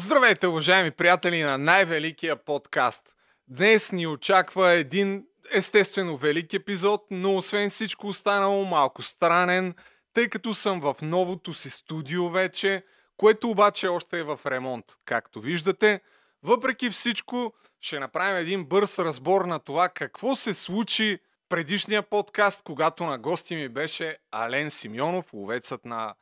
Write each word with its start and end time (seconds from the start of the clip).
Здравейте, 0.00 0.46
уважаеми 0.46 0.90
приятели 0.90 1.42
на 1.42 1.58
най-великия 1.58 2.36
подкаст. 2.36 3.02
Днес 3.48 3.92
ни 3.92 4.06
очаква 4.06 4.70
един 4.70 5.24
естествено 5.52 6.16
велик 6.16 6.54
епизод, 6.54 7.06
но 7.10 7.36
освен 7.36 7.70
всичко 7.70 8.06
останало 8.06 8.64
малко 8.64 9.02
странен, 9.02 9.74
тъй 10.14 10.28
като 10.28 10.54
съм 10.54 10.80
в 10.80 10.96
новото 11.02 11.54
си 11.54 11.70
студио 11.70 12.28
вече, 12.28 12.84
което 13.16 13.50
обаче 13.50 13.88
още 13.88 14.18
е 14.18 14.22
в 14.22 14.40
ремонт, 14.46 14.84
както 15.04 15.40
виждате. 15.40 16.00
Въпреки 16.42 16.90
всичко, 16.90 17.52
ще 17.80 17.98
направим 17.98 18.36
един 18.36 18.64
бърз 18.64 18.98
разбор 18.98 19.44
на 19.44 19.58
това 19.58 19.88
какво 19.88 20.36
се 20.36 20.54
случи 20.54 21.18
предишния 21.48 22.02
подкаст, 22.02 22.62
когато 22.62 23.04
на 23.04 23.18
гости 23.18 23.56
ми 23.56 23.68
беше 23.68 24.16
Ален 24.30 24.70
Симеонов, 24.70 25.32
ловецът 25.32 25.84
на 25.84 26.14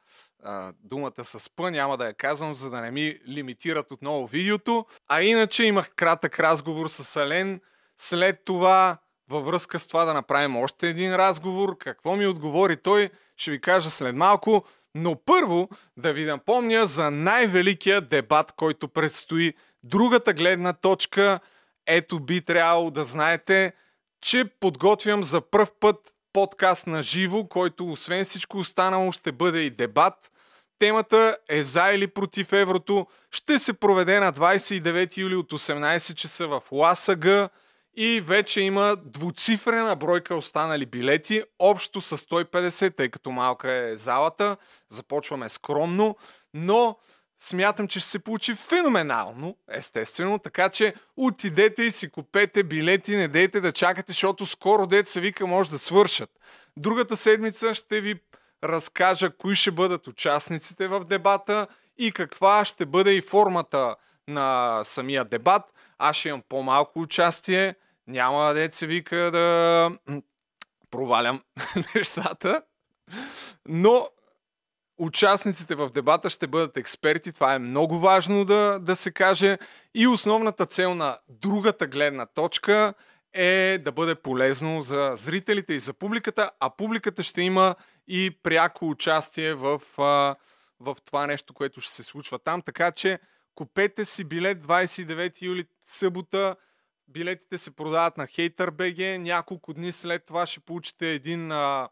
думата 0.85 1.25
с 1.25 1.51
П, 1.57 1.71
няма 1.71 1.97
да 1.97 2.07
я 2.07 2.15
казвам, 2.15 2.55
за 2.55 2.71
да 2.71 2.81
не 2.81 2.91
ми 2.91 3.19
лимитират 3.29 3.93
отново 3.93 4.27
видеото. 4.27 4.87
А 5.09 5.23
иначе 5.23 5.65
имах 5.65 5.91
кратък 5.97 6.41
разговор 6.41 6.89
с 6.89 7.17
Ален. 7.17 7.61
След 7.99 8.45
това, 8.45 8.99
във 9.31 9.45
връзка 9.45 9.81
с 9.81 9.89
това 9.89 10.05
да 10.05 10.15
направим 10.15 10.57
още 10.57 10.89
един 10.89 11.15
разговор, 11.15 11.79
какво 11.79 12.17
ми 12.17 12.27
отговори 12.27 12.77
той, 12.77 13.11
ще 13.37 13.51
ви 13.51 13.61
кажа 13.61 13.91
след 13.91 14.17
малко. 14.17 14.65
Но 14.95 15.17
първо 15.25 15.69
да 15.97 16.13
ви 16.13 16.25
напомня 16.25 16.87
за 16.87 17.11
най-великия 17.11 18.01
дебат, 18.01 18.53
който 18.53 18.89
предстои. 18.89 19.53
Другата 19.83 20.33
гледна 20.33 20.73
точка, 20.73 21.41
ето 21.87 22.21
би 22.21 22.41
трябвало 22.41 22.91
да 22.91 23.05
знаете, 23.05 23.73
че 24.21 24.45
подготвям 24.61 25.25
за 25.25 25.41
пръв 25.41 25.73
път 25.81 26.16
подкаст 26.37 26.87
на 26.87 27.03
живо, 27.03 27.45
който 27.45 27.91
освен 27.91 28.25
всичко 28.25 28.59
останало 28.59 29.13
ще 29.13 29.33
бъде 29.33 29.61
и 29.61 29.71
дебат. 29.71 30.31
Темата 30.79 31.37
е 31.49 31.63
за 31.63 31.89
или 31.93 32.07
против 32.07 32.53
еврото. 32.53 33.07
Ще 33.31 33.59
се 33.59 33.73
проведе 33.73 34.21
на 34.21 34.33
29 34.33 35.17
юли 35.17 35.37
от 35.37 35.53
18 35.53 36.15
часа 36.15 36.49
в 36.49 36.63
ЛАСАГ 36.73 37.27
и 37.97 38.21
вече 38.21 38.61
има 38.61 38.97
двуцифрена 39.05 39.97
бройка 39.97 40.37
останали 40.37 40.87
билети, 40.87 41.43
общо 41.59 42.01
с 42.01 42.19
150, 42.19 42.97
тъй 42.97 43.09
като 43.09 43.31
малка 43.31 43.73
е 43.73 43.97
залата. 43.97 44.57
Започваме 44.91 45.49
скромно, 45.49 46.17
но 46.55 46.97
смятам, 47.39 47.89
че 47.89 48.01
ще 48.01 48.09
се 48.09 48.19
получи 48.19 48.55
феноменално, 48.55 49.57
естествено, 49.71 50.39
така 50.39 50.69
че 50.69 50.95
отидете 51.17 51.83
и 51.83 51.91
си 51.91 52.11
купете 52.11 52.63
билети, 52.63 53.17
не 53.17 53.29
дейте 53.29 53.61
да 53.61 53.73
чакате, 53.73 54.13
защото 54.13 54.47
скоро 54.47 54.87
дете 54.87 55.11
се 55.11 55.21
вика 55.21 55.47
може 55.47 55.71
да 55.71 55.79
свършат. 55.79 56.31
Другата 56.77 57.17
седмица 57.17 57.75
ще 57.75 58.01
ви 58.01 58.21
разкажа 58.65 59.31
кои 59.31 59.55
ще 59.55 59.71
бъдат 59.71 60.07
участниците 60.07 60.89
в 60.89 61.01
дебата 61.01 61.67
и 61.99 62.13
каква 62.13 62.65
ще 62.65 62.87
бъде 62.87 63.13
и 63.13 63.21
формата 63.21 63.95
на 64.29 64.81
самия 64.85 65.25
дебат. 65.25 65.63
Аз 65.99 66.17
ще 66.17 66.29
имам 66.29 66.43
по-малко 66.49 67.01
участие, 67.01 67.75
няма 68.07 68.55
да 68.55 68.69
се 68.73 68.87
вика 68.87 69.17
да 69.17 69.91
провалям 70.91 71.43
нещата, 71.95 72.63
но 73.69 74.09
участниците 74.99 75.75
в 75.75 75.91
дебата 75.91 76.31
ще 76.31 76.47
бъдат 76.47 76.77
експерти. 76.77 77.33
Това 77.33 77.55
е 77.55 77.59
много 77.59 77.99
важно 77.99 78.45
да, 78.45 78.79
да 78.79 78.97
се 78.97 79.11
каже. 79.11 79.59
И 79.95 80.07
основната 80.07 80.67
цел 80.67 80.95
на 80.95 81.19
другата 81.29 81.87
гледна 81.87 82.27
точка 82.27 82.95
е 83.33 83.79
да 83.85 83.93
бъде 83.93 84.15
полезно 84.15 84.83
за 84.83 85.13
зрителите 85.15 85.75
и 85.75 85.81
за 85.81 85.95
публиката, 85.95 86.51
а 86.61 86.71
публиката 86.71 87.23
ще 87.23 87.43
има 87.43 87.75
и 88.09 88.31
пряко 88.43 88.89
участие 88.89 89.55
в, 89.55 89.81
в 90.81 90.97
това 91.05 91.27
нещо, 91.27 91.55
което 91.55 91.81
ще 91.81 91.93
се 91.93 92.03
случва 92.03 92.39
там. 92.39 92.63
Така 92.63 92.93
че 92.93 93.19
купете 93.55 94.05
си 94.05 94.25
билет 94.25 94.67
29 94.67 95.43
юли 95.43 95.65
събота. 95.83 96.57
Билетите 97.09 97.59
се 97.59 97.71
продават 97.71 98.17
на 98.17 98.27
HaterBG. 98.27 99.17
Няколко 99.17 99.75
дни 99.75 99.93
след 99.93 100.27
това 100.27 100.47
ще 100.47 100.61
получите 100.61 101.11
един 101.11 101.53
а, 101.53 101.89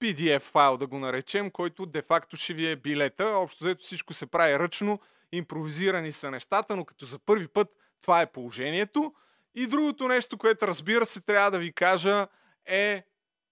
PDF 0.00 0.38
файл, 0.38 0.76
да 0.76 0.86
го 0.86 0.98
наречем, 0.98 1.50
който 1.50 1.86
де-факто 1.86 2.36
ще 2.36 2.54
ви 2.54 2.70
е 2.70 2.76
билета. 2.76 3.24
Общо 3.24 3.64
взето 3.64 3.84
всичко 3.84 4.14
се 4.14 4.26
прави 4.26 4.58
ръчно, 4.58 5.00
импровизирани 5.32 6.12
са 6.12 6.30
нещата, 6.30 6.76
но 6.76 6.84
като 6.84 7.04
за 7.04 7.18
първи 7.18 7.48
път 7.48 7.76
това 8.02 8.20
е 8.22 8.32
положението. 8.32 9.14
И 9.54 9.66
другото 9.66 10.08
нещо, 10.08 10.38
което 10.38 10.66
разбира 10.66 11.06
се 11.06 11.20
трябва 11.20 11.50
да 11.50 11.58
ви 11.58 11.72
кажа 11.72 12.26
е 12.66 13.04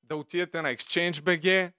да 0.02 0.16
отидете 0.16 0.62
на 0.62 0.74
ExchangeBG 0.74 1.72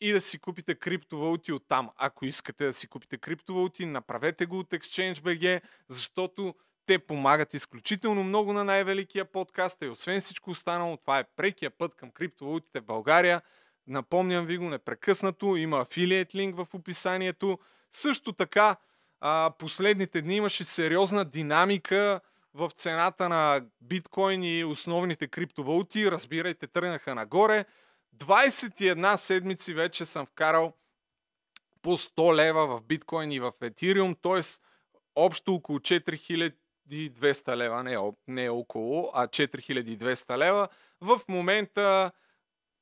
и 0.00 0.12
да 0.12 0.20
си 0.20 0.38
купите 0.38 0.74
криптовалути 0.74 1.52
от 1.52 1.68
там. 1.68 1.90
Ако 1.96 2.24
искате 2.26 2.64
да 2.66 2.72
си 2.72 2.88
купите 2.88 3.18
криптовалути, 3.18 3.86
направете 3.86 4.46
го 4.46 4.58
от 4.58 4.70
ExchangeBG, 4.70 5.60
защото 5.88 6.54
те 6.86 6.98
помагат 6.98 7.54
изключително 7.54 8.24
много 8.24 8.52
на 8.52 8.64
най-великия 8.64 9.24
подкаст 9.24 9.78
и 9.82 9.88
освен 9.88 10.20
всичко 10.20 10.50
останало, 10.50 10.96
това 10.96 11.18
е 11.18 11.24
прекия 11.36 11.70
път 11.70 11.94
към 11.94 12.10
криптовалутите 12.10 12.80
в 12.80 12.84
България. 12.84 13.42
Напомням 13.90 14.46
ви 14.46 14.58
го 14.58 14.64
непрекъснато, 14.64 15.56
има 15.56 15.80
афилиет 15.80 16.34
линк 16.34 16.56
в 16.56 16.66
описанието. 16.74 17.58
Също 17.92 18.32
така, 18.32 18.76
последните 19.58 20.22
дни 20.22 20.36
имаше 20.36 20.64
сериозна 20.64 21.24
динамика 21.24 22.20
в 22.54 22.70
цената 22.76 23.28
на 23.28 23.62
биткоин 23.80 24.42
и 24.42 24.64
основните 24.64 25.28
криптовалути. 25.28 26.10
Разбирайте, 26.10 26.66
тръгнаха 26.66 27.14
нагоре. 27.14 27.64
21 28.16 29.16
седмици 29.16 29.74
вече 29.74 30.04
съм 30.04 30.26
вкарал 30.26 30.72
по 31.82 31.98
100 31.98 32.34
лева 32.34 32.66
в 32.66 32.84
биткоин 32.84 33.32
и 33.32 33.40
в 33.40 33.52
етириум, 33.60 34.14
т.е. 34.22 34.42
общо 35.14 35.54
около 35.54 35.78
4200 35.78 37.56
лева, 37.56 37.82
не, 37.82 37.96
не 38.28 38.50
около, 38.50 39.10
а 39.14 39.26
4200 39.26 40.38
лева. 40.38 40.68
В 41.00 41.20
момента 41.28 42.10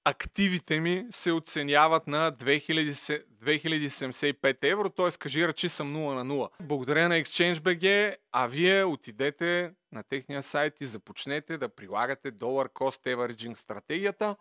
активите 0.08 0.80
ми 0.80 1.06
се 1.10 1.32
оценяват 1.32 2.06
на 2.06 2.32
2000, 2.32 3.24
2075 3.44 4.64
евро, 4.64 4.90
т.е. 4.90 5.10
кажи 5.10 5.48
ръчи 5.48 5.68
съм 5.68 5.94
0 5.94 6.14
на 6.14 6.24
0. 6.24 6.48
Благодаря 6.60 7.08
на 7.08 7.14
ExchangeBG, 7.14 8.16
а 8.32 8.46
вие 8.46 8.84
отидете 8.84 9.72
на 9.92 10.02
техния 10.02 10.42
сайт 10.42 10.80
и 10.80 10.86
започнете 10.86 11.58
да 11.58 11.68
прилагате 11.68 12.32
Dollar 12.32 12.72
Cost 12.72 13.14
Averaging 13.14 13.54
стратегията. 13.54 14.36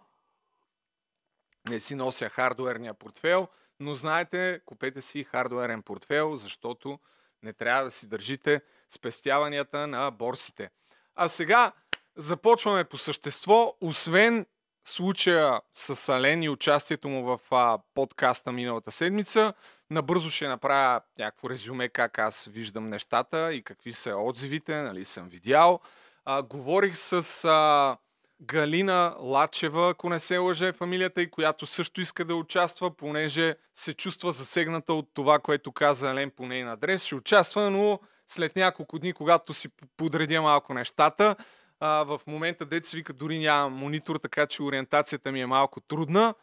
Не 1.70 1.80
си 1.80 1.96
нося 1.96 2.30
хардуерния 2.30 2.94
портфел, 2.94 3.48
но 3.80 3.94
знаете, 3.94 4.62
купете 4.66 5.02
си 5.02 5.24
хардуерен 5.24 5.82
портфел, 5.82 6.36
защото 6.36 7.00
не 7.44 7.54
трябва 7.54 7.84
да 7.84 7.92
си 7.92 8.08
държите 8.08 8.62
спестяванията 8.90 9.88
на 9.88 10.12
борсите. 10.12 10.70
А 11.16 11.30
сега 11.30 11.72
започваме 12.16 12.84
по 12.84 12.98
същество. 12.98 13.78
Освен 13.82 14.46
случая 14.90 15.62
с 15.74 16.10
Ален 16.10 16.44
и 16.44 16.50
участието 16.50 17.10
му 17.10 17.24
в 17.24 17.40
а, 17.52 17.78
подкаста 17.94 18.52
миналата 18.52 18.92
седмица. 18.92 19.54
Набързо 19.90 20.30
ще 20.30 20.48
направя 20.48 21.02
някакво 21.20 21.50
резюме 21.50 21.90
как 21.90 22.20
аз 22.20 22.50
виждам 22.52 22.90
нещата 22.90 23.54
и 23.54 23.62
какви 23.64 23.94
са 23.94 24.16
отзивите, 24.18 24.76
нали 24.76 25.06
съм 25.06 25.30
видял. 25.30 25.80
А, 26.26 26.42
говорих 26.42 26.98
с 26.98 27.46
а, 27.46 27.98
Галина 28.42 29.16
Лачева, 29.20 29.90
ако 29.90 30.10
не 30.10 30.20
се 30.20 30.38
лъже 30.38 30.72
фамилията 30.72 31.22
и 31.22 31.32
която 31.32 31.66
също 31.66 32.02
иска 32.02 32.26
да 32.26 32.36
участва, 32.36 32.92
понеже 32.92 33.56
се 33.76 33.94
чувства 33.94 34.32
засегната 34.32 34.94
от 34.94 35.10
това, 35.14 35.40
което 35.40 35.72
каза 35.72 36.10
Ален 36.10 36.32
по 36.32 36.46
нейна 36.46 36.72
адрес. 36.74 37.04
Ще 37.04 37.16
участва, 37.16 37.72
но 37.72 38.00
след 38.28 38.56
няколко 38.56 39.00
дни, 39.00 39.14
когато 39.14 39.54
си 39.54 39.70
подредя 39.98 40.42
малко 40.42 40.74
нещата, 40.74 41.36
а, 41.80 42.04
в 42.04 42.22
момента 42.28 42.66
деца 42.66 42.98
вика 42.98 43.14
дори 43.14 43.40
няма 43.40 43.70
монитор, 43.70 44.16
така 44.16 44.48
че 44.48 44.64
ориентацията 44.64 45.32
ми 45.32 45.42
е 45.42 45.46
малко 45.46 45.82
трудна. 45.82 46.34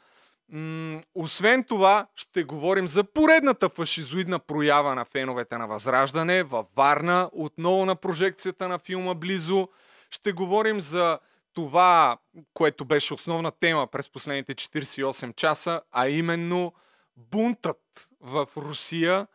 М- 0.48 1.00
освен 1.14 1.64
това, 1.64 2.06
ще 2.14 2.44
говорим 2.44 2.88
за 2.88 3.04
поредната 3.04 3.68
фашизоидна 3.68 4.38
проява 4.38 4.94
на 4.94 5.04
феновете 5.04 5.58
на 5.58 5.66
Възраждане 5.66 6.42
във 6.42 6.66
Варна, 6.76 7.30
отново 7.32 7.86
на 7.86 7.96
прожекцията 7.96 8.68
на 8.68 8.78
филма 8.78 9.14
Близо. 9.14 9.68
Ще 10.10 10.32
говорим 10.32 10.80
за 10.80 11.18
това, 11.54 12.16
което 12.54 12.84
беше 12.84 13.14
основна 13.14 13.50
тема 13.50 13.86
през 13.86 14.08
последните 14.08 14.54
48 14.54 15.36
часа, 15.36 15.80
а 15.92 16.08
именно 16.08 16.72
бунтът 17.16 17.80
в 18.20 18.48
Русия. 18.56 19.26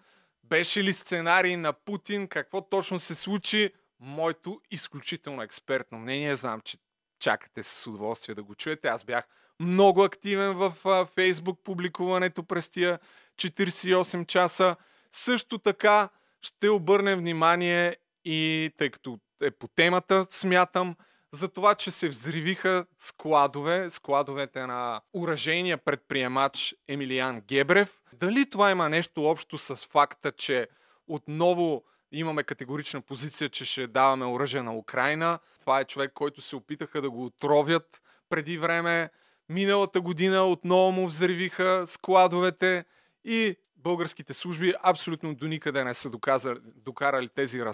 Беше 0.44 0.84
ли 0.84 0.94
сценарий 0.94 1.56
на 1.56 1.74
Путин? 1.74 2.28
Какво 2.28 2.62
точно 2.62 3.00
се 3.00 3.16
случи? 3.16 3.74
Моето 4.00 4.62
изключително 4.72 5.42
експертно 5.42 6.00
мнение. 6.00 6.36
Знам, 6.36 6.62
че 6.62 6.78
чакате 7.20 7.64
с 7.64 7.88
удоволствие 7.88 8.36
да 8.36 8.44
го 8.44 8.56
чуете. 8.56 8.88
Аз 8.88 9.04
бях 9.04 9.28
много 9.60 10.04
активен 10.04 10.54
в 10.54 10.74
Фейсбук 11.16 11.64
публикуването 11.64 12.44
през 12.44 12.70
тия 12.70 13.00
48 13.36 14.26
часа. 14.26 14.76
Също 15.12 15.58
така 15.58 16.10
ще 16.42 16.70
обърнем 16.70 17.20
внимание 17.20 17.96
и 18.26 18.72
тъй 18.78 18.90
като 18.90 19.20
е 19.42 19.52
по 19.52 19.68
темата, 19.68 20.26
смятам, 20.30 20.96
за 21.32 21.48
това, 21.50 21.76
че 21.76 21.92
се 21.92 22.10
взривиха 22.10 22.86
складове, 23.00 23.90
складовете 23.90 24.66
на 24.66 25.02
уражения 25.14 25.78
предприемач 25.78 26.76
Емилиан 26.88 27.42
Гебрев. 27.42 28.02
Дали 28.14 28.50
това 28.50 28.72
има 28.72 28.90
нещо 28.90 29.26
общо 29.26 29.58
с 29.58 29.86
факта, 29.86 30.32
че 30.32 30.68
отново 31.08 31.84
имаме 32.12 32.44
категорична 32.44 33.02
позиция, 33.02 33.50
че 33.50 33.66
ще 33.66 33.88
даваме 33.88 34.26
оръжие 34.26 34.62
на 34.62 34.78
Украина. 34.78 35.40
Това 35.60 35.80
е 35.80 35.86
човек, 35.86 36.12
който 36.14 36.42
се 36.42 36.56
опитаха 36.56 37.02
да 37.02 37.10
го 37.10 37.26
отровят 37.26 38.02
преди 38.30 38.58
време. 38.58 39.10
Миналата 39.50 40.02
година 40.02 40.46
отново 40.46 40.92
му 40.92 41.08
взривиха 41.08 41.84
складовете 41.88 42.86
и 43.24 43.56
българските 43.76 44.34
служби 44.34 44.74
абсолютно 44.84 45.36
до 45.36 45.48
никъде 45.48 45.84
не 45.84 45.94
са 45.94 46.10
доказали, 46.10 46.60
докарали 46.76 47.30
тези 47.30 47.66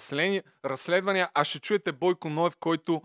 разследвания, 0.66 1.30
а 1.34 1.44
ще 1.44 1.60
чуете 1.60 1.92
Бойко 1.92 2.30
Ноев, 2.30 2.56
който 2.60 3.02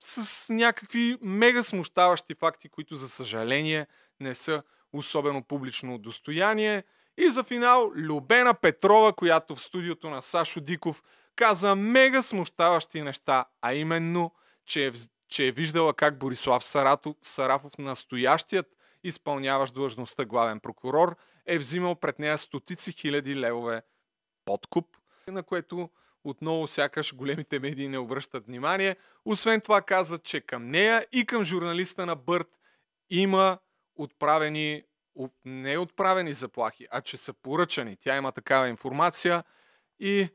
с 0.00 0.52
някакви 0.52 1.18
мега 1.22 1.62
смущаващи 1.62 2.34
факти, 2.34 2.68
които 2.68 2.94
за 2.94 3.08
съжаление 3.08 3.86
не 4.20 4.34
са 4.34 4.62
особено 4.92 5.42
публично 5.42 5.98
достояние. 5.98 6.84
И 7.18 7.30
за 7.30 7.44
финал 7.44 7.92
Любена 7.94 8.54
Петрова, 8.54 9.12
която 9.12 9.56
в 9.56 9.60
студиото 9.60 10.10
на 10.10 10.22
Сашо 10.22 10.60
Диков 10.60 11.02
каза 11.36 11.76
мега 11.76 12.22
смущаващи 12.22 13.02
неща, 13.02 13.44
а 13.62 13.74
именно, 13.74 14.32
че 14.66 14.86
е, 14.86 14.92
че 15.28 15.46
е 15.46 15.52
виждала 15.52 15.94
как 15.94 16.18
Борислав 16.18 16.64
Саратов, 16.64 17.16
Сарафов, 17.22 17.78
настоящият 17.78 18.66
изпълняващ 19.04 19.74
длъжността 19.74 20.24
главен 20.24 20.60
прокурор, 20.60 21.16
е 21.46 21.58
взимал 21.58 21.94
пред 21.94 22.18
нея 22.18 22.38
стотици 22.38 22.92
хиляди 22.92 23.36
левове 23.36 23.82
подкуп, 24.44 24.96
на 25.28 25.42
което 25.42 25.90
отново 26.24 26.66
сякаш 26.66 27.14
големите 27.14 27.58
медии 27.58 27.88
не 27.88 27.98
обръщат 27.98 28.46
внимание. 28.46 28.96
Освен 29.24 29.60
това 29.60 29.82
каза, 29.82 30.18
че 30.18 30.40
към 30.40 30.70
нея 30.70 31.06
и 31.12 31.26
към 31.26 31.44
журналиста 31.44 32.06
на 32.06 32.16
Бърт 32.16 32.58
има 33.10 33.58
отправени, 33.96 34.82
не 35.44 35.78
отправени 35.78 36.34
заплахи, 36.34 36.86
а 36.90 37.00
че 37.00 37.16
са 37.16 37.32
поръчани. 37.32 37.96
Тя 37.96 38.16
има 38.16 38.32
такава 38.32 38.68
информация 38.68 39.44
и 39.98 40.28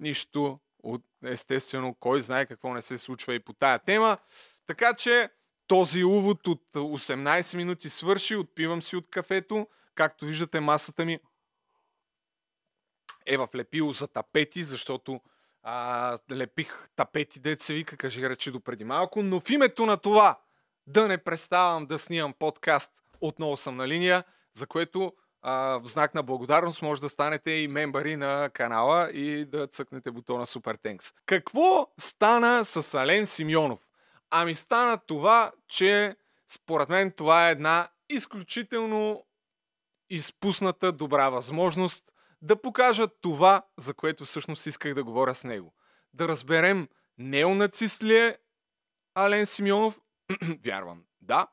нищо 0.00 0.60
от, 0.82 1.04
естествено, 1.24 1.94
кой 1.94 2.22
знае 2.22 2.46
какво 2.46 2.74
не 2.74 2.82
се 2.82 2.98
случва 2.98 3.34
и 3.34 3.40
по 3.40 3.52
тая 3.52 3.78
тема. 3.78 4.18
Така 4.66 4.94
че 4.94 5.30
този 5.66 6.04
увод 6.04 6.46
от 6.46 6.62
18 6.74 7.56
минути 7.56 7.90
свърши, 7.90 8.36
отпивам 8.36 8.82
си 8.82 8.96
от 8.96 9.10
кафето. 9.10 9.66
Както 9.94 10.24
виждате, 10.24 10.60
масата 10.60 11.04
ми 11.04 11.18
е 13.26 13.36
в 13.36 13.48
лепило 13.54 13.92
за 13.92 14.08
тапети, 14.08 14.64
защото 14.64 15.20
а, 15.62 16.18
лепих 16.32 16.88
тапети, 16.96 17.56
се 17.58 17.74
вика, 17.74 17.96
кажи 17.96 18.28
речи 18.28 18.50
до 18.50 18.60
преди 18.60 18.84
малко, 18.84 19.22
но 19.22 19.40
в 19.40 19.50
името 19.50 19.86
на 19.86 19.96
това 19.96 20.40
да 20.86 21.08
не 21.08 21.18
преставам 21.18 21.86
да 21.86 21.98
снимам 21.98 22.32
подкаст, 22.32 22.90
отново 23.20 23.56
съм 23.56 23.76
на 23.76 23.88
линия, 23.88 24.24
за 24.54 24.66
което 24.66 25.12
а, 25.42 25.78
в 25.78 25.86
знак 25.86 26.14
на 26.14 26.22
благодарност 26.22 26.82
може 26.82 27.00
да 27.00 27.08
станете 27.08 27.50
и 27.50 27.68
мембари 27.68 28.16
на 28.16 28.50
канала 28.50 29.10
и 29.10 29.44
да 29.44 29.66
цъкнете 29.66 30.10
бутона 30.10 30.46
Super 30.46 30.78
Thanks. 30.78 31.14
Какво 31.26 31.86
стана 31.98 32.64
с 32.64 32.94
Ален 32.94 33.26
Симеонов? 33.26 33.80
Ами 34.30 34.54
стана 34.54 34.98
това, 35.06 35.52
че 35.68 36.16
според 36.48 36.88
мен 36.88 37.12
това 37.12 37.48
е 37.48 37.52
една 37.52 37.88
изключително 38.08 39.26
изпусната 40.10 40.92
добра 40.92 41.30
възможност 41.30 42.04
да 42.42 42.62
покажат 42.62 43.18
това, 43.20 43.62
за 43.76 43.94
което 43.94 44.24
всъщност 44.24 44.66
исках 44.66 44.94
да 44.94 45.04
говоря 45.04 45.34
с 45.34 45.44
него. 45.44 45.74
Да 46.14 46.28
разберем 46.28 46.88
неонацист 47.18 48.02
ли 48.02 48.16
е 48.16 48.38
Ален 49.14 49.46
Симеонов? 49.46 50.00
Вярвам, 50.64 51.04
да. 51.20 51.46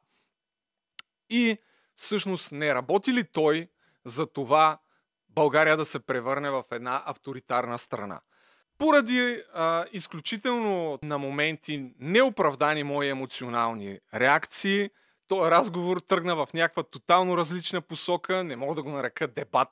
И 1.29 1.57
всъщност 1.95 2.51
не 2.51 2.75
работи 2.75 3.13
ли 3.13 3.23
той 3.23 3.69
за 4.05 4.27
това 4.27 4.79
България 5.29 5.77
да 5.77 5.85
се 5.85 5.99
превърне 5.99 6.49
в 6.49 6.63
една 6.71 7.03
авторитарна 7.05 7.79
страна? 7.79 8.21
Поради 8.77 9.43
а, 9.53 9.85
изключително 9.93 10.99
на 11.01 11.17
моменти 11.17 11.91
неоправдани 11.99 12.83
мои 12.83 13.09
емоционални 13.09 13.99
реакции, 14.13 14.89
този 15.27 15.51
разговор 15.51 15.99
тръгна 15.99 16.35
в 16.35 16.47
някаква 16.53 16.83
тотално 16.83 17.37
различна 17.37 17.81
посока, 17.81 18.43
не 18.43 18.55
мога 18.55 18.75
да 18.75 18.83
го 18.83 18.89
нарека 18.89 19.27
дебат, 19.27 19.69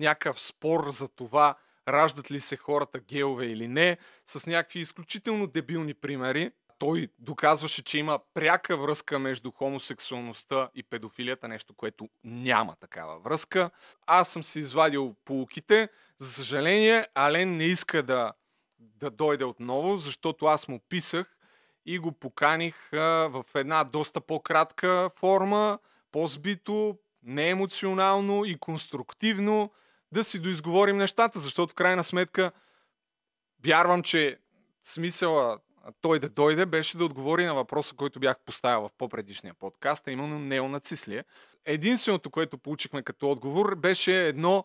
някакъв 0.00 0.40
спор 0.40 0.90
за 0.90 1.08
това 1.08 1.54
раждат 1.88 2.30
ли 2.30 2.40
се 2.40 2.56
хората 2.56 3.00
геове 3.00 3.46
или 3.46 3.68
не, 3.68 3.98
с 4.26 4.46
някакви 4.46 4.80
изключително 4.80 5.46
дебилни 5.46 5.94
примери. 5.94 6.50
Той 6.78 7.08
доказваше, 7.18 7.82
че 7.84 7.98
има 7.98 8.18
пряка 8.34 8.76
връзка 8.76 9.18
между 9.18 9.50
хомосексуалността 9.50 10.70
и 10.74 10.82
педофилията, 10.82 11.48
нещо, 11.48 11.74
което 11.74 12.08
няма 12.24 12.76
такава 12.76 13.18
връзка. 13.18 13.70
Аз 14.06 14.28
съм 14.28 14.44
си 14.44 14.58
извадил 14.58 15.14
полуките. 15.24 15.88
За 16.18 16.32
съжаление, 16.32 17.06
Ален 17.14 17.56
не 17.56 17.64
иска 17.64 18.02
да, 18.02 18.32
да 18.78 19.10
дойде 19.10 19.44
отново, 19.44 19.96
защото 19.96 20.46
аз 20.46 20.68
му 20.68 20.80
писах 20.88 21.36
и 21.86 21.98
го 21.98 22.12
поканих 22.12 22.92
а, 22.92 22.98
в 23.28 23.44
една 23.54 23.84
доста 23.84 24.20
по-кратка 24.20 25.10
форма, 25.16 25.78
по-збито, 26.12 26.98
неемоционално 27.22 28.44
и 28.44 28.58
конструктивно 28.58 29.72
да 30.12 30.24
си 30.24 30.38
доизговорим 30.38 30.96
нещата, 30.96 31.38
защото 31.38 31.72
в 31.72 31.74
крайна 31.74 32.04
сметка 32.04 32.52
вярвам, 33.64 34.02
че 34.02 34.38
смисъла 34.82 35.58
той 36.00 36.18
да 36.18 36.28
дойде 36.28 36.66
беше 36.66 36.98
да 36.98 37.04
отговори 37.04 37.44
на 37.44 37.54
въпроса, 37.54 37.94
който 37.94 38.20
бях 38.20 38.36
поставил 38.46 38.88
в 38.88 38.90
по-предишния 38.98 39.54
подкаст, 39.54 40.08
а 40.08 40.12
именно 40.12 40.38
неонацислие. 40.38 41.24
Единственото, 41.64 42.30
което 42.30 42.58
получихме 42.58 43.02
като 43.02 43.30
отговор, 43.30 43.74
беше 43.74 44.26
едно, 44.28 44.64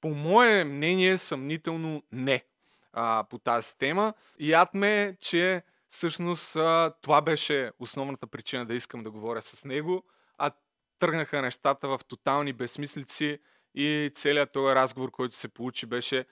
по 0.00 0.08
мое 0.08 0.64
мнение, 0.64 1.18
съмнително 1.18 2.02
не 2.12 2.44
а, 2.92 3.24
по 3.30 3.38
тази 3.38 3.78
тема. 3.78 4.14
И 4.38 4.54
ме, 4.74 5.16
че 5.20 5.62
всъщност 5.88 6.56
а, 6.56 6.92
това 7.02 7.22
беше 7.22 7.72
основната 7.78 8.26
причина 8.26 8.66
да 8.66 8.74
искам 8.74 9.02
да 9.02 9.10
говоря 9.10 9.42
с 9.42 9.64
него, 9.64 10.04
а 10.38 10.50
тръгнаха 10.98 11.42
нещата 11.42 11.88
в 11.88 12.00
тотални 12.08 12.52
безсмислици 12.52 13.38
и 13.74 14.10
целият 14.14 14.52
този 14.52 14.74
разговор, 14.74 15.10
който 15.10 15.36
се 15.36 15.48
получи, 15.48 15.86
беше 15.86 16.26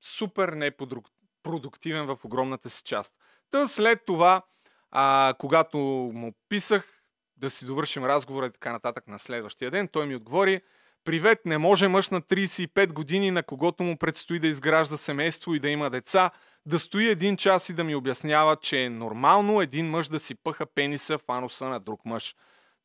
супер 0.00 0.48
непродуктивен 0.48 2.06
в 2.06 2.18
огромната 2.24 2.70
си 2.70 2.82
част. 2.82 3.12
Та 3.52 3.68
след 3.68 4.00
това, 4.06 4.42
а, 4.90 5.34
когато 5.38 5.78
му 6.14 6.32
писах 6.48 7.02
да 7.36 7.50
си 7.50 7.66
довършим 7.66 8.04
разговора 8.04 8.46
и 8.46 8.50
така 8.50 8.72
нататък 8.72 9.08
на 9.08 9.18
следващия 9.18 9.70
ден, 9.70 9.88
той 9.88 10.06
ми 10.06 10.16
отговори, 10.16 10.60
Привет, 11.04 11.40
не 11.46 11.58
може 11.58 11.88
мъж 11.88 12.10
на 12.10 12.22
35 12.22 12.92
години, 12.92 13.30
на 13.30 13.42
когото 13.42 13.82
му 13.82 13.96
предстои 13.96 14.38
да 14.38 14.46
изгражда 14.46 14.96
семейство 14.96 15.54
и 15.54 15.60
да 15.60 15.70
има 15.70 15.90
деца, 15.90 16.30
да 16.66 16.78
стои 16.78 17.08
един 17.08 17.36
час 17.36 17.68
и 17.68 17.72
да 17.72 17.84
ми 17.84 17.94
обяснява, 17.94 18.56
че 18.56 18.84
е 18.84 18.90
нормално 18.90 19.60
един 19.60 19.90
мъж 19.90 20.08
да 20.08 20.18
си 20.18 20.34
пъха 20.34 20.66
пениса 20.66 21.18
в 21.18 21.22
ануса 21.28 21.64
на 21.64 21.80
друг 21.80 22.04
мъж. 22.04 22.36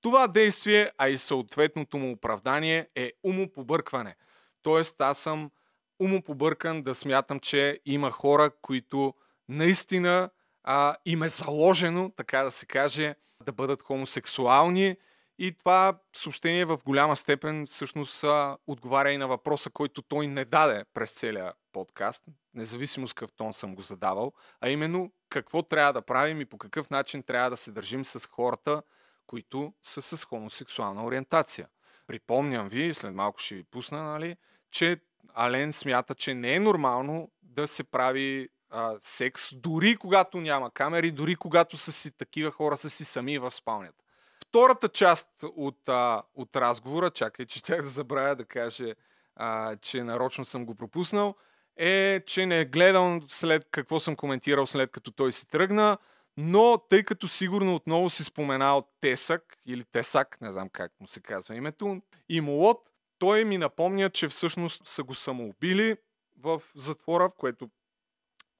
Това 0.01 0.27
действие, 0.27 0.91
а 0.97 1.09
и 1.09 1.17
съответното 1.17 1.97
му 1.97 2.11
оправдание 2.11 2.87
е 2.95 3.11
умопобъркване. 3.23 4.15
Тоест 4.61 4.95
аз 4.99 5.17
съм 5.17 5.51
умопобъркан 5.99 6.81
да 6.81 6.95
смятам, 6.95 7.39
че 7.39 7.79
има 7.85 8.11
хора, 8.11 8.51
които 8.61 9.13
наистина 9.49 10.29
а, 10.69 10.95
им 11.05 11.23
е 11.23 11.29
заложено, 11.29 12.11
така 12.17 12.43
да 12.43 12.51
се 12.51 12.65
каже, 12.65 13.15
да 13.45 13.51
бъдат 13.51 13.83
хомосексуални 13.83 14.95
и 15.39 15.51
това 15.51 15.99
съобщение 16.15 16.65
в 16.65 16.79
голяма 16.85 17.15
степен 17.15 17.67
всъщност 17.67 18.25
отговаря 18.67 19.11
и 19.11 19.17
на 19.17 19.27
въпроса, 19.27 19.69
който 19.69 20.01
той 20.01 20.27
не 20.27 20.45
даде 20.45 20.83
през 20.93 21.13
целия 21.13 21.53
подкаст, 21.71 22.23
независимо 22.53 23.07
с 23.07 23.13
какъв 23.13 23.31
тон 23.31 23.53
съм 23.53 23.75
го 23.75 23.81
задавал, 23.81 24.33
а 24.61 24.69
именно 24.69 25.11
какво 25.29 25.63
трябва 25.63 25.93
да 25.93 26.01
правим 26.01 26.41
и 26.41 26.45
по 26.45 26.57
какъв 26.57 26.89
начин 26.89 27.23
трябва 27.23 27.49
да 27.49 27.57
се 27.57 27.71
държим 27.71 28.05
с 28.05 28.27
хората, 28.27 28.81
които 29.27 29.73
са 29.83 30.01
с 30.01 30.25
хомосексуална 30.25 31.05
ориентация. 31.05 31.67
Припомням 32.07 32.69
ви, 32.69 32.93
след 32.93 33.13
малко 33.13 33.39
ще 33.39 33.55
ви 33.55 33.63
пусна, 33.63 34.03
нали, 34.03 34.37
че 34.71 35.01
Ален 35.33 35.73
смята, 35.73 36.15
че 36.15 36.33
не 36.33 36.53
е 36.53 36.59
нормално 36.59 37.31
да 37.41 37.67
се 37.67 37.83
прави 37.83 38.49
а, 38.69 38.95
секс, 39.01 39.55
дори 39.55 39.95
когато 39.95 40.37
няма 40.37 40.71
камери, 40.71 41.11
дори 41.11 41.35
когато 41.35 41.77
са 41.77 41.91
си 41.91 42.11
такива 42.11 42.51
хора 42.51 42.77
са 42.77 42.89
си 42.89 43.05
сами 43.05 43.37
в 43.37 43.51
спалнята. 43.51 44.03
Втората 44.47 44.89
част 44.89 45.27
от, 45.55 45.89
а, 45.89 46.23
от 46.35 46.55
разговора, 46.55 47.09
чакай, 47.09 47.45
че 47.45 47.63
тях 47.63 47.81
да 47.81 47.89
забравя 47.89 48.35
да 48.35 48.45
каже, 48.45 48.95
а, 49.35 49.75
че 49.75 50.03
нарочно 50.03 50.45
съм 50.45 50.65
го 50.65 50.75
пропуснал, 50.75 51.35
е, 51.77 52.21
че 52.25 52.45
не 52.45 52.65
гледам 52.65 53.21
след 53.27 53.67
какво 53.71 53.99
съм 53.99 54.15
коментирал 54.15 54.65
след 54.65 54.91
като 54.91 55.11
той 55.11 55.33
си 55.33 55.47
тръгна, 55.47 55.97
но 56.37 56.77
тъй 56.89 57.03
като 57.03 57.27
сигурно 57.27 57.75
отново 57.75 58.09
си 58.09 58.23
споменал 58.23 58.87
Тесак 59.01 59.57
или 59.65 59.83
Тесак, 59.83 60.37
не 60.41 60.51
знам 60.51 60.69
как 60.69 60.91
му 60.99 61.07
се 61.07 61.19
казва 61.19 61.55
името, 61.55 62.01
и 62.29 62.41
Молот, 62.41 62.89
той 63.19 63.45
ми 63.45 63.57
напомня, 63.57 64.09
че 64.09 64.27
всъщност 64.27 64.87
са 64.87 65.03
го 65.03 65.13
самоубили 65.13 65.95
в 66.39 66.61
затвора, 66.75 67.29
в 67.29 67.35
което 67.37 67.69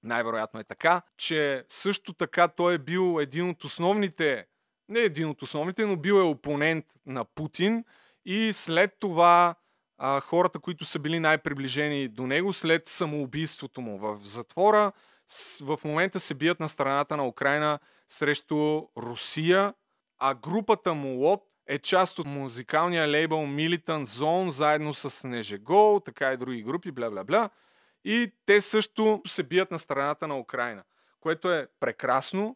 най-вероятно 0.04 0.60
е 0.60 0.64
така, 0.64 1.02
че 1.18 1.66
също 1.70 2.14
така 2.14 2.48
той 2.48 2.74
е 2.74 2.78
бил 2.78 3.20
един 3.22 3.50
от 3.50 3.64
основните, 3.64 4.46
не 4.90 5.00
един 5.00 5.30
от 5.30 5.42
основните, 5.42 5.86
но 5.86 5.98
бил 5.98 6.14
е 6.14 6.22
опонент 6.22 6.86
на 7.06 7.26
Путин 7.26 7.84
и 8.26 8.54
след 8.54 8.92
това 9.00 9.56
а, 9.98 10.20
хората, 10.20 10.60
които 10.60 10.86
са 10.86 11.00
били 11.00 11.20
най-приближени 11.20 12.08
до 12.08 12.28
него 12.28 12.54
след 12.54 12.88
самоубийството 12.88 13.82
му 13.82 13.98
в 13.98 14.20
затвора. 14.24 14.92
В 15.62 15.80
момента 15.86 16.20
се 16.20 16.34
бият 16.34 16.60
на 16.60 16.70
страната 16.70 17.18
на 17.18 17.28
Украина 17.28 17.80
срещу 18.08 18.82
Русия, 18.98 19.74
а 20.20 20.36
групата 20.36 20.94
му 20.94 21.10
Лот 21.10 21.44
е 21.68 21.80
част 21.80 22.20
от 22.20 22.28
музикалния 22.28 23.08
лейбъл 23.08 23.40
Militant 23.40 24.06
Zone, 24.06 24.50
заедно 24.50 24.94
с 24.94 25.28
Нежегол, 25.28 26.02
така 26.06 26.34
и 26.34 26.38
други 26.38 26.64
групи, 26.64 26.92
бля-бля-бля. 26.92 27.50
И 28.10 28.32
те 28.46 28.62
също 28.62 29.22
се 29.28 29.44
бият 29.44 29.72
на 29.72 29.80
страната 29.80 30.28
на 30.28 30.40
Украина, 30.40 30.84
което 31.20 31.54
е 31.54 31.68
прекрасно. 31.80 32.56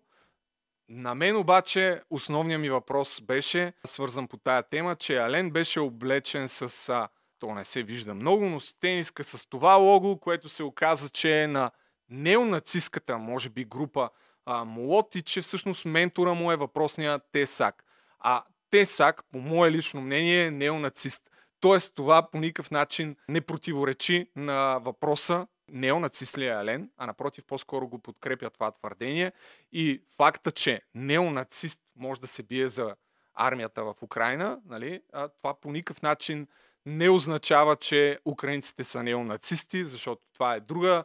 На 0.89 1.15
мен 1.15 1.37
обаче 1.37 2.01
основният 2.09 2.61
ми 2.61 2.69
въпрос 2.69 3.21
беше 3.21 3.73
свързан 3.85 4.27
по 4.27 4.37
тая 4.37 4.63
тема, 4.63 4.95
че 4.95 5.17
Ален 5.17 5.51
беше 5.51 5.79
облечен 5.79 6.47
с, 6.47 7.07
то 7.39 7.55
не 7.55 7.65
се 7.65 7.83
вижда 7.83 8.13
много, 8.13 8.45
но 8.45 8.59
с 8.59 8.73
тениска 8.73 9.23
с 9.23 9.49
това 9.49 9.73
лого, 9.73 10.17
което 10.17 10.49
се 10.49 10.63
оказа, 10.63 11.09
че 11.09 11.43
е 11.43 11.47
на 11.47 11.71
неонацистката, 12.09 13.17
може 13.17 13.49
би, 13.49 13.65
група 13.65 14.09
а, 14.45 14.65
Молот 14.65 15.15
и 15.15 15.21
че 15.21 15.41
всъщност 15.41 15.85
ментора 15.85 16.33
му 16.33 16.51
е 16.51 16.55
въпросния 16.55 17.19
Тесак. 17.31 17.83
А 18.19 18.43
Тесак, 18.69 19.23
по 19.31 19.39
мое 19.39 19.71
лично 19.71 20.01
мнение, 20.01 20.45
е 20.45 20.51
неонацист. 20.51 21.30
Тоест 21.61 21.95
това 21.95 22.29
по 22.31 22.39
никакъв 22.39 22.71
начин 22.71 23.15
не 23.29 23.41
противоречи 23.41 24.29
на 24.35 24.79
въпроса 24.79 25.47
неонацист 25.67 26.37
ли 26.37 26.45
е 26.45 26.53
Ален, 26.53 26.89
а 26.97 27.05
напротив 27.05 27.43
по-скоро 27.47 27.87
го 27.87 27.99
подкрепя 27.99 28.49
това 28.49 28.71
твърдение. 28.71 29.31
И 29.71 30.01
факта, 30.17 30.51
че 30.51 30.81
неонацист 30.95 31.79
може 31.95 32.21
да 32.21 32.27
се 32.27 32.43
бие 32.43 32.67
за 32.67 32.95
армията 33.33 33.83
в 33.83 33.95
Украина, 34.01 34.59
нали, 34.65 35.01
това 35.37 35.53
по 35.61 35.71
никакъв 35.71 36.01
начин 36.01 36.47
не 36.85 37.09
означава, 37.09 37.75
че 37.75 38.19
украинците 38.25 38.83
са 38.83 39.03
неонацисти, 39.03 39.83
защото 39.83 40.21
това 40.33 40.55
е 40.55 40.59
друга 40.59 41.03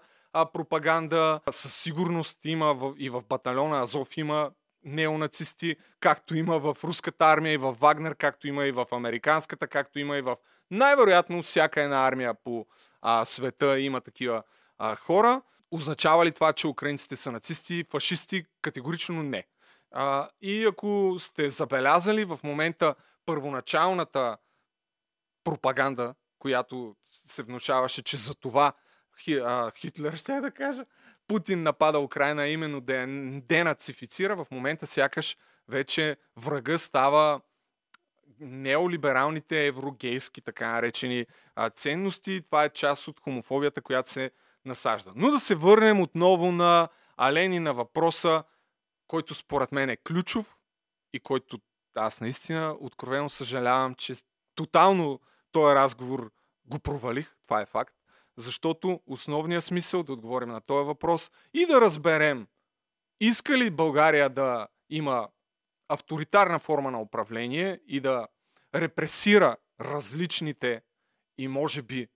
пропаганда. 0.53 1.41
Със 1.51 1.75
сигурност 1.75 2.45
има 2.45 2.75
в, 2.75 2.95
и 2.99 3.11
в 3.11 3.23
батальона 3.29 3.81
Азов 3.81 4.17
има 4.17 4.51
неонацисти, 4.87 5.77
както 6.01 6.35
има 6.35 6.59
в 6.59 6.77
руската 6.85 7.25
армия 7.25 7.53
и 7.53 7.57
в 7.57 7.73
Вагнер, 7.73 8.15
както 8.15 8.49
има 8.49 8.67
и 8.67 8.73
в 8.73 8.87
американската, 8.93 9.67
както 9.67 9.99
има 9.99 10.17
и 10.17 10.21
в 10.21 10.37
най-вероятно 10.71 11.43
всяка 11.43 11.83
една 11.83 12.07
армия 12.07 12.35
по 12.35 12.67
а, 13.03 13.25
света 13.25 13.81
има 13.81 14.01
такива 14.01 14.43
а, 14.79 14.97
хора. 14.97 15.43
Означава 15.71 16.25
ли 16.25 16.33
това, 16.33 16.53
че 16.53 16.67
украинците 16.67 17.17
са 17.17 17.33
нацисти, 17.33 17.85
фашисти? 17.91 18.45
Категорично 18.63 19.23
не. 19.23 19.45
А, 19.91 20.29
и 20.41 20.65
ако 20.65 21.17
сте 21.19 21.51
забелязали 21.51 22.25
в 22.25 22.39
момента 22.45 22.95
първоначалната 23.27 24.37
пропаганда, 25.45 26.15
която 26.39 26.97
се 27.05 27.43
внушаваше, 27.43 28.03
че 28.03 28.17
за 28.17 28.35
това 28.35 28.73
Хи, 29.21 29.35
а, 29.35 29.73
Хитлер, 29.77 30.17
ще 30.17 30.41
да 30.41 30.51
кажа, 30.51 30.85
Путин 31.29 31.63
напада 31.63 32.01
Украина 32.01 32.49
именно 32.49 32.81
да 32.81 32.95
я 32.95 33.07
денацифицира, 33.41 34.37
в 34.37 34.47
момента 34.51 34.87
сякаш 34.87 35.37
вече 35.69 36.17
врага 36.37 36.79
става 36.79 37.41
неолибералните 38.41 39.67
еврогейски, 39.67 40.41
така 40.41 40.73
наречени 40.73 41.27
а, 41.55 41.71
ценности. 41.71 42.43
Това 42.47 42.65
е 42.65 42.71
част 42.71 43.09
от 43.09 43.21
хомофобията, 43.21 43.83
която 43.83 44.11
се 44.11 44.31
насажда. 44.65 45.13
Но 45.17 45.31
да 45.31 45.41
се 45.41 45.55
върнем 45.55 46.01
отново 46.01 46.53
на 46.53 46.89
Алени 47.17 47.61
на 47.61 47.75
въпроса, 47.75 48.45
който 49.09 49.35
според 49.35 49.73
мен 49.73 49.91
е 49.91 49.97
ключов 49.97 50.57
и 51.13 51.21
който 51.21 51.59
аз 51.95 52.21
наистина 52.21 52.77
откровено 52.81 53.29
съжалявам, 53.29 53.95
че 53.95 54.15
тотално 54.55 55.21
този 55.53 55.75
разговор 55.75 56.31
го 56.65 56.79
провалих. 56.79 57.35
Това 57.45 57.61
е 57.61 57.67
факт. 57.67 57.96
Защото 58.37 59.01
основният 59.07 59.65
смисъл 59.65 60.03
да 60.03 60.13
отговорим 60.13 60.49
на 60.49 60.61
този 60.61 60.87
въпрос 60.87 61.31
и 61.55 61.67
да 61.67 61.81
разберем 61.81 62.47
иска 63.21 63.59
ли 63.59 63.71
България 63.71 64.31
да 64.31 64.69
има 64.91 65.29
авторитарна 65.89 66.59
форма 66.59 66.91
на 66.91 67.01
управление 67.01 67.81
и 67.87 68.01
да 68.01 68.29
репресира 68.75 69.57
различните 69.81 70.83
и 71.39 71.49
може 71.49 71.83
би 71.83 72.09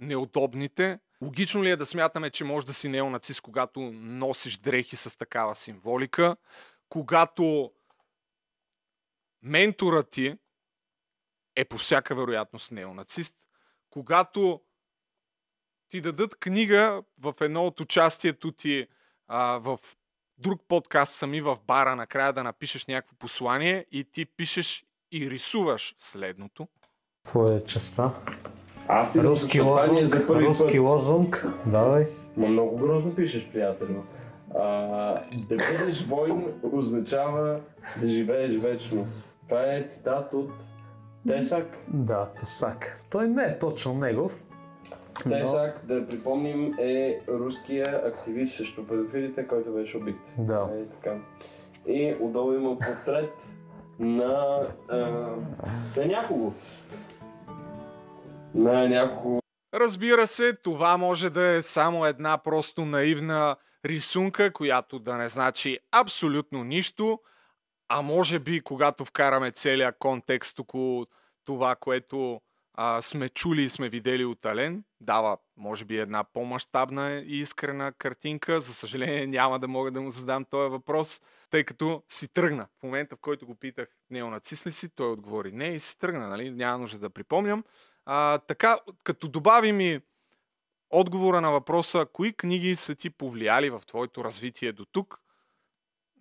неудобните. 0.00 0.98
Логично 1.22 1.64
ли 1.64 1.70
е 1.70 1.76
да 1.76 1.86
смятаме, 1.86 2.30
че 2.30 2.44
може 2.44 2.66
да 2.66 2.74
си 2.74 2.88
неонацист, 2.88 3.40
когато 3.40 3.80
носиш 3.92 4.58
дрехи 4.58 4.96
с 4.96 5.18
такава 5.18 5.56
символика, 5.56 6.36
когато 6.88 7.72
менторът 9.42 10.10
ти 10.10 10.38
е 11.56 11.64
по 11.64 11.78
всяка 11.78 12.14
вероятност 12.14 12.72
неонацист, 12.72 13.34
когато 13.90 14.63
ти 15.94 16.00
дадат 16.00 16.34
книга 16.34 17.02
в 17.20 17.34
едно 17.40 17.66
от 17.66 17.80
участието 17.80 18.52
ти 18.52 18.86
а, 19.28 19.58
в 19.58 19.78
друг 20.38 20.60
подкаст 20.68 21.12
сами 21.12 21.40
в 21.40 21.56
бара, 21.66 21.96
накрая 21.96 22.32
да 22.32 22.42
напишеш 22.42 22.86
някакво 22.86 23.16
послание 23.16 23.86
и 23.92 24.04
ти 24.04 24.26
пишеш 24.26 24.84
и 25.12 25.30
рисуваш 25.30 25.94
следното. 25.98 26.68
Какво 27.24 27.46
е 27.48 27.64
частта? 27.64 28.10
Аз 28.88 29.12
ти 29.12 29.20
Руски 29.20 29.58
да 29.58 29.64
лозунг, 29.64 29.98
за 29.98 30.26
първи 30.26 30.46
руски 30.46 30.64
път. 30.64 30.80
лозунг, 30.80 31.46
давай. 31.66 32.06
Ма 32.36 32.48
много 32.48 32.76
грозно 32.76 33.14
пишеш, 33.14 33.48
приятелю. 33.52 34.02
А, 34.54 34.62
да 35.48 35.56
бъдеш 35.56 36.06
войн 36.06 36.44
означава 36.72 37.60
да 38.00 38.08
живееш 38.08 38.62
вечно. 38.62 39.06
Това 39.48 39.74
е 39.74 39.82
цитат 39.82 40.32
от 40.32 40.50
Тесак. 41.28 41.78
Да, 41.88 42.28
Тесак. 42.40 43.00
Той 43.10 43.28
не 43.28 43.42
е 43.42 43.58
точно 43.58 43.94
негов. 43.94 44.43
Тесак, 45.22 45.80
да 45.86 46.06
припомним, 46.08 46.74
е 46.78 47.20
руския 47.28 48.02
активист 48.04 48.56
срещу 48.56 48.86
педофилите, 48.86 49.46
който 49.46 49.72
беше 49.72 49.96
убит. 49.96 50.34
Да. 50.38 50.68
Е, 50.72 50.88
така. 50.88 51.16
И 51.86 52.16
отдолу 52.20 52.52
има 52.52 52.76
портрет 52.76 53.32
на, 53.98 54.66
а, 54.88 54.96
на 55.96 56.06
някого. 56.06 56.52
На 58.54 58.88
някого 58.88 59.40
Разбира 59.74 60.26
се, 60.26 60.52
това 60.52 60.96
може 60.96 61.30
да 61.30 61.46
е 61.46 61.62
само 61.62 62.06
една 62.06 62.38
просто 62.38 62.84
наивна 62.84 63.56
рисунка, 63.84 64.52
която 64.52 64.98
да 64.98 65.14
не 65.14 65.28
значи 65.28 65.78
абсолютно 65.92 66.64
нищо, 66.64 67.20
а 67.88 68.02
може 68.02 68.38
би, 68.38 68.60
когато 68.60 69.04
вкараме 69.04 69.50
целия 69.50 69.92
контекст 69.98 70.58
около 70.58 71.06
това, 71.44 71.76
което 71.76 72.40
а, 72.74 73.02
сме 73.02 73.28
чули 73.28 73.62
и 73.62 73.70
сме 73.70 73.88
видели 73.88 74.24
от 74.24 74.44
Ален, 74.44 74.84
дава, 75.00 75.36
може 75.56 75.84
би, 75.84 75.98
една 75.98 76.24
по-масштабна 76.24 77.22
и 77.26 77.38
искрена 77.38 77.92
картинка. 77.92 78.60
За 78.60 78.74
съжаление, 78.74 79.26
няма 79.26 79.58
да 79.58 79.68
мога 79.68 79.90
да 79.90 80.00
му 80.00 80.10
задам 80.10 80.44
този 80.44 80.70
въпрос, 80.70 81.20
тъй 81.50 81.64
като 81.64 82.02
си 82.08 82.28
тръгна. 82.28 82.66
В 82.80 82.82
момента, 82.82 83.16
в 83.16 83.20
който 83.20 83.46
го 83.46 83.54
питах, 83.54 83.88
неонацист 84.10 84.66
ли 84.66 84.72
си, 84.72 84.94
той 84.94 85.10
отговори 85.10 85.52
не 85.52 85.66
и 85.68 85.80
си 85.80 85.98
тръгна, 85.98 86.28
нали? 86.28 86.50
Няма 86.50 86.78
нужда 86.78 86.98
да 86.98 87.10
припомням. 87.10 87.64
А, 88.06 88.38
така, 88.38 88.78
като 89.04 89.28
добавим 89.28 89.80
и 89.80 90.00
отговора 90.90 91.40
на 91.40 91.50
въпроса, 91.50 92.06
кои 92.12 92.32
книги 92.32 92.76
са 92.76 92.94
ти 92.94 93.10
повлияли 93.10 93.70
в 93.70 93.82
твоето 93.86 94.24
развитие 94.24 94.72
до 94.72 94.84
тук, 94.84 95.20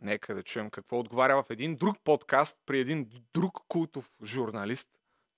нека 0.01 0.35
да 0.35 0.43
чуем 0.43 0.69
какво 0.69 0.99
отговаря 0.99 1.43
в 1.43 1.49
един 1.49 1.75
друг 1.75 1.97
подкаст 2.03 2.57
при 2.65 2.79
един 2.79 3.09
друг 3.33 3.59
култов 3.67 4.11
журналист, 4.23 4.89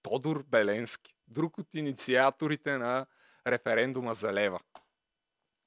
Тодор 0.09 0.43
Беленски, 0.51 1.15
друг 1.27 1.57
от 1.57 1.75
инициаторите 1.75 2.77
на 2.77 3.05
референдума 3.47 4.13
за 4.13 4.33
лева. 4.33 4.59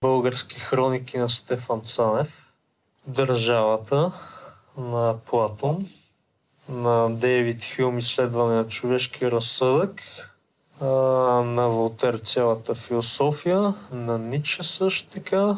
Български 0.01 0.61
хроники 0.61 1.19
на 1.19 1.29
Стефан 1.29 1.83
Цанев, 1.83 2.53
Държавата 3.07 4.13
на 4.77 5.19
Платон, 5.27 5.85
на 6.69 7.11
Дейвид 7.11 7.65
Хюм 7.77 7.99
изследване 7.99 8.55
на 8.55 8.69
човешкия 8.69 9.31
разсъдък, 9.31 10.03
на 10.81 11.69
Волтер 11.69 12.19
цялата 12.19 12.75
философия, 12.75 13.75
на 13.93 14.19
Ниче 14.19 14.63
също 14.63 15.09
така, 15.11 15.57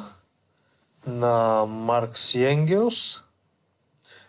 на 1.06 1.66
Маркс 1.66 2.34
и 2.34 2.44
Енгелс, 2.44 3.22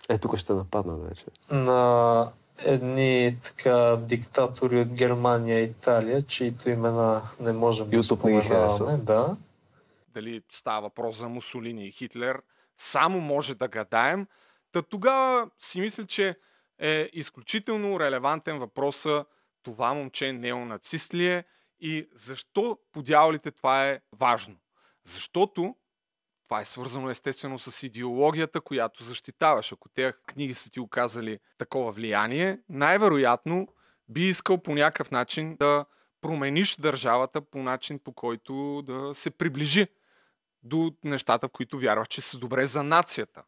Е, 0.10 0.17
тук 0.17 0.38
ще 0.38 0.53
нападна 0.53 0.98
вече. 0.98 1.25
на 1.51 2.31
едни 2.65 3.36
така 3.44 3.98
диктатори 4.01 4.80
от 4.80 4.88
Германия 4.88 5.60
и 5.60 5.63
Италия, 5.63 6.27
чието 6.27 6.70
имена 6.70 7.22
не 7.39 7.51
можем 7.51 7.89
да 7.89 8.03
споменаваме. 8.03 8.98
Да. 8.98 9.38
дали 10.08 10.44
става 10.51 10.82
въпрос 10.82 11.18
за 11.18 11.30
Мусолини 11.30 11.88
и 11.88 11.91
Хитлер, 11.91 12.41
само 12.77 13.20
може 13.20 13.56
да 13.56 13.68
гадаем. 13.68 14.27
Та 14.72 14.82
тогава 14.82 15.50
си 15.60 15.82
мисля, 15.82 16.06
че 16.06 16.36
е 16.80 17.10
изключително 17.13 18.00
релевантен 18.00 18.60
въпроса 18.60 19.25
това 19.63 19.94
момче 19.94 20.34
неонацист 20.34 21.13
ли 21.13 21.27
е 21.27 21.44
и 21.80 22.10
защо 22.15 22.77
по 22.91 23.01
дяволите 23.01 23.51
това 23.51 23.88
е 23.88 24.00
важно. 24.13 24.56
Защото 25.06 25.75
това 26.51 26.62
е 26.62 26.65
свързано 26.65 27.10
естествено 27.10 27.60
с 27.60 27.84
идеологията, 27.84 28.62
която 28.62 29.03
защитаваш. 29.03 29.72
Ако 29.72 29.89
тези 29.89 30.13
книги 30.27 30.53
са 30.53 30.70
ти 30.70 30.79
оказали 30.79 31.39
такова 31.58 31.91
влияние, 31.91 32.60
най-вероятно 32.70 33.67
би 34.10 34.22
искал 34.22 34.58
по 34.58 34.74
някакъв 34.74 35.12
начин 35.12 35.55
да 35.60 35.86
промениш 36.22 36.75
държавата 36.75 37.41
по 37.41 37.63
начин, 37.63 38.00
по 38.00 38.13
който 38.13 38.81
да 38.81 39.15
се 39.15 39.31
приближи 39.31 39.88
до 40.63 40.93
нещата, 41.03 41.48
в 41.48 41.51
които 41.51 41.79
вярваш, 41.79 42.08
че 42.08 42.22
са 42.22 42.38
добре 42.38 42.67
за 42.67 42.84
нацията. 42.84 43.43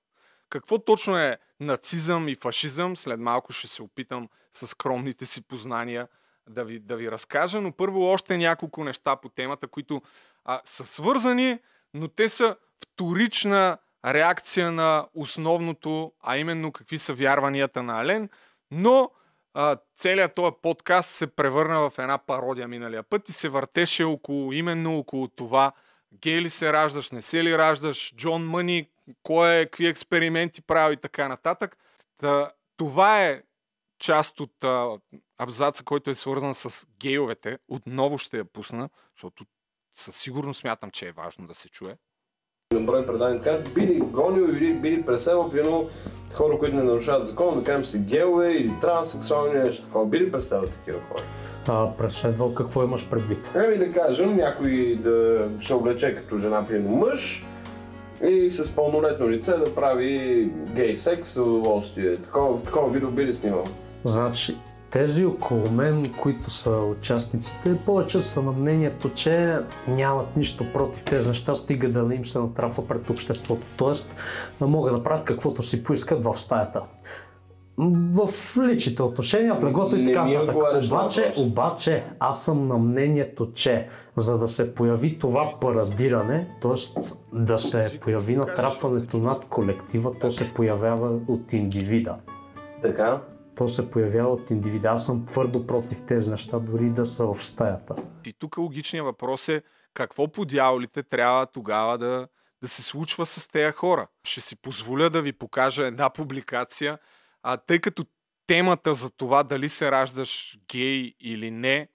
Какво 0.49 0.79
точно 0.79 1.17
е 1.17 1.37
нацизъм 1.59 2.27
и 2.27 2.35
фашизъм? 2.35 2.97
След 2.97 3.19
малко 3.19 3.53
ще 3.53 3.67
се 3.67 3.81
опитам 3.83 4.29
с 4.53 4.67
скромните 4.67 5.25
си 5.25 5.41
познания 5.41 6.07
да 6.49 6.63
ви, 6.63 6.79
да 6.79 6.95
ви 6.95 7.11
разкажа, 7.11 7.61
но 7.61 7.71
първо 7.71 8.01
още 8.01 8.37
няколко 8.37 8.83
неща 8.83 9.15
по 9.15 9.29
темата, 9.29 9.67
които 9.67 10.01
а, 10.45 10.61
са 10.65 10.85
свързани, 10.85 11.59
но 11.93 12.07
те 12.07 12.29
са 12.29 12.55
вторична 12.83 13.77
реакция 14.05 14.71
на 14.71 15.07
основното, 15.13 16.13
а 16.23 16.37
именно 16.37 16.71
какви 16.71 16.99
са 16.99 17.13
вярванията 17.13 17.83
на 17.83 18.01
Ален, 18.01 18.29
но 18.71 19.11
а, 19.53 19.77
целият 19.95 20.35
този 20.35 20.55
подкаст 20.61 21.09
се 21.09 21.27
превърна 21.27 21.89
в 21.89 21.99
една 21.99 22.17
пародия 22.17 22.67
миналия 22.67 23.03
път 23.03 23.29
и 23.29 23.33
се 23.33 23.49
въртеше 23.49 24.03
около, 24.03 24.51
именно 24.51 24.97
около 24.97 25.27
това, 25.27 25.71
гей 26.13 26.41
ли 26.41 26.49
се 26.49 26.73
раждаш, 26.73 27.11
не 27.11 27.21
се 27.21 27.43
ли 27.43 27.57
раждаш, 27.57 28.15
Джон 28.15 28.45
Мъни, 28.45 28.89
кой 29.23 29.55
е, 29.55 29.65
какви 29.65 29.87
експерименти 29.87 30.61
прави 30.61 30.93
и 30.93 30.97
така 30.97 31.27
нататък. 31.27 31.77
Та, 32.17 32.51
това 32.77 33.23
е 33.25 33.41
част 33.99 34.39
от 34.39 34.63
а, 34.63 34.97
абзаца, 35.37 35.83
който 35.83 36.09
е 36.09 36.15
свързан 36.15 36.53
с 36.53 36.87
гейовете. 36.99 37.57
Отново 37.67 38.17
ще 38.17 38.37
я 38.37 38.45
пусна, 38.45 38.89
защото 39.15 39.45
със 39.95 40.15
сигурност 40.15 40.59
смятам, 40.59 40.91
че 40.91 41.07
е 41.07 41.11
важно 41.11 41.47
да 41.47 41.55
се 41.55 41.69
чуе. 41.69 41.95
брой 42.79 43.05
предани 43.05 43.41
така, 43.41 43.69
били 43.71 43.99
гонил 43.99 44.43
или 44.43 44.73
били 44.73 45.05
преселвал, 45.05 45.51
примерно 45.51 45.89
хора, 46.33 46.59
които 46.59 46.75
не 46.75 46.83
нарушават 46.83 47.27
закона, 47.27 47.57
да 47.57 47.63
кажем 47.63 47.85
са 47.85 47.97
геове 47.97 48.51
или 48.51 48.71
транссексуални 48.81 49.59
нещо 49.59 49.85
такова. 49.85 50.05
Били 50.05 50.31
преселвал 50.31 50.69
такива 50.69 50.99
хора. 50.99 51.23
А, 51.67 51.97
преследвал 51.97 52.55
какво 52.55 52.83
имаш 52.83 53.09
предвид? 53.09 53.55
Еми 53.55 53.77
да 53.77 53.91
кажем, 53.91 54.35
някой 54.35 54.95
да 54.95 55.47
се 55.61 55.73
облече 55.73 56.15
като 56.15 56.37
жена, 56.37 56.67
примерно 56.67 56.95
мъж 56.95 57.45
и 58.23 58.49
с 58.49 58.75
пълнолетно 58.75 59.29
лице 59.29 59.57
да 59.57 59.75
прави 59.75 60.45
гей 60.75 60.95
секс 60.95 61.37
удоволствие. 61.37 62.17
Такова, 62.17 62.63
такова 62.63 62.89
видео 62.89 63.11
би 63.11 63.25
ли 63.25 63.33
снимал? 63.33 63.63
Значи, 64.05 64.57
тези 64.93 65.25
около 65.25 65.71
мен, 65.71 66.13
които 66.21 66.49
са 66.49 66.69
участниците, 66.69 67.77
повече 67.85 68.21
са 68.21 68.41
на 68.41 68.51
мнението, 68.51 69.09
че 69.09 69.57
нямат 69.87 70.35
нищо 70.35 70.65
против 70.73 71.05
тези 71.05 71.29
неща, 71.29 71.55
стига 71.55 71.89
да 71.89 72.03
не 72.03 72.15
им 72.15 72.25
се 72.25 72.39
натрапва 72.39 72.87
пред 72.87 73.09
обществото. 73.09 73.61
Тоест, 73.77 74.15
да 74.59 74.67
могат 74.67 74.95
да 74.95 75.03
правят 75.03 75.25
каквото 75.25 75.63
си 75.63 75.83
поискат 75.83 76.23
в 76.23 76.39
стаята. 76.39 76.81
В 77.77 78.29
личните 78.63 79.03
отношения, 79.03 79.55
в 79.55 79.63
леглото 79.63 79.95
и 79.95 80.05
така 80.05 80.25
нататък. 80.25 80.83
Обаче, 80.85 81.33
обаче, 81.37 82.03
аз 82.19 82.43
съм 82.43 82.67
на 82.67 82.77
мнението, 82.77 83.51
че 83.53 83.87
за 84.17 84.37
да 84.37 84.47
се 84.47 84.75
появи 84.75 85.19
това 85.19 85.51
парадиране, 85.61 86.47
т.е. 86.61 87.01
да 87.33 87.59
се 87.59 87.99
появи 88.01 88.35
натрапването 88.35 89.17
над 89.17 89.45
колектива, 89.45 90.11
то 90.19 90.31
се 90.31 90.53
появява 90.53 91.19
от 91.27 91.53
индивида 91.53 92.15
Така. 92.81 93.21
То 93.55 93.67
се 93.67 93.91
появява 93.91 94.33
от 94.33 94.49
индивида. 94.49 94.89
Аз 94.89 95.05
съм 95.05 95.25
твърдо 95.25 95.67
против 95.67 96.05
тези 96.05 96.29
неща, 96.29 96.59
дори 96.59 96.89
да 96.89 97.05
са 97.05 97.25
в 97.25 97.45
стаята. 97.45 97.95
И 98.25 98.33
тук 98.33 98.57
логичният 98.57 99.05
въпрос 99.05 99.49
е 99.49 99.63
какво 99.93 100.31
по 100.31 100.45
дяволите 100.45 101.03
трябва 101.03 101.45
тогава 101.45 101.97
да, 101.97 102.27
да 102.61 102.67
се 102.67 102.83
случва 102.83 103.25
с 103.25 103.47
тези 103.47 103.71
хора. 103.71 104.07
Ще 104.23 104.41
си 104.41 104.55
позволя 104.55 105.09
да 105.09 105.21
ви 105.21 105.33
покажа 105.33 105.85
една 105.85 106.09
публикация, 106.09 106.97
а 107.43 107.57
тъй 107.57 107.79
като 107.79 108.05
темата 108.47 108.95
за 108.95 109.09
това 109.09 109.43
дали 109.43 109.69
се 109.69 109.91
раждаш 109.91 110.59
гей 110.71 111.13
или 111.19 111.51
не, 111.51 111.87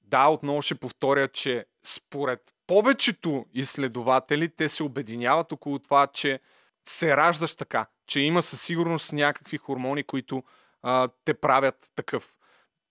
да, 0.00 0.28
отново 0.28 0.62
ще 0.62 0.74
повторя, 0.74 1.28
че 1.28 1.66
според 1.86 2.40
повечето 2.66 3.46
изследователи, 3.54 4.48
те 4.48 4.68
се 4.68 4.82
обединяват 4.82 5.52
около 5.52 5.78
това, 5.78 6.06
че 6.06 6.40
се 6.88 7.16
раждаш 7.16 7.54
така, 7.54 7.86
че 8.06 8.20
има 8.20 8.42
със 8.42 8.62
сигурност 8.62 9.12
някакви 9.12 9.56
хормони, 9.56 10.04
които 10.04 10.44
а, 10.82 11.08
те 11.24 11.34
правят 11.34 11.90
такъв. 11.94 12.34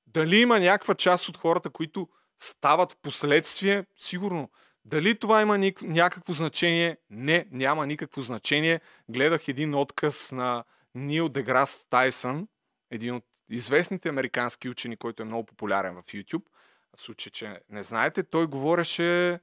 Дали 0.08 0.38
има 0.38 0.60
някаква 0.60 0.96
част 0.96 1.30
от 1.30 1.38
хората, 1.38 1.70
които 1.70 2.10
стават 2.40 2.92
в 2.92 2.98
последствие? 3.02 3.86
Сигурно. 3.98 4.50
Дали 4.86 5.20
това 5.20 5.42
има 5.42 5.58
ник- 5.58 5.82
някакво 5.82 6.34
значение? 6.34 6.98
Не, 7.10 7.48
няма 7.52 7.88
никакво 7.88 8.22
значение. 8.22 8.82
Гледах 9.10 9.48
един 9.48 9.76
отказ 9.76 10.32
на 10.32 10.64
Нил 10.96 11.30
Деграс 11.30 11.86
Тайсън, 11.90 12.48
един 12.92 13.16
от 13.16 13.26
известните 13.50 14.10
американски 14.10 14.70
учени, 14.70 14.98
който 14.98 15.24
е 15.24 15.26
много 15.26 15.46
популярен 15.46 15.96
в 15.96 16.04
YouTube. 16.04 16.44
В 16.98 17.02
случай, 17.02 17.32
че 17.32 17.60
не 17.70 17.84
знаете, 17.84 18.24
той 18.24 18.48
говореше, 18.48 19.40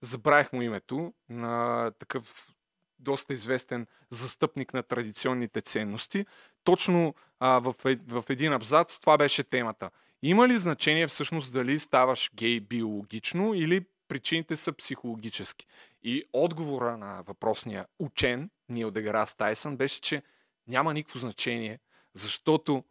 забравих 0.00 0.52
му 0.52 0.62
името, 0.62 1.14
на 1.28 1.90
такъв 1.98 2.48
доста 2.98 3.34
известен 3.34 3.86
застъпник 4.10 4.74
на 4.74 4.82
традиционните 4.82 5.60
ценности. 5.60 6.26
Точно 6.64 7.14
а, 7.40 7.58
в, 7.58 7.74
е- 7.84 7.98
в 8.08 8.24
един 8.28 8.52
абзац 8.52 8.98
това 8.98 9.18
беше 9.18 9.44
темата. 9.44 9.90
Има 10.22 10.48
ли 10.48 10.58
значение 10.58 11.06
всъщност 11.06 11.52
дали 11.52 11.78
ставаш 11.78 12.30
гей 12.34 12.60
биологично 12.60 13.54
или 13.54 13.84
причините 14.08 14.56
са 14.56 14.72
психологически? 14.72 15.66
И 16.02 16.24
отговора 16.32 16.96
на 16.96 17.22
въпросния 17.22 17.86
учен, 17.98 18.50
Нил 18.68 18.90
Деграс 18.90 19.34
Тайсън, 19.34 19.76
беше, 19.76 20.00
че 20.00 20.22
няма 20.68 20.94
никакво 20.94 21.18
значение, 21.18 21.78
защото 22.14 22.84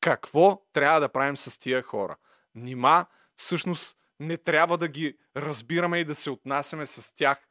какво 0.00 0.62
трябва 0.72 1.00
да 1.00 1.08
правим 1.08 1.36
с 1.36 1.58
тия 1.58 1.82
хора? 1.82 2.16
Нима, 2.54 3.06
всъщност, 3.36 3.98
не 4.20 4.36
трябва 4.36 4.78
да 4.78 4.88
ги 4.88 5.16
разбираме 5.36 5.98
и 5.98 6.04
да 6.04 6.14
се 6.14 6.30
отнасяме 6.30 6.86
с 6.86 7.14
тях 7.14 7.46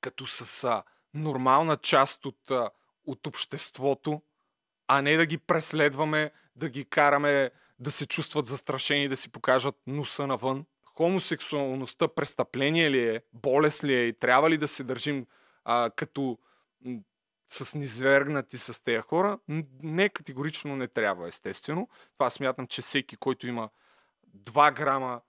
като 0.00 0.26
с 0.26 0.64
а, 0.64 0.82
нормална 1.14 1.76
част 1.76 2.26
от, 2.26 2.50
а, 2.50 2.70
от 3.06 3.26
обществото, 3.26 4.22
а 4.88 5.02
не 5.02 5.16
да 5.16 5.26
ги 5.26 5.38
преследваме, 5.38 6.30
да 6.56 6.68
ги 6.68 6.84
караме 6.84 7.50
да 7.78 7.90
се 7.90 8.06
чувстват 8.06 8.46
застрашени, 8.46 9.08
да 9.08 9.16
си 9.16 9.32
покажат 9.32 9.74
носа 9.86 10.26
навън. 10.26 10.64
Хомосексуалността 10.84 12.08
престъпление 12.08 12.90
ли 12.90 13.08
е, 13.08 13.22
болест 13.32 13.84
ли 13.84 13.94
е 13.94 14.06
и 14.06 14.12
трябва 14.12 14.50
ли 14.50 14.58
да 14.58 14.68
се 14.68 14.84
държим 14.84 15.26
а, 15.64 15.90
като 15.96 16.38
с 17.48 17.78
низвергнати 17.78 18.58
с 18.58 18.82
тези 18.84 19.00
хора? 19.00 19.38
Не, 19.82 20.08
категорично 20.08 20.76
не 20.76 20.88
трябва, 20.88 21.28
естествено. 21.28 21.88
Това 22.12 22.30
смятам, 22.30 22.66
че 22.66 22.82
всеки, 22.82 23.16
който 23.16 23.46
има 23.46 23.68
2 24.36 24.74
грама, 24.74 25.20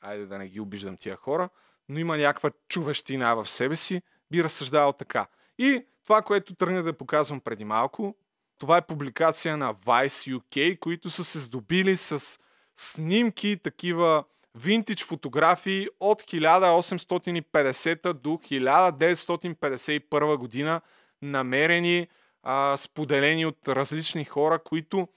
айде 0.00 0.26
да 0.26 0.38
не 0.38 0.48
ги 0.48 0.60
обиждам 0.60 0.96
тия 0.96 1.16
хора, 1.16 1.48
но 1.88 1.98
има 1.98 2.16
някаква 2.16 2.50
чувещина 2.68 3.34
в 3.34 3.50
себе 3.50 3.76
си, 3.76 4.02
би 4.30 4.44
разсъждавал 4.44 4.92
така. 4.92 5.26
И 5.58 5.86
това, 6.04 6.22
което 6.22 6.54
тръгна 6.54 6.82
да 6.82 6.92
показвам 6.92 7.40
преди 7.40 7.64
малко, 7.64 8.14
това 8.58 8.76
е 8.76 8.86
публикация 8.86 9.56
на 9.56 9.74
Vice 9.74 10.38
UK, 10.38 10.78
които 10.78 11.10
са 11.10 11.24
се 11.24 11.38
здобили 11.38 11.96
с 11.96 12.38
снимки, 12.76 13.58
такива 13.62 14.24
винтидж 14.54 15.04
фотографии 15.04 15.88
от 16.00 16.22
1850 16.22 18.12
до 18.12 18.28
1951 18.28 20.36
година, 20.36 20.80
намерени, 21.22 22.08
а, 22.42 22.76
споделени 22.76 23.46
от 23.46 23.68
различни 23.68 24.24
хора, 24.24 24.58
които 24.58 25.08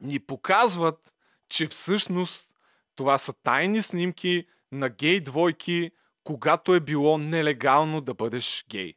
ни 0.00 0.18
показват, 0.18 1.14
че 1.48 1.66
всъщност 1.66 2.56
това 2.96 3.18
са 3.18 3.32
тайни 3.32 3.82
снимки 3.82 4.46
на 4.72 4.88
гей 4.88 5.20
двойки, 5.20 5.90
когато 6.24 6.74
е 6.74 6.80
било 6.80 7.18
нелегално 7.18 8.00
да 8.00 8.14
бъдеш 8.14 8.64
гей. 8.70 8.94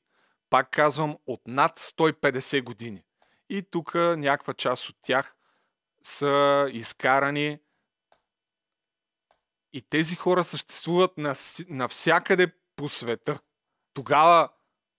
Пак 0.50 0.70
казвам, 0.72 1.18
от 1.26 1.42
над 1.48 1.80
150 1.80 2.64
години. 2.64 3.04
И 3.50 3.62
тук 3.72 3.96
някаква 3.96 4.54
част 4.54 4.90
от 4.90 4.96
тях 5.02 5.36
са 6.04 6.68
изкарани 6.72 7.60
и 9.74 9.82
тези 9.82 10.16
хора 10.16 10.44
съществуват 10.44 11.12
навсякъде 11.70 12.48
по 12.76 12.90
света. 12.90 13.40
Тогава 13.94 14.50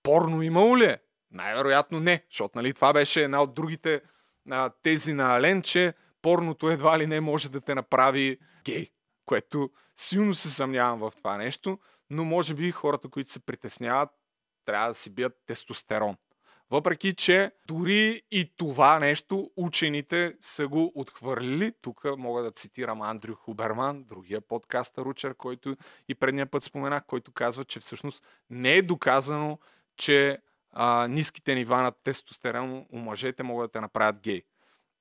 порно 0.03 0.43
имало 0.43 0.79
ли 0.79 0.85
е? 0.85 0.99
Най-вероятно 1.31 2.01
не, 2.01 2.25
защото 2.31 2.59
нали, 2.59 2.75
това 2.75 2.93
беше 2.93 3.25
една 3.25 3.43
от 3.43 3.55
другите 3.55 4.03
а, 4.51 4.71
тези 4.83 5.13
на 5.13 5.37
Ален, 5.37 5.63
че 5.63 5.95
порното 6.23 6.71
едва 6.71 6.99
ли 6.99 7.07
не 7.07 7.21
може 7.21 7.51
да 7.51 7.61
те 7.61 7.75
направи 7.75 8.39
гей, 8.65 8.91
което 9.27 9.71
силно 9.97 10.35
се 10.35 10.51
съмнявам 10.51 10.99
в 10.99 11.13
това 11.17 11.37
нещо, 11.37 11.79
но 12.11 12.25
може 12.25 12.55
би 12.55 12.71
хората, 12.71 13.09
които 13.09 13.33
се 13.33 13.41
притесняват, 13.41 14.11
трябва 14.65 14.89
да 14.89 14.95
си 14.95 15.11
бият 15.11 15.33
тестостерон. 15.47 16.17
Въпреки, 16.71 17.15
че 17.15 17.53
дори 17.67 18.23
и 18.31 18.53
това 18.57 18.99
нещо 18.99 19.51
учените 19.57 20.35
са 20.41 20.69
го 20.69 20.93
отхвърлили. 20.95 21.73
Тук 21.83 22.05
мога 22.19 22.43
да 22.43 22.51
цитирам 22.51 23.03
Андрю 23.03 23.35
Хуберман, 23.35 24.05
другия 24.05 24.41
подкастър 24.41 25.07
учер, 25.07 25.35
който 25.35 25.77
и 26.09 26.15
предния 26.15 26.47
път 26.47 26.65
споменах, 26.65 27.05
който 27.07 27.33
казва, 27.33 27.65
че 27.65 27.81
всъщност 27.81 28.25
не 28.51 28.73
е 28.73 28.83
доказано, 28.83 29.59
че 29.97 30.39
а, 30.73 31.07
ниските 31.09 31.55
нива 31.55 31.83
на 31.83 31.93
тестостерон 31.93 32.87
у 32.93 32.99
мъжете 32.99 33.43
могат 33.43 33.69
да 33.69 33.73
те 33.73 33.81
направят 33.81 34.21
гей. 34.21 34.43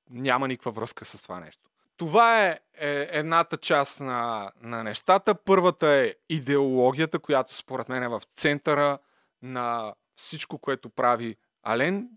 Няма 0.09 0.47
никаква 0.47 0.71
връзка 0.71 1.05
с 1.05 1.23
това 1.23 1.39
нещо. 1.39 1.69
Това 1.97 2.45
е, 2.45 2.59
е 2.77 3.07
едната 3.11 3.57
част 3.57 4.01
на, 4.01 4.51
на 4.61 4.83
нещата. 4.83 5.35
Първата 5.35 5.87
е 5.87 6.13
идеологията, 6.29 7.19
която 7.19 7.55
според 7.55 7.89
мен 7.89 8.03
е 8.03 8.07
в 8.07 8.21
центъра 8.35 8.97
на 9.41 9.93
всичко, 10.15 10.57
което 10.57 10.89
прави 10.89 11.35
Ален. 11.63 12.09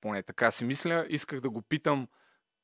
Поне 0.00 0.22
така 0.22 0.50
си 0.50 0.64
мисля. 0.64 1.06
Исках 1.08 1.40
да 1.40 1.50
го 1.50 1.62
питам 1.62 2.08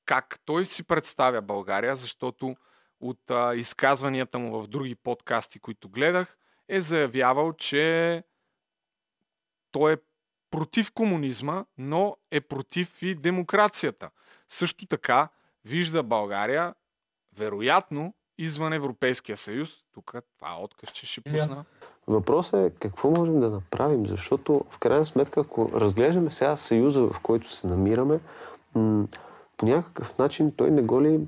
как 0.04 0.38
той 0.44 0.66
си 0.66 0.82
представя 0.82 1.42
България, 1.42 1.96
защото 1.96 2.56
от 3.00 3.30
а, 3.30 3.54
изказванията 3.54 4.38
му 4.38 4.62
в 4.62 4.66
други 4.66 4.94
подкасти, 4.94 5.58
които 5.58 5.88
гледах, 5.88 6.36
е 6.68 6.80
заявявал, 6.80 7.52
че 7.52 8.22
той 9.72 9.92
е 9.92 9.96
против 10.50 10.92
комунизма, 10.92 11.64
но 11.78 12.16
е 12.30 12.40
против 12.40 13.02
и 13.02 13.14
демокрацията. 13.14 14.10
Също 14.48 14.86
така 14.86 15.28
вижда 15.66 16.02
България, 16.02 16.74
вероятно, 17.38 18.14
извън 18.38 18.72
Европейския 18.72 19.36
съюз. 19.36 19.70
Тук 19.94 20.14
това 20.36 20.50
е 20.52 20.62
отказ, 20.62 20.90
че 20.90 21.06
ще 21.06 21.20
пусна. 21.20 21.64
Въпросът 22.06 22.54
е 22.54 22.78
какво 22.78 23.10
можем 23.10 23.40
да 23.40 23.50
направим, 23.50 24.06
защото 24.06 24.64
в 24.70 24.78
крайна 24.78 25.04
сметка, 25.04 25.40
ако 25.40 25.70
разглеждаме 25.74 26.30
сега 26.30 26.56
съюза, 26.56 27.00
в 27.00 27.20
който 27.22 27.52
се 27.52 27.66
намираме, 27.66 28.20
м- 28.74 29.06
по 29.56 29.66
някакъв 29.66 30.18
начин 30.18 30.52
той 30.56 30.70
не 30.70 30.82
го 30.82 31.02
ли 31.02 31.20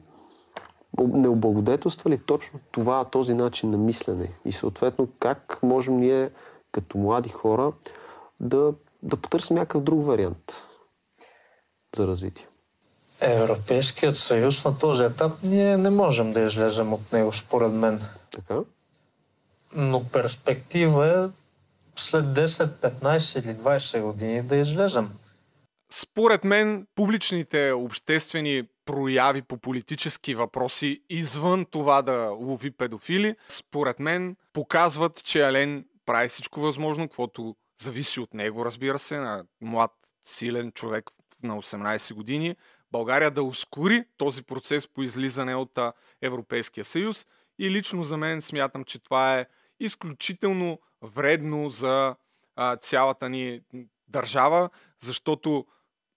не 0.98 1.28
облагодетелства 1.28 2.10
ли 2.10 2.18
точно 2.18 2.60
това, 2.70 3.04
този 3.04 3.34
начин 3.34 3.70
на 3.70 3.78
мислене? 3.78 4.32
И 4.44 4.52
съответно, 4.52 5.08
как 5.18 5.58
можем 5.62 6.00
ние, 6.00 6.30
като 6.72 6.98
млади 6.98 7.28
хора, 7.28 7.72
да, 8.40 8.74
да 9.02 9.16
потърсим 9.16 9.56
някакъв 9.56 9.82
друг 9.82 10.06
вариант 10.06 10.66
за 11.96 12.06
развитие? 12.06 12.47
Европейският 13.20 14.16
съюз 14.16 14.64
на 14.64 14.78
този 14.78 15.02
етап 15.02 15.32
ние 15.42 15.76
не 15.76 15.90
можем 15.90 16.32
да 16.32 16.40
излезем 16.40 16.92
от 16.92 17.12
него, 17.12 17.32
според 17.32 17.72
мен. 17.72 18.00
Така? 18.30 18.58
Но 19.76 20.04
перспектива 20.04 21.06
е 21.06 21.38
след 22.00 22.24
10, 22.24 22.66
15 22.66 23.44
или 23.44 23.54
20 23.54 24.02
години 24.02 24.42
да 24.42 24.56
излезем. 24.56 25.10
Според 25.92 26.44
мен, 26.44 26.86
публичните 26.94 27.72
обществени 27.72 28.62
прояви 28.84 29.42
по 29.42 29.58
политически 29.58 30.34
въпроси, 30.34 31.02
извън 31.10 31.66
това 31.70 32.02
да 32.02 32.30
лови 32.40 32.70
педофили, 32.70 33.34
според 33.48 34.00
мен 34.00 34.36
показват, 34.52 35.24
че 35.24 35.42
Ален 35.42 35.84
прави 36.06 36.28
всичко 36.28 36.60
възможно, 36.60 37.08
каквото 37.08 37.56
зависи 37.80 38.20
от 38.20 38.34
него, 38.34 38.64
разбира 38.64 38.98
се, 38.98 39.16
на 39.16 39.44
млад, 39.60 39.90
силен 40.24 40.72
човек 40.72 41.10
на 41.42 41.56
18 41.56 42.14
години, 42.14 42.56
България 42.92 43.30
да 43.30 43.42
ускори 43.42 44.04
този 44.16 44.42
процес 44.42 44.88
по 44.88 45.02
излизане 45.02 45.54
от 45.54 45.78
Европейския 46.22 46.84
съюз. 46.84 47.26
И 47.58 47.70
лично 47.70 48.04
за 48.04 48.16
мен 48.16 48.42
смятам, 48.42 48.84
че 48.84 48.98
това 48.98 49.38
е 49.38 49.46
изключително 49.80 50.78
вредно 51.02 51.70
за 51.70 52.16
а, 52.56 52.76
цялата 52.76 53.28
ни 53.28 53.60
държава, 54.08 54.70
защото 55.00 55.66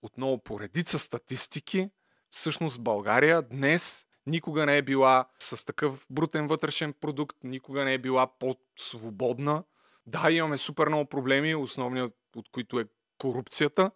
отново 0.01 0.43
по 0.43 0.59
редица 0.59 0.99
статистики, 0.99 1.89
всъщност 2.29 2.81
България 2.81 3.41
днес 3.41 4.07
никога 4.25 4.65
не 4.65 4.77
е 4.77 4.81
била 4.81 5.25
с 5.39 5.65
такъв 5.65 6.05
брутен 6.09 6.47
вътрешен 6.47 6.93
продукт, 6.93 7.37
никога 7.43 7.85
не 7.85 7.93
е 7.93 7.97
била 7.97 8.27
по-свободна. 8.39 9.63
Да, 10.05 10.31
имаме 10.31 10.57
супер 10.57 10.87
много 10.87 11.09
проблеми, 11.09 11.55
основният 11.55 12.13
от 12.35 12.49
които 12.51 12.79
е 12.79 12.85
корупцията. 13.17 13.91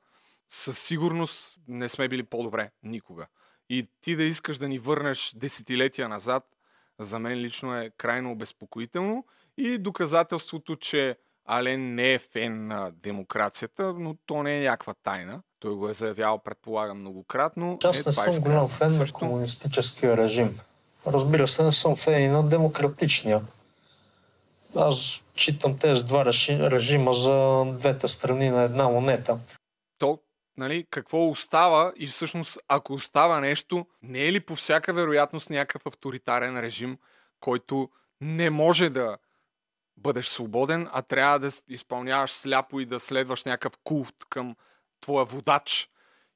Със 0.49 0.79
сигурност 0.79 1.61
не 1.67 1.89
сме 1.89 2.07
били 2.07 2.23
по-добре 2.23 2.71
никога. 2.83 3.27
И 3.69 3.87
ти 4.01 4.15
да 4.15 4.23
искаш 4.23 4.57
да 4.57 4.67
ни 4.67 4.79
върнеш 4.79 5.33
десетилетия 5.35 6.09
назад, 6.09 6.43
за 6.99 7.19
мен 7.19 7.37
лично 7.37 7.77
е 7.77 7.91
крайно 7.97 8.31
обезпокоително. 8.31 9.25
И 9.57 9.77
доказателството, 9.77 10.75
че 10.75 11.17
Ален 11.45 11.95
не 11.95 12.13
е 12.13 12.19
фен 12.19 12.67
на 12.67 12.91
демокрацията, 12.91 13.93
но 13.93 14.15
то 14.25 14.43
не 14.43 14.57
е 14.57 14.63
някаква 14.63 14.93
тайна. 14.93 15.41
Той 15.59 15.75
го 15.75 15.89
е 15.89 15.93
заявявал, 15.93 16.39
предполагам, 16.39 16.99
многократно. 16.99 17.79
Аз 17.83 17.99
е, 17.99 18.03
не 18.05 18.13
съм 18.13 18.39
голям 18.39 18.69
фен 18.69 18.97
на 18.97 19.11
комунистическия 19.11 20.17
режим. 20.17 20.59
Разбира 21.07 21.47
се, 21.47 21.63
не 21.63 21.71
съм 21.71 21.95
фен 21.95 22.23
и 22.23 22.27
на 22.27 22.43
демократичния. 22.43 23.41
Аз 24.75 25.21
читам 25.33 25.77
тези 25.77 26.03
два 26.03 26.25
режима 26.49 27.13
за 27.13 27.65
двете 27.79 28.07
страни 28.07 28.49
на 28.49 28.61
една 28.61 28.89
монета. 28.89 29.37
То, 29.97 30.19
нали, 30.57 30.85
какво 30.91 31.29
остава 31.29 31.93
и 31.95 32.07
всъщност 32.07 32.59
ако 32.67 32.93
остава 32.93 33.39
нещо, 33.39 33.85
не 34.01 34.27
е 34.27 34.31
ли 34.31 34.39
по 34.39 34.55
всяка 34.55 34.93
вероятност 34.93 35.49
някакъв 35.49 35.85
авторитарен 35.85 36.59
режим, 36.59 36.97
който 37.39 37.89
не 38.21 38.49
може 38.49 38.89
да 38.89 39.17
бъдеш 39.97 40.27
свободен, 40.27 40.87
а 40.91 41.01
трябва 41.01 41.39
да 41.39 41.49
изпълняваш 41.69 42.31
сляпо 42.31 42.79
и 42.79 42.85
да 42.85 42.99
следваш 42.99 43.43
някакъв 43.43 43.73
култ 43.83 44.25
към 44.29 44.55
твоя 45.01 45.25
водач. 45.25 45.89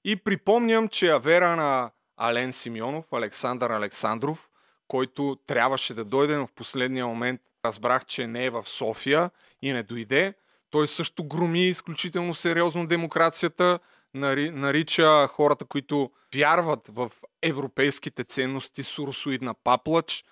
И 0.04 0.16
припомням, 0.16 0.88
че 0.88 1.10
авера 1.10 1.56
на 1.56 1.92
Ален 2.18 2.54
Симеонов, 2.54 3.14
Александър 3.14 3.70
Александров, 3.70 4.50
който 4.88 5.38
трябваше 5.48 5.94
да 5.94 6.06
дойде, 6.06 6.38
но 6.38 6.48
в 6.48 6.54
последния 6.54 7.08
момент 7.08 7.42
разбрах, 7.66 8.06
че 8.06 8.28
не 8.28 8.46
е 8.46 8.50
в 8.50 8.64
София 8.68 9.32
и 9.62 9.72
не 9.72 9.84
дойде. 9.84 10.34
Той 10.70 10.88
също 10.88 11.24
громи 11.24 11.68
изключително 11.68 12.36
сериозно 12.36 12.88
демокрацията, 12.88 13.80
нарича 14.14 15.28
хората, 15.28 15.66
които 15.66 16.12
вярват 16.36 16.88
в 16.88 17.12
европейските 17.42 18.24
ценности 18.24 18.84
суросоидна 18.84 19.54
паплач, 19.64 20.26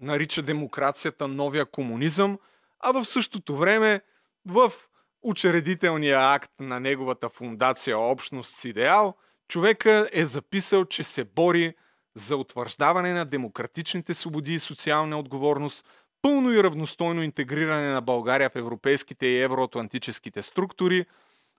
нарича 0.00 0.42
демокрацията 0.42 1.28
новия 1.28 1.66
комунизъм, 1.66 2.38
а 2.80 2.92
в 2.92 3.04
същото 3.04 3.56
време 3.56 4.00
в 4.46 4.72
учредителния 5.22 6.34
акт 6.34 6.50
на 6.60 6.80
неговата 6.80 7.28
фундация 7.28 7.98
Общност 7.98 8.56
с 8.56 8.64
идеал, 8.64 9.14
човека 9.48 10.08
е 10.12 10.24
записал, 10.24 10.84
че 10.84 11.04
се 11.04 11.24
бори 11.24 11.74
за 12.14 12.36
утвърждаване 12.36 13.12
на 13.12 13.24
демократичните 13.24 14.14
свободи 14.14 14.54
и 14.54 14.60
социална 14.60 15.18
отговорност, 15.18 15.86
пълно 16.22 16.52
и 16.52 16.62
равностойно 16.62 17.22
интегриране 17.22 17.92
на 17.92 18.00
България 18.00 18.50
в 18.50 18.56
европейските 18.56 19.26
и 19.26 19.40
евроатлантическите 19.40 20.42
структури, 20.42 21.06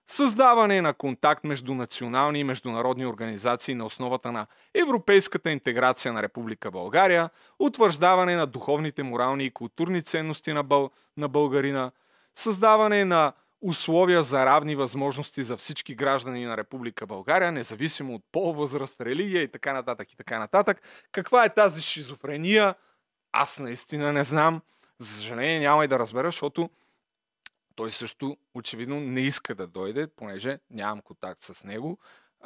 създаване 0.06 0.80
на 0.80 0.94
контакт 0.94 1.44
между 1.44 1.74
национални 1.74 2.40
и 2.40 2.44
международни 2.44 3.06
организации 3.06 3.74
на 3.74 3.86
основата 3.86 4.32
на 4.32 4.46
европейската 4.74 5.50
интеграция 5.50 6.12
на 6.12 6.22
Република 6.22 6.70
България, 6.70 7.30
утвърждаване 7.58 8.36
на 8.36 8.46
духовните, 8.46 9.02
морални 9.02 9.44
и 9.44 9.50
културни 9.50 10.02
ценности 10.02 10.52
на, 10.52 10.62
бъл... 10.62 10.90
на 11.16 11.28
българина, 11.28 11.90
създаване 12.34 13.04
на 13.04 13.32
условия 13.60 14.22
за 14.22 14.46
равни 14.46 14.76
възможности 14.76 15.44
за 15.44 15.56
всички 15.56 15.94
граждани 15.94 16.44
на 16.44 16.56
Република 16.56 17.06
България, 17.06 17.52
независимо 17.52 18.14
от 18.14 18.22
пол, 18.32 18.52
възраст, 18.52 19.00
религия 19.00 19.42
и 19.42 19.48
така 19.48 19.72
нататък 19.72 20.12
и 20.12 20.16
така 20.16 20.38
нататък. 20.38 20.82
Каква 21.12 21.44
е 21.44 21.54
тази 21.54 21.82
шизофрения? 21.82 22.74
Аз 23.32 23.58
наистина 23.58 24.12
не 24.12 24.24
знам. 24.24 24.60
За 24.98 25.12
съжаление 25.12 25.60
няма 25.60 25.84
и 25.84 25.88
да 25.88 25.98
разбера, 25.98 26.28
защото 26.28 26.70
той 27.76 27.92
също 27.92 28.36
очевидно 28.54 29.00
не 29.00 29.20
иска 29.20 29.54
да 29.54 29.66
дойде, 29.66 30.06
понеже 30.06 30.58
нямам 30.70 31.00
контакт 31.00 31.40
с 31.40 31.64
него. 31.64 31.98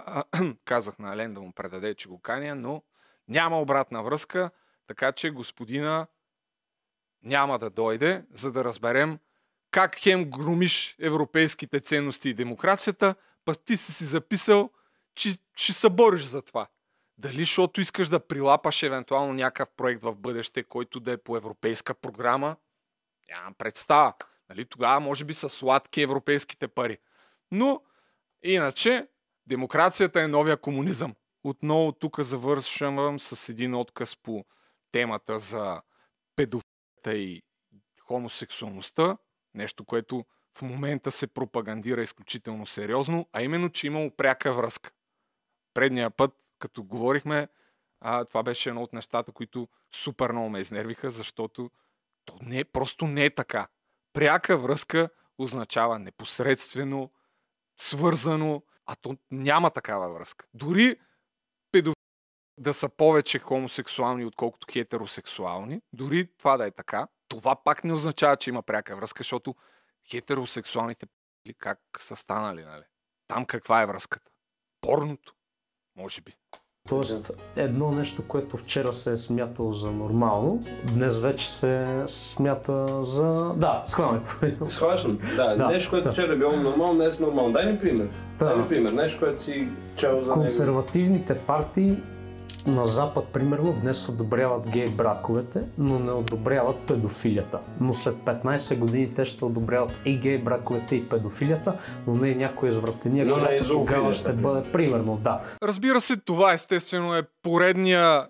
казах 0.65 0.99
на 0.99 1.13
Елен 1.13 1.35
да 1.35 1.41
му 1.41 1.53
предаде, 1.53 1.95
че 1.95 2.09
го 2.09 2.21
каня, 2.21 2.55
но 2.55 2.83
няма 3.29 3.61
обратна 3.61 4.03
връзка, 4.03 4.51
така 4.87 5.13
че 5.13 5.31
господина 5.31 6.07
няма 7.23 7.59
да 7.59 7.71
дойде, 7.71 8.25
за 8.33 8.53
да 8.53 8.65
разберем 8.65 9.19
как 9.71 9.97
хем 9.97 10.31
громиш 10.31 10.97
европейските 10.99 11.81
ценности 11.81 12.29
и 12.29 12.35
демокрацията, 12.35 13.15
па 13.45 13.55
ти 13.55 13.77
си 13.77 13.93
си 13.93 14.05
записал, 14.05 14.71
че 15.15 15.31
ще 15.55 15.73
се 15.73 15.91
бориш 15.91 16.23
за 16.23 16.43
това. 16.43 16.67
Дали 17.19 17.39
защото 17.39 17.81
искаш 17.81 18.09
да 18.09 18.27
прилапаш 18.27 18.83
евентуално 18.83 19.33
някакъв 19.33 19.71
проект 19.77 20.03
в 20.03 20.15
бъдеще, 20.15 20.63
който 20.63 21.01
да 21.01 21.13
е 21.13 21.17
по 21.17 21.37
европейска 21.37 21.95
програма? 21.95 22.57
Нямам 23.31 23.55
представа. 23.55 24.15
Нали? 24.51 24.65
Тогава 24.65 25.01
може 25.01 25.25
би 25.25 25.35
са 25.35 25.49
сладки 25.49 26.03
европейските 26.03 26.69
пари. 26.69 26.99
Но, 27.51 27.83
иначе, 28.43 29.09
демокрацията 29.47 30.23
е 30.23 30.29
новия 30.29 30.57
комунизъм. 30.57 31.15
Отново 31.45 31.93
тук 31.93 32.21
завършвам 32.21 33.21
с 33.21 33.49
един 33.49 33.75
отказ 33.75 34.17
по 34.17 34.45
темата 34.93 35.39
за 35.39 35.83
педофилията 36.37 37.15
и 37.15 37.43
хомосексуалността. 38.03 39.17
Нещо, 39.55 39.85
което 39.85 40.25
в 40.59 40.63
момента 40.63 41.11
се 41.11 41.27
пропагандира 41.27 42.03
изключително 42.03 42.67
сериозно, 42.67 43.29
а 43.33 43.43
именно, 43.43 43.71
че 43.71 43.87
имало 43.87 44.11
пряка 44.11 44.53
връзка. 44.53 44.91
Предния 45.75 46.11
път, 46.11 46.33
като 46.59 46.85
говорихме, 46.85 47.49
а, 48.01 48.25
това 48.25 48.43
беше 48.43 48.69
едно 48.69 48.83
от 48.83 48.93
нещата, 48.93 49.33
които 49.33 49.69
супер 49.95 50.31
много 50.33 50.49
ме 50.49 50.61
изнервиха, 50.61 51.11
защото 51.11 51.71
то 52.25 52.39
не, 52.43 52.65
просто 52.65 53.07
не 53.07 53.25
е 53.25 53.35
така. 53.35 53.69
Пряка 54.13 54.59
връзка 54.59 55.09
означава 55.39 55.99
непосредствено, 55.99 57.13
свързано, 57.81 58.63
а 58.87 58.97
то 58.97 59.17
няма 59.31 59.71
такава 59.71 60.13
връзка. 60.13 60.47
Дори 60.55 61.01
педофил 61.73 61.95
да 62.59 62.75
са 62.75 62.89
повече 62.89 63.39
хомосексуални, 63.39 64.25
отколкото 64.25 64.67
хетеросексуални, 64.73 65.83
дори 65.93 66.37
това 66.39 66.57
да 66.57 66.67
е 66.67 66.71
така, 66.71 67.09
това 67.29 67.57
пак 67.65 67.85
не 67.85 67.93
означава, 67.93 68.37
че 68.37 68.51
има 68.51 68.63
пряка 68.63 68.97
връзка, 68.97 69.21
защото 69.21 69.55
хетеросексуалните 70.11 71.07
как 71.59 71.79
са 71.99 72.17
станали, 72.17 72.65
нали? 72.65 72.85
Там 73.29 73.47
каква 73.47 73.83
е 73.83 73.87
връзката? 73.87 74.31
Порното, 74.81 75.35
може 75.97 76.21
би. 76.21 76.35
Тоест, 76.89 77.31
едно 77.57 77.91
нещо, 77.91 78.23
което 78.29 78.57
вчера 78.57 78.93
се 78.93 79.13
е 79.13 79.17
смятало 79.17 79.73
за 79.73 79.91
нормално, 79.91 80.63
днес 80.95 81.19
вече 81.19 81.51
се 81.51 81.87
смята 82.07 83.05
за... 83.05 83.53
Да, 83.57 83.83
схваме. 83.87 84.21
Схващам. 84.67 85.19
Да, 85.37 85.57
Да, 85.57 85.67
нещо, 85.67 85.91
което 85.91 86.05
да. 86.07 86.13
вчера 86.13 86.33
е 86.33 86.37
било 86.37 86.53
нормално, 86.53 86.95
днес 86.95 87.21
е 87.21 87.23
нормално. 87.23 87.53
Дай 87.53 87.73
ми 87.73 87.79
пример. 87.79 88.09
Да. 88.39 88.45
Дай 88.45 88.57
ми 88.57 88.69
пример. 88.69 88.93
Нещо, 88.93 89.19
което 89.21 89.43
си 89.43 89.69
чел 89.97 90.13
за 90.25 90.31
него. 90.31 90.35
Консервативните 90.35 91.39
партии 91.39 91.97
на 92.67 92.87
Запад, 92.87 93.25
примерно, 93.33 93.73
днес 93.73 94.09
одобряват 94.09 94.69
гей 94.69 94.89
браковете, 94.89 95.63
но 95.79 95.99
не 95.99 96.11
одобряват 96.11 96.77
педофилията. 96.87 97.61
Но 97.81 97.95
след 97.95 98.15
15 98.15 98.79
години 98.79 99.15
те 99.15 99.25
ще 99.25 99.45
одобряват 99.45 99.93
и 100.05 100.17
гей 100.17 100.39
браковете 100.39 100.97
и 100.97 101.09
педофилията, 101.09 101.79
но 102.07 102.15
не 102.15 102.29
и 102.29 102.35
някоя 102.35 102.71
извратения, 102.71 103.27
Но 103.27 103.37
не 103.37 103.61
тогава 103.61 104.15
ще 104.15 104.25
примерно. 104.25 104.43
бъде, 104.43 104.73
примерно, 104.73 105.17
да. 105.17 105.41
Разбира 105.63 106.01
се, 106.01 106.17
това 106.17 106.53
естествено 106.53 107.15
е 107.15 107.23
поредния 107.43 108.27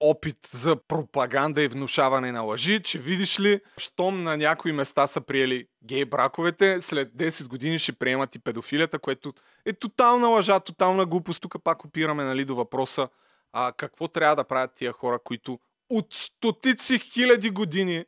опит 0.00 0.38
за 0.50 0.76
пропаганда 0.88 1.62
и 1.62 1.68
внушаване 1.68 2.32
на 2.32 2.40
лъжи, 2.40 2.82
че 2.82 2.98
видиш 2.98 3.40
ли, 3.40 3.60
щом 3.78 4.22
на 4.22 4.36
някои 4.36 4.72
места 4.72 5.06
са 5.06 5.20
приели 5.20 5.66
гей 5.84 6.04
браковете, 6.04 6.80
след 6.80 7.08
10 7.08 7.48
години 7.48 7.78
ще 7.78 7.92
приемат 7.92 8.34
и 8.34 8.38
педофилията, 8.38 8.98
което 8.98 9.32
е 9.66 9.72
тотална 9.72 10.28
лъжа, 10.28 10.60
тотална 10.60 11.06
глупост. 11.06 11.42
Тук 11.42 11.56
пак 11.64 11.84
опираме 11.84 12.24
нали, 12.24 12.44
до 12.44 12.56
въпроса 12.56 13.08
а, 13.56 13.72
какво 13.72 14.08
трябва 14.08 14.36
да 14.36 14.44
правят 14.44 14.74
тия 14.74 14.92
хора, 14.92 15.18
които 15.24 15.60
от 15.90 16.14
стотици 16.14 16.98
хиляди 16.98 17.50
години, 17.50 18.04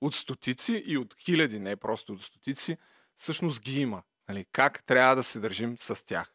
от 0.00 0.14
стотици 0.14 0.82
и 0.86 0.98
от 0.98 1.14
хиляди, 1.24 1.58
не 1.58 1.76
просто 1.76 2.12
от 2.12 2.22
стотици, 2.22 2.76
всъщност 3.16 3.62
ги 3.62 3.80
има. 3.80 4.02
Нали? 4.28 4.46
Как 4.52 4.84
трябва 4.84 5.16
да 5.16 5.22
се 5.22 5.40
държим 5.40 5.76
с 5.80 6.06
тях? 6.06 6.34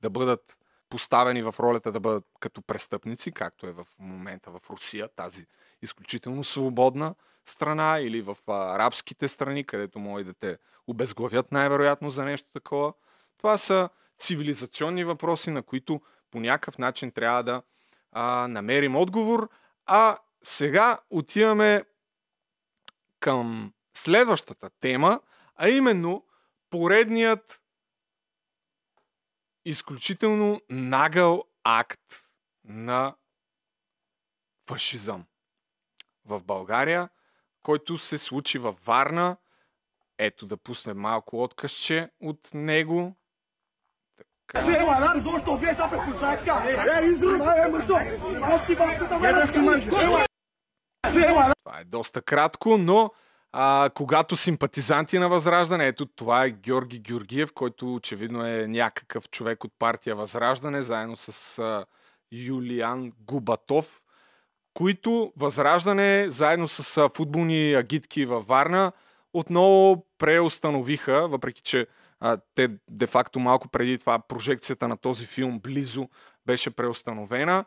Да 0.00 0.10
бъдат 0.10 0.58
поставени 0.88 1.42
в 1.42 1.54
ролята 1.60 1.92
да 1.92 2.00
бъдат 2.00 2.24
като 2.40 2.62
престъпници, 2.62 3.32
както 3.32 3.66
е 3.66 3.72
в 3.72 3.84
момента 3.98 4.50
в 4.50 4.70
Русия, 4.70 5.08
тази 5.16 5.46
изключително 5.82 6.44
свободна 6.44 7.14
страна, 7.46 7.98
или 8.00 8.22
в 8.22 8.36
арабските 8.48 9.28
страни, 9.28 9.64
където 9.64 9.98
може 9.98 10.24
да 10.24 10.34
те 10.34 10.58
обезглавят 10.86 11.52
най-вероятно 11.52 12.10
за 12.10 12.24
нещо 12.24 12.48
такова. 12.52 12.92
Това 13.38 13.58
са 13.58 13.88
цивилизационни 14.18 15.04
въпроси, 15.04 15.50
на 15.50 15.62
които 15.62 16.00
по 16.30 16.40
някакъв 16.40 16.78
начин 16.78 17.10
трябва 17.10 17.42
да 17.42 17.62
а, 18.18 18.48
намерим 18.48 18.96
отговор. 18.96 19.50
А 19.86 20.18
сега 20.42 20.98
отиваме 21.10 21.84
към 23.20 23.74
следващата 23.96 24.70
тема, 24.80 25.20
а 25.56 25.68
именно 25.68 26.26
поредният 26.70 27.62
изключително 29.64 30.60
нагъл 30.70 31.44
акт 31.64 32.30
на 32.64 33.16
фашизъм 34.68 35.26
в 36.24 36.44
България, 36.44 37.08
който 37.62 37.98
се 37.98 38.18
случи 38.18 38.58
във 38.58 38.84
Варна. 38.84 39.36
Ето 40.18 40.46
да 40.46 40.56
пуснем 40.56 40.98
малко 40.98 41.42
откъсче 41.42 42.10
от 42.20 42.54
него. 42.54 43.16
Não 48.40 48.58
se 48.60 48.74
vai, 48.74 48.98
tu 48.98 49.06
também 49.08 49.32
não 49.32 49.46
se 49.46 49.58
mano. 49.58 51.56
Това 51.64 51.80
е 51.80 51.84
доста 51.84 52.22
кратко, 52.22 52.78
но 52.78 53.10
а, 53.52 53.90
когато 53.94 54.36
симпатизанти 54.36 55.18
на 55.18 55.28
Възраждане, 55.28 55.86
ето 55.86 56.06
това 56.06 56.44
е 56.44 56.50
Георги 56.50 56.98
Георгиев, 56.98 57.52
който 57.52 57.94
очевидно 57.94 58.46
е 58.46 58.66
някакъв 58.66 59.30
човек 59.30 59.64
от 59.64 59.72
партия 59.78 60.16
Възраждане, 60.16 60.82
заедно 60.82 61.16
с 61.16 61.58
а, 61.58 61.84
Юлиан 62.32 63.12
Губатов, 63.20 64.02
които 64.74 65.32
Възраждане, 65.36 66.30
заедно 66.30 66.68
с 66.68 66.96
а, 66.96 67.08
футболни 67.08 67.74
агитки 67.74 68.26
във 68.26 68.46
Варна, 68.46 68.92
отново 69.32 70.06
преустановиха, 70.18 71.28
въпреки 71.28 71.62
че 71.62 71.86
а, 72.20 72.38
те 72.54 72.68
де-факто 72.90 73.40
малко 73.40 73.68
преди 73.68 73.98
това 73.98 74.18
прожекцията 74.18 74.88
на 74.88 74.96
този 74.96 75.26
филм 75.26 75.60
близо 75.60 76.08
беше 76.46 76.70
преустановена. 76.70 77.64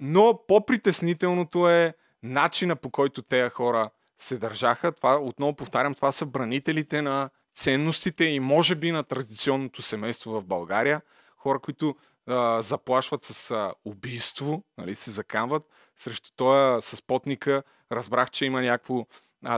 Но 0.00 0.40
по-притеснителното 0.48 1.68
е 1.68 1.94
начина 2.22 2.76
по 2.76 2.90
който 2.90 3.22
тези 3.22 3.50
хора 3.50 3.90
се 4.18 4.38
държаха. 4.38 4.92
Това, 4.92 5.16
отново 5.20 5.56
повтарям, 5.56 5.94
това 5.94 6.12
са 6.12 6.26
бранителите 6.26 7.02
на 7.02 7.30
ценностите 7.54 8.24
и 8.24 8.40
може 8.40 8.74
би 8.74 8.92
на 8.92 9.02
традиционното 9.02 9.82
семейство 9.82 10.30
в 10.30 10.46
България. 10.46 11.00
Хора, 11.36 11.58
които 11.58 11.96
а, 12.26 12.60
заплашват 12.60 13.24
с 13.24 13.50
а, 13.50 13.74
убийство, 13.84 14.64
нали, 14.78 14.94
се 14.94 15.10
заканват. 15.10 15.62
Срещу 15.96 16.30
този 16.36 16.86
с 16.96 17.02
потника 17.02 17.62
разбрах, 17.92 18.30
че 18.30 18.44
има 18.44 18.62
някакво 18.62 19.06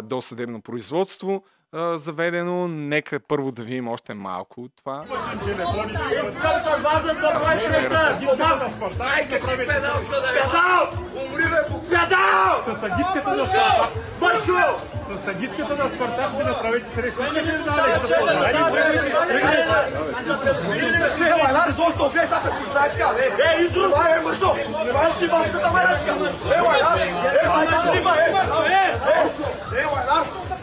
досъдебно 0.03 0.63
производство 0.63 1.45
заведено. 1.95 2.69
Нека 2.69 3.21
първо 3.21 3.53
да 3.53 3.63
видим 3.63 3.89
още 3.89 4.15
малко 4.15 4.61
от 4.61 4.73
това. 4.77 5.05
Pedal! 10.35 10.85
Умри! 11.29 11.45
С 12.67 12.85
агитката 12.85 13.31
на 13.31 13.45
на 15.77 15.91
Спартак 15.91 16.31
си 16.31 16.43
направите 16.45 16.95
срещу. 16.95 17.23
Cara. 30.15 30.54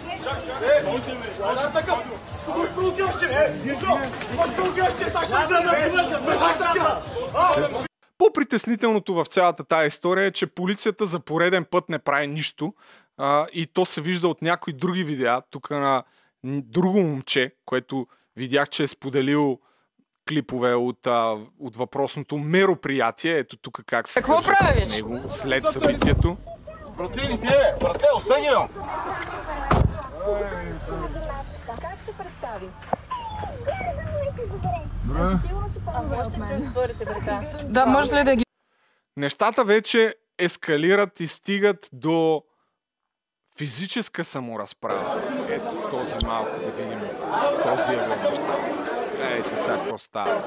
Mas 6.26 6.40
vai 6.40 6.52
aqui, 6.52 6.80
ó! 6.80 7.86
По-притеснителното 8.18 9.14
в 9.14 9.26
цялата 9.26 9.64
тая 9.64 9.88
история 9.88 10.26
е, 10.26 10.32
че 10.32 10.48
полицията 10.48 11.06
за 11.06 11.20
пореден 11.20 11.66
път 11.66 11.90
не 11.90 12.00
прави 12.00 12.28
нищо 12.28 12.74
а, 13.18 13.48
и 13.54 13.68
то 13.68 13.86
се 13.86 14.02
вижда 14.02 14.28
от 14.28 14.42
някои 14.42 14.74
други 14.74 15.04
видеа. 15.04 15.42
Тук 15.50 15.70
на 15.70 16.04
друго 16.44 17.00
момче, 17.00 17.56
което 17.66 18.08
видях, 18.36 18.70
че 18.70 18.84
е 18.84 18.88
споделил 18.88 19.60
клипове 20.30 20.74
от, 20.74 21.08
а, 21.08 21.38
от 21.60 21.76
въпросното 21.78 22.38
мероприятие. 22.38 23.38
Ето 23.38 23.58
тук 23.58 23.82
как 23.86 24.08
се 24.08 24.20
Какво 24.20 24.42
правиш? 24.42 24.88
с 24.88 24.96
него 24.96 25.20
след 25.30 25.70
събитието. 25.70 26.38
Братели, 26.98 27.40
те, 27.42 27.74
брате, 27.82 28.06
остани, 28.16 28.48
бе! 28.50 28.82
Как 31.82 31.98
се 32.06 32.14
представи? 32.18 32.70
Сигурно 35.48 35.74
си 35.74 35.80
по-добре 35.86 36.18
от 36.18 36.38
мен. 36.38 36.68
отворите 36.68 37.06
врата. 37.06 37.42
Да, 37.64 37.86
може 37.86 38.16
ли 38.16 38.24
да 38.24 38.36
ги 38.36 38.46
Нещата 39.18 39.64
вече 39.64 40.16
ескалират 40.40 41.20
и 41.20 41.28
стигат 41.28 41.90
до 41.94 42.44
физическа 43.58 44.26
саморазправа. 44.26 45.22
Ето 45.50 45.90
този 45.92 46.26
малко 46.26 46.60
да 46.60 46.72
видим 46.72 47.00
от 47.00 47.64
този 47.64 47.96
ъгъл 47.96 48.30
нещата. 48.30 48.82
Ейте 49.22 49.58
сега 49.58 49.78
какво 49.78 49.98
става. 49.98 50.44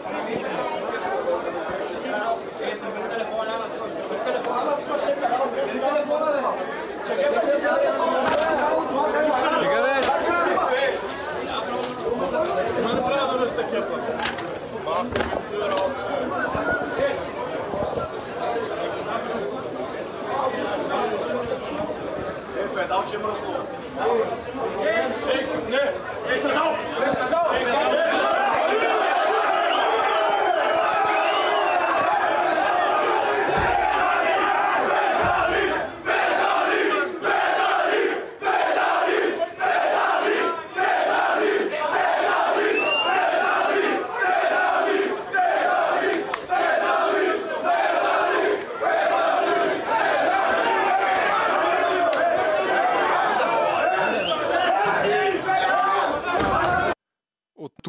Давайте 22.95 23.19
мы 23.19 23.29
расслабимся. 23.29 24.54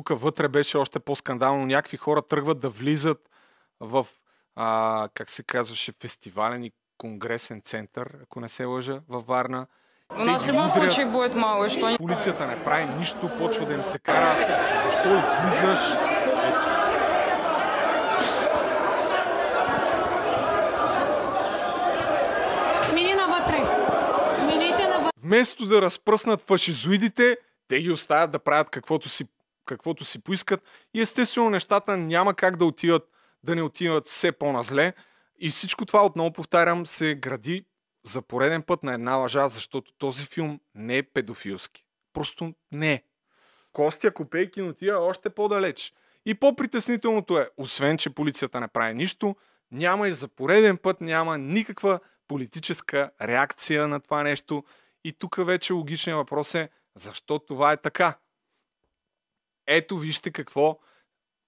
Тук 0.06 0.22
вътре 0.22 0.48
беше 0.48 0.78
още 0.78 1.00
по-скандално. 1.00 1.66
Някакви 1.66 1.98
хора 1.98 2.22
тръгват 2.22 2.60
да 2.60 2.70
влизат 2.70 3.30
в, 3.80 4.08
а, 4.56 5.10
как 5.14 5.30
се 5.30 5.44
казваше, 5.44 5.92
фестивален 6.02 6.64
и 6.64 6.72
конгресен 6.98 7.62
център, 7.62 8.18
ако 8.24 8.40
не 8.40 8.50
се 8.50 8.66
лъжа, 8.66 9.02
във 9.10 9.26
Варна. 9.26 9.68
Нас 10.18 10.46
в 10.46 10.50
любом 10.50 10.70
случае 10.70 11.06
будет 11.06 11.36
мало, 11.36 11.70
что 11.70 11.98
Полицията 11.98 12.48
не 12.48 12.64
прави 12.64 12.86
нищо, 12.86 13.32
почва 13.40 13.66
да 13.66 13.74
им 13.74 13.84
се 13.84 14.00
кара. 14.00 14.36
Защо 14.84 15.10
излизаш? 15.10 15.80
Ето. 16.44 16.76
Вместо 25.24 25.66
да 25.66 25.82
разпръснат 25.82 26.42
фашизоидите, 26.42 27.38
те 27.68 27.82
ги 27.82 27.92
оставят 27.92 28.32
да 28.32 28.40
правят 28.40 28.70
каквото 28.70 29.10
си, 29.10 29.26
каквото 29.66 30.06
си 30.06 30.24
поискат. 30.24 30.64
И 30.94 31.02
естествено 31.02 31.50
нещата 31.50 31.98
няма 31.98 32.34
как 32.34 32.58
да 32.58 32.66
отиват, 32.66 33.10
да 33.44 33.56
не 33.56 33.62
отиват 33.62 34.08
все 34.08 34.32
по-назле. 34.32 34.94
И 35.40 35.50
всичко 35.50 35.86
това, 35.86 36.06
отново 36.06 36.34
повтарям, 36.34 36.88
се 36.88 37.16
гради 37.16 37.66
за 38.04 38.22
пореден 38.22 38.62
път 38.62 38.84
на 38.84 38.94
една 38.94 39.16
лъжа, 39.16 39.48
защото 39.48 39.92
този 39.98 40.26
филм 40.26 40.60
не 40.76 40.98
е 40.98 41.04
педофилски. 41.04 41.86
Просто 42.14 42.54
не 42.72 42.94
е. 42.94 43.04
Костя 43.74 44.12
Копейкин 44.12 44.68
отива 44.68 44.98
още 44.98 45.30
по-далеч. 45.30 45.94
И 46.26 46.34
по-притеснителното 46.34 47.40
е, 47.40 47.50
освен, 47.58 47.98
че 47.98 48.10
полицията 48.10 48.60
не 48.60 48.68
прави 48.68 48.94
нищо, 48.94 49.36
няма 49.72 50.08
и 50.08 50.14
за 50.14 50.28
пореден 50.28 50.78
път 50.78 51.02
няма 51.02 51.38
никаква 51.38 52.00
политическа 52.28 53.12
реакция 53.22 53.88
на 53.88 54.00
това 54.00 54.24
нещо. 54.24 54.64
И 55.04 55.14
тук 55.14 55.36
вече 55.46 55.74
логичният 55.74 56.18
въпрос 56.18 56.56
е, 56.56 56.70
защо 56.96 57.40
това 57.40 57.72
е 57.72 57.78
така? 57.78 58.18
Ето 59.68 59.98
вижте 59.98 60.32
какво 60.32 60.80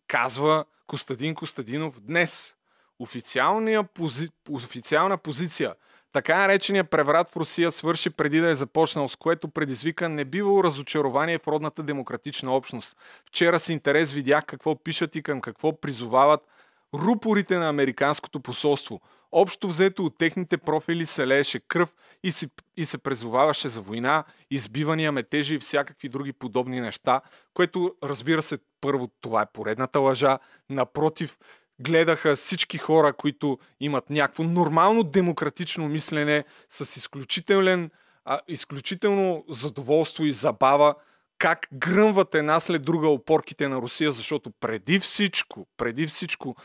казва 0.08 0.66
Костадин 0.88 1.36
Костадинов 1.36 2.00
днес. 2.02 2.56
Официалния 3.00 3.84
пози... 3.84 4.30
Официална 4.50 5.18
позиция. 5.18 5.76
Така 6.14 6.38
наречения 6.38 6.84
преврат 6.84 7.30
в 7.30 7.36
Русия 7.36 7.72
свърши 7.72 8.10
преди 8.10 8.40
да 8.40 8.50
е 8.50 8.56
започнал, 8.56 9.10
с 9.10 9.16
което 9.16 9.48
предизвика 9.48 10.10
небивало 10.10 10.64
разочарование 10.64 11.38
в 11.38 11.48
родната 11.48 11.84
демократична 11.84 12.56
общност. 12.56 12.98
Вчера 13.26 13.60
с 13.60 13.70
интерес 13.70 14.14
видях 14.14 14.46
какво 14.46 14.84
пишат 14.84 15.16
и 15.16 15.24
към 15.24 15.42
какво 15.42 15.82
призовават 15.82 16.42
рупорите 16.94 17.58
на 17.58 17.70
Американското 17.70 18.40
посолство. 18.40 19.02
Общо 19.32 19.68
взето 19.68 20.06
от 20.06 20.18
техните 20.18 20.58
профили 20.58 21.06
се 21.06 21.28
лееше 21.28 21.60
кръв 21.60 21.94
и, 22.24 22.32
си, 22.32 22.48
и 22.78 22.86
се 22.86 22.98
призоваваше 22.98 23.70
за 23.70 23.82
война, 23.82 24.24
избивания, 24.52 25.12
метежи 25.12 25.56
и 25.56 25.60
всякакви 25.60 26.10
други 26.10 26.34
подобни 26.34 26.82
неща, 26.82 27.22
което 27.54 27.96
разбира 28.04 28.42
се, 28.42 28.58
първо 28.82 29.10
това 29.22 29.42
е 29.42 29.52
поредната 29.54 30.00
лъжа. 30.00 30.40
Напротив, 30.70 31.38
гледаха 31.80 32.36
всички 32.36 32.78
хора, 32.78 33.14
които 33.14 33.60
имат 33.80 34.10
някакво 34.10 34.44
нормално 34.44 35.04
демократично 35.04 35.88
мислене 35.88 36.44
с 36.70 36.98
изключителен, 36.98 37.92
а, 38.26 38.40
изключително 38.48 39.46
задоволство 39.50 40.24
и 40.24 40.34
забава, 40.34 40.96
как 41.38 41.68
гръмват 41.74 42.36
една 42.36 42.60
след 42.60 42.84
друга 42.84 43.08
опорките 43.08 43.68
на 43.68 43.78
Русия, 43.78 44.12
защото 44.12 44.52
преди 44.60 45.00
всичко, 45.00 45.68
преди 45.78 46.08
всичко, 46.08 46.56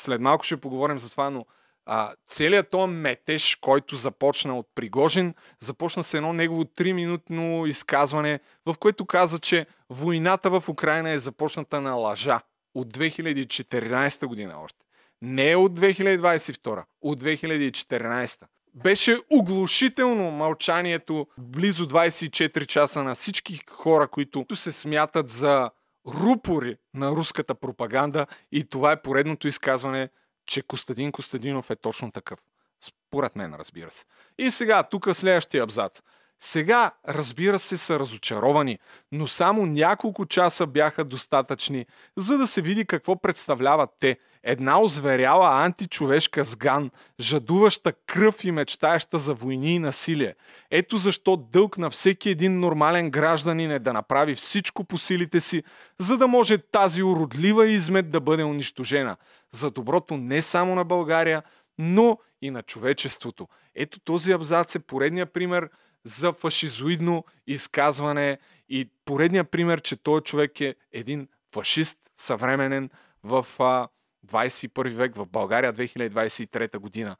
след 0.00 0.20
малко 0.20 0.44
ще 0.44 0.56
поговорим 0.56 0.98
за 0.98 1.10
това, 1.10 1.30
но 1.30 1.46
а, 1.86 2.14
целият 2.28 2.70
този 2.70 2.92
метеж, 2.92 3.58
който 3.60 3.96
започна 3.96 4.58
от 4.58 4.66
Пригожин, 4.74 5.34
започна 5.60 6.02
с 6.02 6.14
едно 6.14 6.32
негово 6.32 6.64
3-минутно 6.64 7.66
изказване, 7.66 8.40
в 8.66 8.74
което 8.78 9.06
каза, 9.06 9.38
че 9.38 9.66
войната 9.90 10.60
в 10.60 10.68
Украина 10.68 11.10
е 11.10 11.18
започната 11.18 11.80
на 11.80 11.94
лъжа 11.94 12.40
от 12.74 12.94
2014 12.98 14.26
година 14.26 14.54
още. 14.64 14.78
Не 15.22 15.56
от 15.56 15.80
2022, 15.80 16.84
от 17.02 17.22
2014. 17.22 18.40
Беше 18.74 19.18
оглушително 19.30 20.30
мълчанието 20.30 21.26
близо 21.38 21.86
24 21.86 22.66
часа 22.66 23.02
на 23.02 23.14
всички 23.14 23.60
хора, 23.70 24.08
които 24.08 24.56
се 24.56 24.72
смятат 24.72 25.30
за 25.30 25.70
рупори 26.06 26.76
на 26.94 27.10
руската 27.10 27.54
пропаганда 27.54 28.26
и 28.52 28.64
това 28.64 28.92
е 28.92 29.02
поредното 29.02 29.48
изказване, 29.48 30.08
че 30.46 30.62
Костадин 30.62 31.12
Костадинов 31.12 31.70
е 31.70 31.76
точно 31.76 32.12
такъв. 32.12 32.38
Според 32.84 33.36
мен, 33.36 33.54
разбира 33.54 33.90
се. 33.90 34.04
И 34.38 34.50
сега, 34.50 34.82
тук 34.82 35.08
следващия 35.12 35.62
абзац. 35.62 36.00
Сега, 36.40 36.92
разбира 37.08 37.58
се, 37.58 37.76
са 37.76 37.98
разочаровани, 37.98 38.78
но 39.12 39.26
само 39.26 39.66
няколко 39.66 40.26
часа 40.26 40.66
бяха 40.66 41.04
достатъчни, 41.04 41.86
за 42.16 42.38
да 42.38 42.46
се 42.46 42.62
види 42.62 42.86
какво 42.86 43.20
представляват 43.20 43.90
те. 44.00 44.18
Една 44.44 44.82
озверяла 44.82 45.64
античовешка 45.64 46.44
сган, 46.44 46.90
жадуваща 47.20 47.92
кръв 47.92 48.44
и 48.44 48.50
мечтаеща 48.50 49.18
за 49.18 49.34
войни 49.34 49.74
и 49.74 49.78
насилие. 49.78 50.34
Ето 50.70 50.96
защо 50.96 51.36
дълг 51.36 51.78
на 51.78 51.90
всеки 51.90 52.30
един 52.30 52.60
нормален 52.60 53.10
гражданин 53.10 53.70
е 53.70 53.78
да 53.78 53.92
направи 53.92 54.34
всичко 54.34 54.84
по 54.84 54.98
силите 54.98 55.40
си, 55.40 55.62
за 55.98 56.18
да 56.18 56.26
може 56.26 56.58
тази 56.58 57.02
уродлива 57.02 57.68
измет 57.68 58.10
да 58.10 58.20
бъде 58.20 58.44
унищожена. 58.44 59.16
За 59.50 59.70
доброто 59.70 60.16
не 60.16 60.42
само 60.42 60.74
на 60.74 60.84
България, 60.84 61.42
но 61.78 62.18
и 62.42 62.50
на 62.50 62.62
човечеството. 62.62 63.48
Ето 63.74 64.00
този 64.00 64.32
абзац 64.32 64.74
е 64.74 64.78
поредния 64.78 65.26
пример 65.26 65.70
за 66.04 66.32
фашизоидно 66.32 67.24
изказване 67.46 68.38
и 68.68 68.90
поредния 69.04 69.44
пример, 69.44 69.80
че 69.80 69.96
този 69.96 70.22
човек 70.22 70.60
е 70.60 70.74
един 70.92 71.28
фашист 71.54 71.98
съвременен 72.16 72.90
в 73.24 73.46
а, 73.58 73.88
21 74.26 74.88
век 74.88 75.16
в 75.16 75.26
България 75.26 75.72
2023 75.72 76.78
година. 76.78 77.16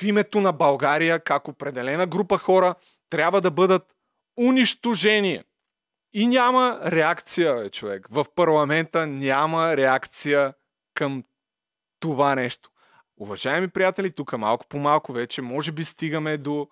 В 0.00 0.02
името 0.02 0.40
на 0.40 0.52
България, 0.52 1.20
как 1.20 1.48
определена 1.48 2.06
група 2.06 2.38
хора 2.38 2.74
трябва 3.10 3.40
да 3.40 3.50
бъдат 3.50 3.94
унищожени. 4.38 5.42
И 6.12 6.26
няма 6.26 6.80
реакция, 6.86 7.70
човек. 7.70 8.06
В 8.10 8.26
парламента 8.34 9.06
няма 9.06 9.76
реакция 9.76 10.54
към 10.94 11.24
това 12.00 12.34
нещо. 12.34 12.70
Уважаеми 13.16 13.68
приятели, 13.68 14.10
тук 14.10 14.38
малко 14.38 14.66
по 14.68 14.78
малко 14.78 15.12
вече 15.12 15.42
може 15.42 15.72
би 15.72 15.84
стигаме 15.84 16.36
до 16.36 16.68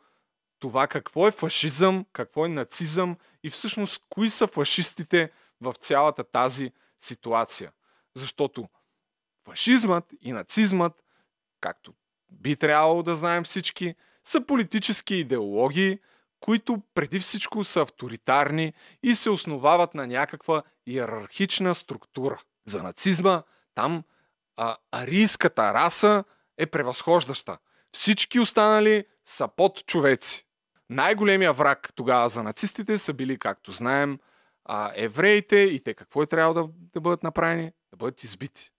това 0.59 0.87
какво 0.87 1.29
е 1.29 1.31
фашизъм, 1.31 2.07
какво 2.13 2.47
е 2.47 2.49
нацизъм 2.49 3.17
и 3.43 3.51
всъщност 3.51 4.03
кои 4.09 4.31
са 4.31 4.47
фашистите 4.47 5.31
в 5.61 5.75
цялата 5.81 6.25
тази 6.25 6.73
ситуация. 7.01 7.73
Защото 8.17 8.69
фашизмът 9.49 10.05
и 10.21 10.33
нацизмът, 10.33 10.93
както 11.61 11.93
би 12.31 12.57
трябвало 12.57 13.03
да 13.03 13.15
знаем 13.15 13.45
всички, 13.45 13.95
са 14.25 14.47
политически 14.47 15.15
идеологии, 15.15 15.99
които 16.41 16.83
преди 16.95 17.21
всичко 17.21 17.65
са 17.65 17.81
авторитарни 17.81 18.73
и 19.03 19.15
се 19.15 19.31
основават 19.31 19.95
на 19.95 20.07
някаква 20.07 20.63
иерархична 20.87 21.75
структура. 21.75 22.41
За 22.67 22.83
нацизма 22.83 23.43
там 23.75 24.03
а, 24.57 24.77
арийската 24.93 25.75
раса 25.75 26.25
е 26.59 26.67
превъзхождаща. 26.67 27.59
Всички 27.93 28.41
останали 28.41 29.05
са 29.25 29.49
под 29.49 29.87
човеци. 29.87 30.47
Най-големия 30.91 31.53
враг 31.53 31.93
тогава 31.95 32.29
за 32.29 32.43
нацистите 32.43 32.99
са 32.99 33.15
били, 33.15 33.39
както 33.39 33.73
знаем, 33.73 34.19
а, 34.65 34.93
евреите 34.95 35.57
и 35.57 35.81
те 35.81 35.95
какво 35.95 36.23
е 36.23 36.27
трябвало 36.27 36.55
да, 36.55 36.73
да 36.95 37.01
бъдат 37.01 37.23
направени? 37.23 37.73
Да 37.91 37.97
бъдат 37.97 38.25
избити. 38.25 38.71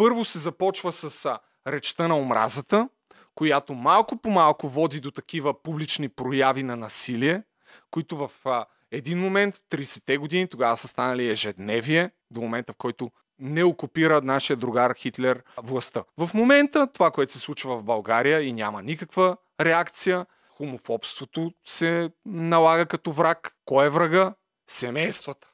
Първо 0.00 0.24
се 0.24 0.38
започва 0.38 0.92
с 0.92 1.38
речта 1.66 2.08
на 2.08 2.18
омразата, 2.18 2.88
която 3.34 3.74
малко 3.74 4.16
по 4.16 4.30
малко 4.30 4.68
води 4.68 5.00
до 5.00 5.10
такива 5.10 5.62
публични 5.62 6.08
прояви 6.08 6.62
на 6.62 6.76
насилие, 6.76 7.42
които 7.90 8.16
в 8.16 8.30
а, 8.44 8.66
един 8.90 9.18
момент, 9.18 9.56
в 9.56 9.60
30-те 9.70 10.18
години, 10.18 10.48
тогава 10.48 10.76
са 10.76 10.88
станали 10.88 11.30
ежедневие, 11.30 12.10
до 12.30 12.40
момента 12.40 12.72
в 12.72 12.76
който 12.76 13.10
не 13.38 13.64
окупира 13.64 14.20
нашия 14.20 14.56
другар 14.56 14.94
Хитлер 14.94 15.42
властта. 15.62 16.02
В 16.18 16.30
момента 16.34 16.86
това, 16.92 17.10
което 17.10 17.32
се 17.32 17.38
случва 17.38 17.78
в 17.78 17.84
България 17.84 18.42
и 18.42 18.52
няма 18.52 18.82
никаква 18.82 19.36
реакция, 19.60 20.26
хомофобството 20.48 21.52
се 21.66 22.10
налага 22.26 22.86
като 22.86 23.12
враг. 23.12 23.56
Кой 23.64 23.86
е 23.86 23.90
врага? 23.90 24.34
Семействата. 24.68 25.48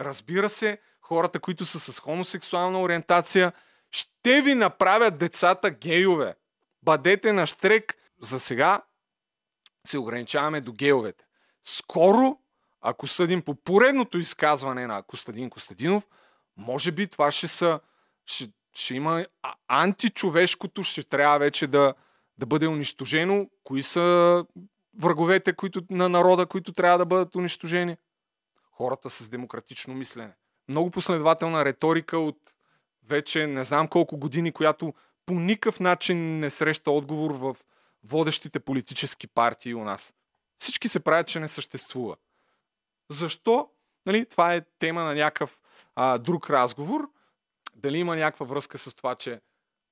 Разбира 0.00 0.48
се, 0.48 0.78
хората, 1.02 1.40
които 1.40 1.64
са 1.64 1.80
с 1.80 2.00
хомосексуална 2.00 2.80
ориентация, 2.80 3.52
ще 3.90 4.42
ви 4.42 4.54
направят 4.54 5.18
децата 5.18 5.70
гейове. 5.70 6.34
Бъдете 6.82 7.32
на 7.32 7.46
штрек. 7.46 7.94
За 8.22 8.40
сега 8.40 8.82
се 9.86 9.98
ограничаваме 9.98 10.60
до 10.60 10.72
гейовете. 10.72 11.24
Скоро, 11.64 12.38
ако 12.80 13.06
съдим 13.06 13.42
по 13.42 13.54
поредното 13.54 14.18
изказване 14.18 14.86
на 14.86 15.02
Костадин 15.02 15.50
Костадинов, 15.50 16.08
може 16.56 16.92
би 16.92 17.06
това 17.06 17.30
ще 17.32 17.48
са 17.48 17.80
ще, 18.26 18.50
ще 18.74 18.94
има 18.94 19.26
античовешкото, 19.68 20.82
ще 20.82 21.02
трябва 21.02 21.38
вече 21.38 21.66
да, 21.66 21.94
да 22.38 22.46
бъде 22.46 22.66
унищожено. 22.66 23.50
Кои 23.64 23.82
са 23.82 24.44
враговете 24.98 25.52
които, 25.52 25.82
на 25.90 26.08
народа, 26.08 26.46
които 26.46 26.72
трябва 26.72 26.98
да 26.98 27.06
бъдат 27.06 27.36
унищожени? 27.36 27.96
Хората 28.72 29.10
с 29.10 29.28
демократично 29.28 29.94
мислене. 29.94 30.32
много 30.68 30.90
последователна 30.90 31.64
риторика 31.64 32.18
от 32.18 32.38
вече 33.08 33.46
не 33.46 33.64
знам 33.64 33.88
колко 33.88 34.16
години, 34.16 34.52
която 34.52 34.94
по 35.26 35.34
никакъв 35.34 35.80
начин 35.80 36.38
не 36.38 36.50
среща 36.50 36.90
отговор 36.90 37.30
в 37.30 37.56
водещите 38.04 38.60
политически 38.60 39.26
партии 39.26 39.74
у 39.74 39.84
нас. 39.84 40.14
Всички 40.58 40.88
се 40.88 41.00
правят, 41.00 41.28
че 41.28 41.40
не 41.40 41.48
съществува. 41.48 42.16
Защо? 43.10 43.70
Нали, 44.06 44.26
това 44.26 44.54
е 44.54 44.64
тема 44.78 45.04
на 45.04 45.14
някакъв 45.14 45.60
а, 45.94 46.18
друг 46.18 46.50
разговор. 46.50 47.10
Дали 47.74 47.98
има 47.98 48.16
някаква 48.16 48.46
връзка 48.46 48.78
с 48.78 48.94
това, 48.94 49.14
че 49.14 49.40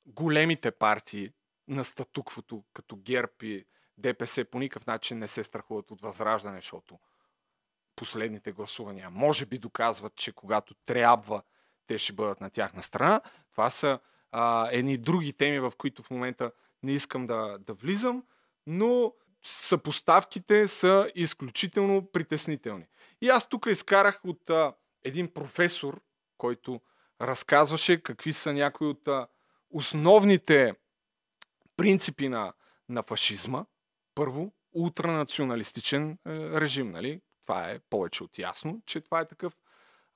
големите 0.06 0.70
партии 0.70 1.30
на 1.68 1.84
статуквото, 1.84 2.64
като 2.72 2.96
ГЕРБ 2.96 3.32
и 3.42 3.64
ДПС, 3.98 4.44
по 4.44 4.58
никакъв 4.58 4.86
начин 4.86 5.18
не 5.18 5.28
се 5.28 5.44
страхуват 5.44 5.90
от 5.90 6.00
възраждане, 6.00 6.56
защото 6.56 6.98
последните 7.96 8.52
гласувания 8.52 9.10
може 9.10 9.46
би 9.46 9.58
доказват, 9.58 10.16
че 10.16 10.32
когато 10.32 10.74
трябва, 10.74 11.42
те 11.86 11.98
ще 11.98 12.12
бъдат 12.12 12.40
на 12.40 12.50
тяхна 12.50 12.82
страна. 12.82 13.20
Това 13.50 13.70
са 13.70 13.98
а, 14.32 14.68
едни 14.72 14.96
други 14.96 15.32
теми, 15.32 15.60
в 15.60 15.72
които 15.78 16.02
в 16.02 16.10
момента 16.10 16.52
не 16.82 16.92
искам 16.92 17.26
да, 17.26 17.58
да 17.66 17.74
влизам, 17.74 18.24
но 18.66 19.12
съпоставките 19.42 20.68
са 20.68 21.10
изключително 21.14 22.06
притеснителни. 22.12 22.86
И 23.20 23.28
аз 23.28 23.48
тук 23.48 23.66
изкарах 23.66 24.20
от 24.24 24.50
а, 24.50 24.74
един 25.04 25.32
професор, 25.32 26.00
който 26.38 26.80
разказваше 27.20 28.02
какви 28.02 28.32
са 28.32 28.52
някои 28.52 28.86
от 28.86 29.08
а, 29.08 29.26
основните 29.70 30.74
принципи 31.76 32.28
на, 32.28 32.52
на 32.88 33.02
фашизма. 33.02 33.64
Първо, 34.14 34.52
ултранационалистичен 34.72 36.10
е, 36.10 36.18
режим. 36.60 36.90
Нали? 36.90 37.20
Това 37.42 37.70
е 37.70 37.78
повече 37.78 38.24
от 38.24 38.38
ясно, 38.38 38.82
че 38.86 39.00
това 39.00 39.20
е 39.20 39.28
такъв. 39.28 39.56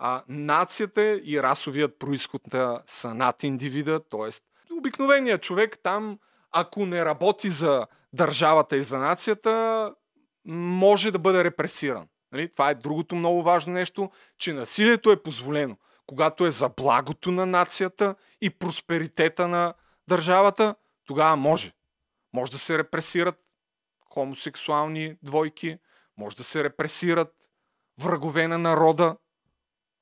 А, 0.03 0.23
нацията 0.29 1.21
и 1.25 1.43
расовият 1.43 1.99
происход 1.99 2.43
са 2.87 3.15
над 3.15 3.43
индивида, 3.43 4.01
т.е. 4.01 4.31
обикновеният 4.79 5.43
човек 5.43 5.79
там, 5.83 6.19
ако 6.51 6.87
не 6.87 7.05
работи 7.05 7.51
за 7.51 7.87
държавата 8.13 8.77
и 8.77 8.85
за 8.85 8.99
нацията, 8.99 9.95
може 10.45 11.11
да 11.11 11.19
бъде 11.19 11.45
репресиран. 11.45 12.09
Нали? 12.33 12.53
Това 12.53 12.71
е 12.71 12.75
другото 12.75 13.15
много 13.15 13.43
важно 13.43 13.73
нещо, 13.73 14.11
че 14.39 14.53
насилието 14.53 15.11
е 15.11 15.23
позволено. 15.23 15.77
Когато 16.07 16.47
е 16.47 16.51
за 16.51 16.69
благото 16.69 17.31
на 17.31 17.47
нацията 17.47 18.15
и 18.41 18.51
просперитета 18.51 19.49
на 19.49 19.75
държавата, 20.09 20.75
тогава 21.07 21.37
може. 21.37 21.73
Може 22.33 22.53
да 22.53 22.59
се 22.59 22.79
репресират 22.79 23.37
хомосексуални 24.13 25.17
двойки, 25.23 25.79
може 26.17 26.37
да 26.37 26.45
се 26.45 26.65
репресират 26.65 27.35
врагове 28.01 28.49
на 28.49 28.59
народа, 28.59 29.17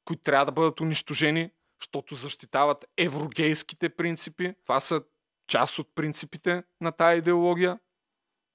които 0.08 0.22
трябва 0.22 0.46
да 0.46 0.52
бъдат 0.52 0.80
унищожени, 0.80 1.50
защото 1.80 2.14
защитават 2.14 2.84
еврогейските 2.96 3.88
принципи. 3.88 4.54
Това 4.62 4.80
са 4.80 5.02
част 5.46 5.78
от 5.78 5.94
принципите 5.94 6.62
на 6.80 6.92
тая 6.92 7.16
идеология. 7.16 7.78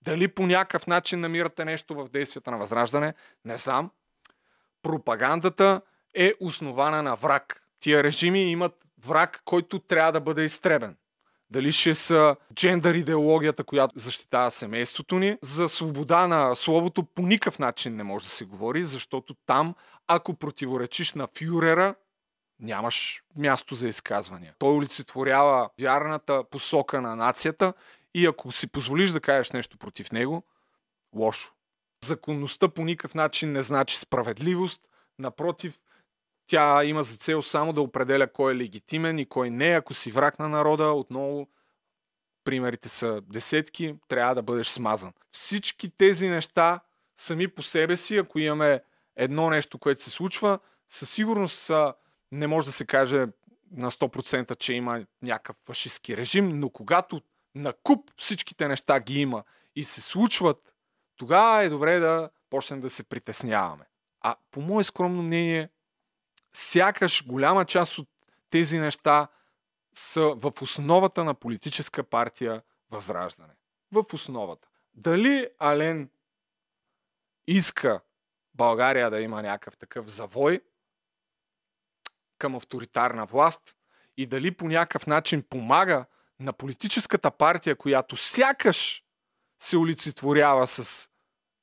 Дали 0.02 0.28
по 0.28 0.48
някакъв 0.48 0.88
начин 0.88 1.20
намирате 1.20 1.66
нещо 1.66 1.96
в 1.96 2.10
действията 2.10 2.52
на 2.52 2.58
Възраждане, 2.58 3.14
не 3.46 3.58
знам. 3.58 3.92
Пропагандата 4.82 5.82
е 6.14 6.34
основана 6.40 7.04
на 7.04 7.16
враг. 7.16 7.64
Тия 7.80 8.04
режими 8.04 8.52
имат 8.52 8.86
враг, 9.06 9.42
който 9.46 9.80
трябва 9.80 10.12
да 10.12 10.22
бъде 10.22 10.44
изтребен. 10.44 10.98
Дали 11.54 11.72
ще 11.72 11.96
са 11.96 12.36
джендър 12.54 12.96
идеологията, 12.96 13.64
която 13.64 14.00
защитава 14.00 14.52
семейството 14.52 15.20
ни. 15.20 15.38
За 15.42 15.70
свобода 15.70 16.28
на 16.28 16.56
словото 16.56 17.04
по 17.04 17.22
никакъв 17.22 17.60
начин 17.60 17.96
не 17.96 18.04
може 18.04 18.26
да 18.26 18.32
се 18.32 18.46
говори, 18.46 18.84
защото 18.84 19.36
там, 19.46 19.76
ако 20.08 20.34
противоречиш 20.34 21.14
на 21.14 21.28
фюрера, 21.38 21.96
нямаш 22.60 23.24
място 23.38 23.76
за 23.76 23.88
изказвания. 23.88 24.54
Той 24.60 24.74
олицетворява 24.74 25.70
вярната 25.82 26.44
посока 26.44 27.02
на 27.02 27.16
нацията 27.16 27.74
и 28.14 28.26
ако 28.26 28.52
си 28.52 28.68
позволиш 28.68 29.12
да 29.12 29.20
кажеш 29.20 29.52
нещо 29.52 29.78
против 29.78 30.12
него, 30.12 30.44
лошо. 31.16 31.54
Законността 32.06 32.68
по 32.68 32.84
никакъв 32.84 33.16
начин 33.16 33.52
не 33.52 33.64
значи 33.64 33.98
справедливост. 33.98 34.82
Напротив, 35.20 35.80
тя 36.48 36.84
има 36.84 37.04
за 37.04 37.18
цел 37.18 37.42
само 37.42 37.74
да 37.74 37.82
определя 37.82 38.28
кой 38.28 38.54
е 38.54 38.56
легитимен 38.56 39.20
и 39.20 39.26
кой 39.26 39.50
не. 39.50 39.70
Ако 39.70 39.94
си 39.94 40.12
враг 40.12 40.40
на 40.40 40.50
народа, 40.50 40.92
отново 40.92 41.48
примерите 42.44 42.90
са 42.90 43.22
десетки, 43.22 43.96
трябва 44.08 44.36
да 44.36 44.42
бъдеш 44.42 44.68
смазан. 44.68 45.14
Всички 45.32 45.90
тези 45.90 46.28
неща 46.28 46.80
сами 47.18 47.48
по 47.48 47.64
себе 47.64 47.98
си, 47.98 48.18
ако 48.18 48.40
имаме 48.40 48.82
едно 49.16 49.50
нещо, 49.50 49.80
което 49.80 50.04
се 50.04 50.10
случва, 50.10 50.60
със 50.90 51.10
сигурност 51.10 51.72
не 52.32 52.48
може 52.48 52.66
да 52.68 52.72
се 52.72 52.86
каже 52.86 53.28
на 53.72 53.92
100% 53.92 54.58
че 54.58 54.74
има 54.74 55.06
някакъв 55.22 55.56
фашистски 55.64 56.18
режим, 56.18 56.60
но 56.60 56.70
когато 56.70 57.22
на 57.56 57.74
куп 57.84 58.12
всичките 58.18 58.68
неща 58.68 59.00
ги 59.00 59.22
има 59.22 59.44
и 59.76 59.84
се 59.84 60.02
случват, 60.02 60.74
тогава 61.18 61.64
е 61.64 61.70
добре 61.70 62.00
да 62.00 62.30
почнем 62.50 62.82
да 62.82 62.90
се 62.90 63.04
притесняваме. 63.04 63.86
А 64.22 64.36
по 64.52 64.62
мое 64.62 64.84
скромно 64.84 65.24
мнение, 65.24 65.70
сякаш 66.54 67.28
голяма 67.28 67.66
част 67.66 67.98
от 67.98 68.10
тези 68.50 68.80
неща 68.80 69.28
са 69.94 70.22
в 70.22 70.52
основата 70.62 71.24
на 71.24 71.34
политическа 71.34 72.04
партия 72.04 72.62
Възраждане. 72.92 73.54
В 73.92 74.06
основата. 74.14 74.68
Дали 74.94 75.50
Ален 75.60 76.10
иска 77.48 78.02
България 78.54 79.10
да 79.10 79.22
има 79.22 79.42
някакъв 79.42 79.78
такъв 79.78 80.08
завой 80.08 80.62
към 82.38 82.56
авторитарна 82.56 83.26
власт 83.26 83.78
и 84.18 84.26
дали 84.26 84.52
по 84.52 84.68
някакъв 84.68 85.08
начин 85.08 85.44
помага 85.50 86.06
на 86.40 86.54
политическата 86.54 87.32
партия, 87.32 87.76
която 87.76 88.18
сякаш 88.18 89.04
се 89.60 89.78
олицетворява 89.78 90.68
с 90.68 91.10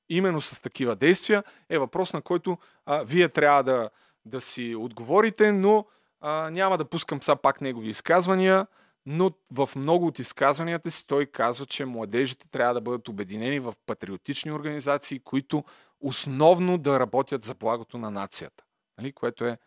именно 0.08 0.40
с 0.40 0.60
такива 0.60 0.96
действия, 0.96 1.44
е 1.68 1.78
въпрос, 1.78 2.12
на 2.12 2.22
който 2.22 2.58
а, 2.86 3.04
вие 3.04 3.28
трябва 3.28 3.62
да, 3.62 3.90
да 4.30 4.40
си 4.40 4.74
отговорите, 4.74 5.52
но 5.52 5.86
а, 6.20 6.50
няма 6.50 6.78
да 6.78 6.84
пускам 6.84 7.22
сега 7.22 7.36
пак 7.36 7.60
негови 7.60 7.88
изказвания, 7.88 8.66
но 9.06 9.30
в 9.50 9.68
много 9.76 10.06
от 10.06 10.18
изказванията 10.18 10.90
си 10.90 11.06
той 11.06 11.26
казва, 11.26 11.66
че 11.66 11.84
младежите 11.84 12.48
трябва 12.48 12.74
да 12.74 12.80
бъдат 12.80 13.08
обединени 13.08 13.60
в 13.60 13.74
патриотични 13.86 14.52
организации, 14.52 15.18
които 15.18 15.64
основно 16.00 16.78
да 16.78 17.00
работят 17.00 17.44
за 17.44 17.54
благото 17.54 17.98
на 17.98 18.10
нацията. 18.10 18.64
Нали? 18.98 19.12
Което 19.12 19.44
е 19.46 19.58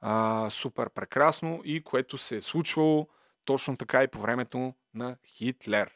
а, 0.00 0.50
супер 0.50 0.90
прекрасно 0.90 1.60
и 1.64 1.84
което 1.84 2.18
се 2.18 2.36
е 2.36 2.40
случвало 2.40 3.08
точно 3.44 3.76
така 3.76 4.02
и 4.02 4.08
по 4.08 4.20
времето 4.20 4.74
на 4.94 5.16
Хитлер. 5.24 5.90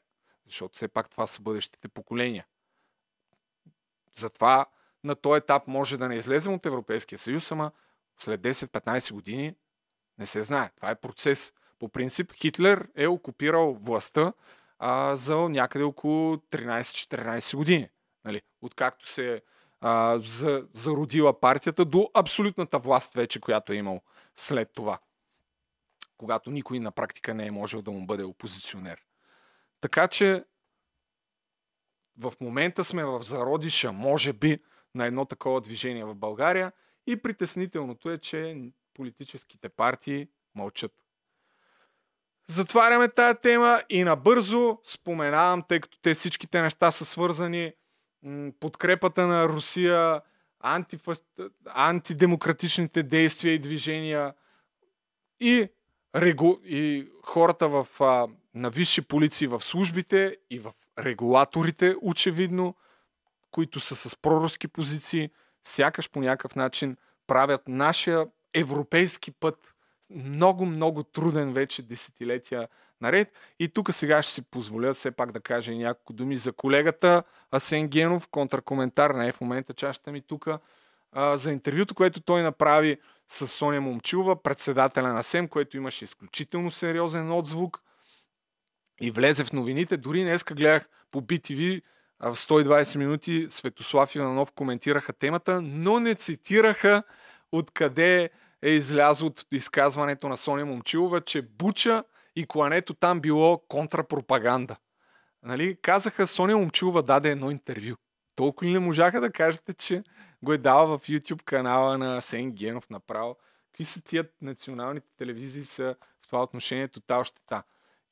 Защото 0.46 0.76
все 0.76 0.88
пак 0.88 1.10
това 1.10 1.26
са 1.26 1.42
бъдещите 1.42 1.88
поколения. 1.88 2.46
Затова 4.16 4.66
на 5.04 5.14
този 5.14 5.38
етап 5.38 5.66
може 5.66 5.98
да 5.98 6.08
не 6.08 6.16
излезем 6.16 6.54
от 6.54 6.66
Европейския 6.66 7.18
съюз, 7.18 7.52
ама 7.52 7.70
след 8.22 8.40
10-15 8.40 9.12
години 9.12 9.54
не 10.18 10.26
се 10.26 10.42
знае. 10.42 10.70
Това 10.76 10.90
е 10.90 11.00
процес. 11.00 11.52
По 11.78 11.88
принцип 11.88 12.32
Хитлер 12.32 12.88
е 12.96 13.06
окупирал 13.06 13.72
властта 13.74 14.32
а, 14.78 15.16
за 15.16 15.36
някъде 15.36 15.84
около 15.84 16.36
13-14 16.36 17.56
години. 17.56 17.88
Нали? 18.24 18.42
Откакто 18.62 19.08
се 19.08 19.42
а, 19.80 20.18
за, 20.18 20.66
зародила 20.72 21.40
партията 21.40 21.84
до 21.84 22.10
абсолютната 22.14 22.78
власт 22.78 23.14
вече, 23.14 23.40
която 23.40 23.72
е 23.72 23.76
имал 23.76 24.00
след 24.36 24.70
това. 24.74 24.98
Когато 26.16 26.50
никой 26.50 26.78
на 26.78 26.90
практика 26.90 27.34
не 27.34 27.46
е 27.46 27.50
можел 27.50 27.82
да 27.82 27.90
му 27.90 28.06
бъде 28.06 28.24
опозиционер. 28.24 29.04
Така 29.80 30.08
че 30.08 30.44
в 32.18 32.32
момента 32.40 32.84
сме 32.84 33.04
в 33.04 33.22
зародиша, 33.22 33.92
може 33.92 34.32
би, 34.32 34.58
на 34.94 35.06
едно 35.06 35.24
такова 35.24 35.60
движение 35.60 36.04
в 36.04 36.14
България 36.14 36.72
и 37.10 37.16
притеснителното 37.16 38.10
е, 38.10 38.18
че 38.18 38.56
политическите 38.94 39.68
партии 39.68 40.28
мълчат. 40.54 40.92
Затваряме 42.46 43.08
тая 43.08 43.40
тема 43.40 43.82
и 43.88 44.04
набързо 44.04 44.78
споменавам, 44.84 45.62
тъй 45.68 45.80
като 45.80 45.98
те 46.02 46.14
всичките 46.14 46.62
неща 46.62 46.90
са 46.90 47.04
свързани, 47.04 47.72
подкрепата 48.60 49.26
на 49.26 49.48
Русия, 49.48 50.20
антифа... 50.60 51.16
антидемократичните 51.66 53.02
действия 53.02 53.54
и 53.54 53.58
движения 53.58 54.34
и, 55.40 55.68
регу... 56.16 56.56
и 56.64 57.08
хората 57.22 57.68
в, 57.68 57.86
а, 58.00 58.28
на 58.54 58.70
висши 58.70 59.02
полиции 59.02 59.46
в 59.46 59.60
службите 59.60 60.36
и 60.50 60.58
в 60.58 60.72
регулаторите, 60.98 61.96
очевидно, 62.02 62.74
които 63.50 63.80
са 63.80 63.96
с 63.96 64.16
проруски 64.16 64.68
позиции, 64.68 65.30
сякаш 65.64 66.10
по 66.10 66.20
някакъв 66.20 66.56
начин 66.56 66.96
правят 67.26 67.68
нашия 67.68 68.26
европейски 68.54 69.32
път 69.32 69.74
много, 70.10 70.66
много 70.66 71.02
труден 71.02 71.52
вече 71.52 71.82
десетилетия 71.82 72.68
наред. 73.00 73.32
И 73.58 73.68
тук 73.68 73.94
сега 73.94 74.22
ще 74.22 74.34
си 74.34 74.42
позволя 74.42 74.94
все 74.94 75.10
пак 75.10 75.32
да 75.32 75.40
кажа 75.40 75.72
няколко 75.72 76.12
думи 76.12 76.38
за 76.38 76.52
колегата 76.52 77.22
Асен 77.50 77.88
Генов, 77.88 78.28
контракоментар, 78.28 79.10
не 79.10 79.28
е 79.28 79.32
в 79.32 79.40
момента 79.40 79.74
чашата 79.74 80.12
ми 80.12 80.20
тук. 80.20 80.48
за 81.16 81.52
интервюто, 81.52 81.94
което 81.94 82.20
той 82.20 82.42
направи 82.42 82.98
с 83.28 83.46
Соня 83.46 83.80
Момчилова, 83.80 84.42
председателя 84.42 85.12
на 85.12 85.22
СЕМ, 85.22 85.48
което 85.48 85.76
имаше 85.76 86.04
изключително 86.04 86.70
сериозен 86.70 87.32
отзвук 87.32 87.82
и 89.00 89.10
влезе 89.10 89.44
в 89.44 89.52
новините. 89.52 89.96
Дори 89.96 90.22
днеска 90.22 90.54
гледах 90.54 90.88
по 91.10 91.22
BTV 91.22 91.82
в 92.20 92.34
120 92.34 92.98
минути 92.98 93.46
Светослав 93.50 94.14
Иванов 94.14 94.52
коментираха 94.52 95.12
темата, 95.12 95.60
но 95.62 96.00
не 96.00 96.14
цитираха 96.14 97.02
откъде 97.52 98.30
е 98.62 98.70
излязло 98.70 99.26
от 99.26 99.46
изказването 99.52 100.28
на 100.28 100.36
Соня 100.36 100.66
Момчилова, 100.66 101.20
че 101.20 101.42
Буча 101.42 102.04
и 102.36 102.46
клането 102.46 102.94
там 102.94 103.20
било 103.20 103.58
контрапропаганда. 103.68 104.76
Нали? 105.42 105.76
Казаха, 105.82 106.26
Соня 106.26 106.56
Момчилова 106.56 107.02
даде 107.02 107.30
едно 107.30 107.50
интервю. 107.50 107.94
Толкова 108.36 108.66
ли 108.66 108.72
не 108.72 108.78
можаха 108.78 109.20
да 109.20 109.32
кажете, 109.32 109.72
че 109.72 110.02
го 110.42 110.52
е 110.52 110.58
дала 110.58 110.98
в 110.98 111.08
YouTube 111.08 111.42
канала 111.42 111.98
на 111.98 112.20
Сен 112.20 112.52
Генов 112.52 112.90
направо? 112.90 113.36
Какви 113.66 113.84
са 113.84 114.02
тия 114.02 114.28
националните 114.42 115.06
телевизии 115.18 115.64
са 115.64 115.94
в 116.24 116.28
това 116.28 116.42
отношение 116.42 116.88
тотал 116.88 117.24
щета? 117.24 117.62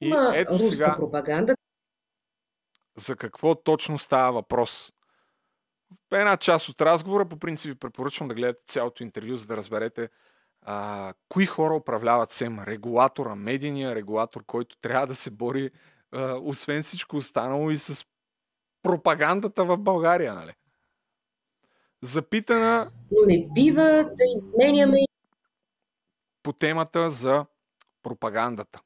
И 0.01 0.07
Има 0.07 0.33
ето 0.35 0.55
руска 0.55 0.73
сега 0.73 0.97
пропаганда. 0.97 1.55
За 2.99 3.17
какво 3.17 3.55
точно 3.55 3.99
става 3.99 4.33
въпрос. 4.33 4.93
Една 6.13 6.37
част 6.37 6.69
от 6.69 6.81
разговора, 6.81 7.29
по 7.29 7.39
принцип 7.39 7.73
ви 7.73 7.79
препоръчвам 7.79 8.29
да 8.29 8.35
гледате 8.35 8.65
цялото 8.67 9.03
интервю, 9.03 9.37
за 9.37 9.47
да 9.47 9.57
разберете 9.57 10.09
а, 10.63 11.15
кои 11.29 11.47
хора 11.47 11.75
управляват 11.75 12.31
СЕМ. 12.31 12.61
Регулатора, 12.61 13.35
медийния 13.35 13.95
регулатор, 13.95 14.45
който 14.47 14.79
трябва 14.79 15.07
да 15.07 15.15
се 15.15 15.31
бори, 15.31 15.71
а, 16.13 16.35
освен 16.35 16.83
всичко 16.83 17.17
останало 17.17 17.71
и 17.71 17.79
с 17.79 18.07
пропагандата 18.83 19.65
в 19.65 19.79
България. 19.79 20.35
Нали? 20.35 20.53
Запитана 22.03 22.91
Но 23.11 23.27
не 23.27 23.49
бива 23.55 24.05
да 24.05 24.25
изменяме 24.37 24.99
по 26.43 26.53
темата 26.53 27.11
за 27.11 27.47
пропагандата. 28.03 28.81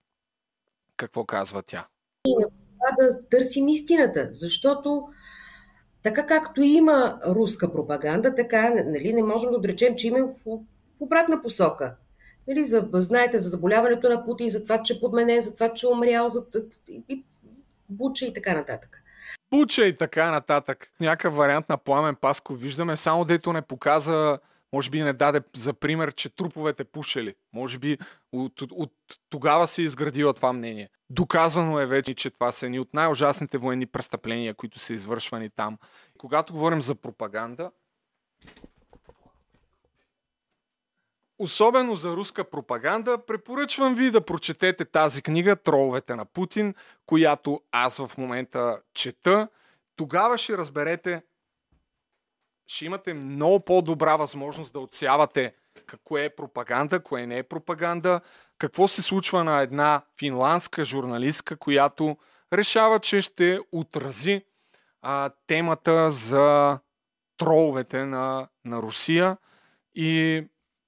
Какво 0.96 1.24
казва 1.24 1.62
тя? 1.62 1.86
това 2.24 2.61
да 2.98 3.28
търсим 3.28 3.68
истината, 3.68 4.28
защото 4.32 5.08
така 6.02 6.26
както 6.26 6.62
има 6.62 7.18
руска 7.26 7.72
пропаганда, 7.72 8.34
така 8.34 8.70
нали, 8.86 9.12
не 9.12 9.22
можем 9.22 9.50
да 9.50 9.56
отречем, 9.56 9.94
че 9.96 10.06
има 10.06 10.18
в, 10.26 10.58
в 10.98 11.00
обратна 11.00 11.42
посока. 11.42 11.96
Нали, 12.48 12.64
за, 12.64 12.88
знаете 12.92 13.38
за 13.38 13.48
заболяването 13.48 14.08
на 14.08 14.24
Путин, 14.24 14.50
за 14.50 14.62
това, 14.62 14.82
че 14.82 14.92
е 14.92 15.00
подменен, 15.00 15.40
за 15.40 15.54
това, 15.54 15.72
че 15.72 15.86
е 15.86 15.88
умрял, 15.88 16.28
за 16.28 16.46
и, 16.88 17.02
и, 17.08 17.24
буча 17.88 18.26
и 18.26 18.34
така 18.34 18.54
нататък. 18.54 19.02
Буча 19.50 19.86
и 19.86 19.96
така 19.96 20.30
нататък. 20.30 20.88
Някакъв 21.00 21.34
вариант 21.34 21.68
на 21.68 21.76
Пламен 21.78 22.14
Паско 22.14 22.54
виждаме, 22.54 22.96
само 22.96 23.24
дето 23.24 23.52
не 23.52 23.62
показа, 23.62 24.38
може 24.72 24.90
би 24.90 25.02
не 25.02 25.12
даде 25.12 25.40
за 25.56 25.72
пример, 25.72 26.14
че 26.14 26.28
труповете 26.28 26.84
пушели. 26.84 27.34
Може 27.52 27.78
би 27.78 27.98
от, 28.32 28.62
от, 28.62 28.72
от 28.72 28.92
тогава 29.30 29.66
се 29.66 29.82
е 29.82 29.84
изградило 29.84 30.32
това 30.32 30.52
мнение. 30.52 30.88
Доказано 31.10 31.80
е 31.80 31.86
вече, 31.86 32.14
че 32.14 32.30
това 32.30 32.52
са 32.52 32.66
едни 32.66 32.80
от 32.80 32.94
най-ужасните 32.94 33.58
военни 33.58 33.86
престъпления, 33.86 34.54
които 34.54 34.78
са 34.78 34.92
извършвани 34.92 35.50
там. 35.50 35.78
Когато 36.18 36.52
говорим 36.52 36.82
за 36.82 36.94
пропаганда, 36.94 37.70
особено 41.38 41.96
за 41.96 42.16
руска 42.16 42.44
пропаганда, 42.44 43.18
препоръчвам 43.26 43.94
ви 43.94 44.10
да 44.10 44.24
прочетете 44.24 44.84
тази 44.84 45.22
книга 45.22 45.56
Троловете 45.56 46.14
на 46.14 46.24
Путин, 46.24 46.74
която 47.06 47.60
аз 47.72 48.06
в 48.06 48.18
момента 48.18 48.80
чета. 48.94 49.48
Тогава 49.96 50.38
ще 50.38 50.58
разберете, 50.58 51.22
ще 52.72 52.84
имате 52.84 53.14
много 53.14 53.60
по-добра 53.60 54.16
възможност 54.16 54.72
да 54.72 54.80
отсявате 54.80 55.54
какво 55.86 56.18
е 56.18 56.30
пропаганда, 56.36 57.00
кое 57.00 57.26
не 57.26 57.38
е 57.38 57.42
пропаганда, 57.42 58.20
какво 58.58 58.88
се 58.88 59.02
случва 59.02 59.44
на 59.44 59.60
една 59.60 60.02
финландска 60.18 60.84
журналистка, 60.84 61.56
която 61.56 62.16
решава, 62.52 63.00
че 63.00 63.20
ще 63.20 63.58
отрази 63.72 64.42
а, 65.02 65.30
темата 65.46 66.10
за 66.10 66.78
троловете 67.36 68.04
на, 68.04 68.48
на 68.64 68.82
Русия 68.82 69.36
и 69.94 70.44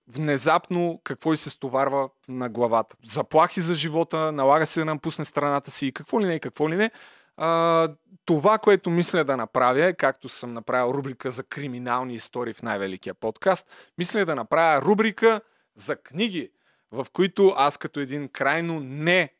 внезапно 0.09 1.01
какво 1.05 1.33
и 1.33 1.37
се 1.37 1.51
стоварва 1.51 2.09
на 2.29 2.49
главата. 2.49 2.97
Заплахи 3.07 3.61
за 3.61 3.75
живота, 3.75 4.33
налага 4.33 4.67
се 4.67 4.81
да 4.81 4.85
напусне 4.85 5.25
страната 5.25 5.71
си 5.71 5.87
и 5.87 5.93
какво 5.93 6.21
ли 6.21 6.27
не, 6.27 6.39
какво 6.39 6.71
ли 6.71 6.77
не. 6.77 6.91
А, 7.37 7.89
това, 8.25 8.59
което 8.59 8.91
мисля 8.91 9.25
да 9.25 9.37
направя, 9.37 9.85
е, 9.85 9.93
както 9.93 10.29
съм 10.29 10.53
направил 10.53 10.95
рубрика 10.95 11.31
за 11.31 11.45
криминални 11.45 12.15
истории 12.15 12.53
в 12.53 12.63
най-великия 12.63 13.15
подкаст, 13.15 13.69
мисля 13.99 14.25
да 14.25 14.35
направя 14.35 14.83
рубрика 14.83 15.41
за 15.77 15.97
книги, 15.97 16.51
в 16.93 17.07
които 17.13 17.55
аз 17.57 17.79
като 17.79 18.01
един 18.01 18.29
крайно 18.29 18.81
не 18.81 19.35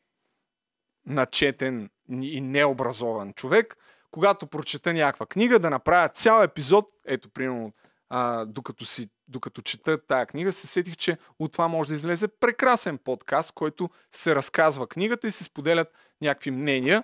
начетен 1.05 1.89
и 2.21 2.41
необразован 2.41 3.33
човек, 3.33 3.77
когато 4.11 4.47
прочета 4.47 4.93
някаква 4.93 5.25
книга, 5.25 5.59
да 5.59 5.69
направя 5.69 6.09
цял 6.09 6.43
епизод, 6.43 6.89
ето, 7.05 7.29
примерно, 7.29 7.73
а, 8.09 8.45
докато, 8.45 8.85
си, 8.85 9.09
докато 9.27 9.61
чета 9.61 9.97
тая 10.07 10.25
книга, 10.25 10.53
се 10.53 10.67
сетих, 10.67 10.95
че 10.95 11.17
от 11.39 11.51
това 11.51 11.67
може 11.67 11.89
да 11.89 11.95
излезе 11.95 12.27
прекрасен 12.27 12.97
подкаст, 12.97 13.51
който 13.51 13.89
се 14.11 14.35
разказва 14.35 14.87
книгата 14.87 15.27
и 15.27 15.31
се 15.31 15.43
споделят 15.43 15.93
някакви 16.21 16.51
мнения, 16.51 17.03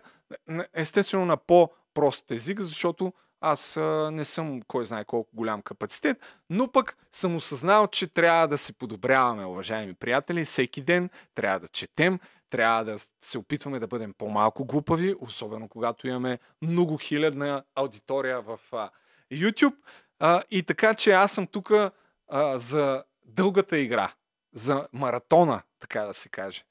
естествено 0.74 1.26
на 1.26 1.38
по-прост 1.38 2.32
език, 2.32 2.60
защото 2.60 3.14
аз 3.42 3.76
не 4.12 4.26
съм 4.26 4.62
кой 4.62 4.86
знае 4.86 5.06
колко 5.06 5.30
голям 5.34 5.62
капацитет, 5.62 6.18
но 6.50 6.72
пък 6.72 6.98
съм 7.12 7.36
осъзнал, 7.36 7.88
че 7.88 8.08
трябва 8.08 8.48
да 8.48 8.58
се 8.58 8.74
подобряваме, 8.74 9.46
уважаеми 9.46 9.94
приятели, 9.94 10.46
всеки 10.46 10.82
ден 10.82 11.10
трябва 11.36 11.60
да 11.60 11.68
четем, 11.68 12.20
трябва 12.50 12.86
да 12.86 12.98
се 13.24 13.38
опитваме 13.38 13.80
да 13.80 13.88
бъдем 13.88 14.14
по-малко 14.18 14.66
глупави, 14.66 15.16
особено 15.20 15.70
когато 15.70 16.08
имаме 16.08 16.40
много 16.62 16.98
хилядна 16.98 17.64
аудитория 17.76 18.42
в 18.42 18.60
YouTube. 19.34 19.76
И 20.52 20.64
така, 20.64 20.94
че 20.94 21.12
аз 21.12 21.32
съм 21.32 21.48
тук 21.48 21.72
за 22.56 23.04
дългата 23.26 23.78
игра, 23.78 24.14
за 24.54 24.88
маратона, 24.94 25.62
така 25.80 26.02
да 26.02 26.14
се 26.14 26.30
каже. 26.30 26.64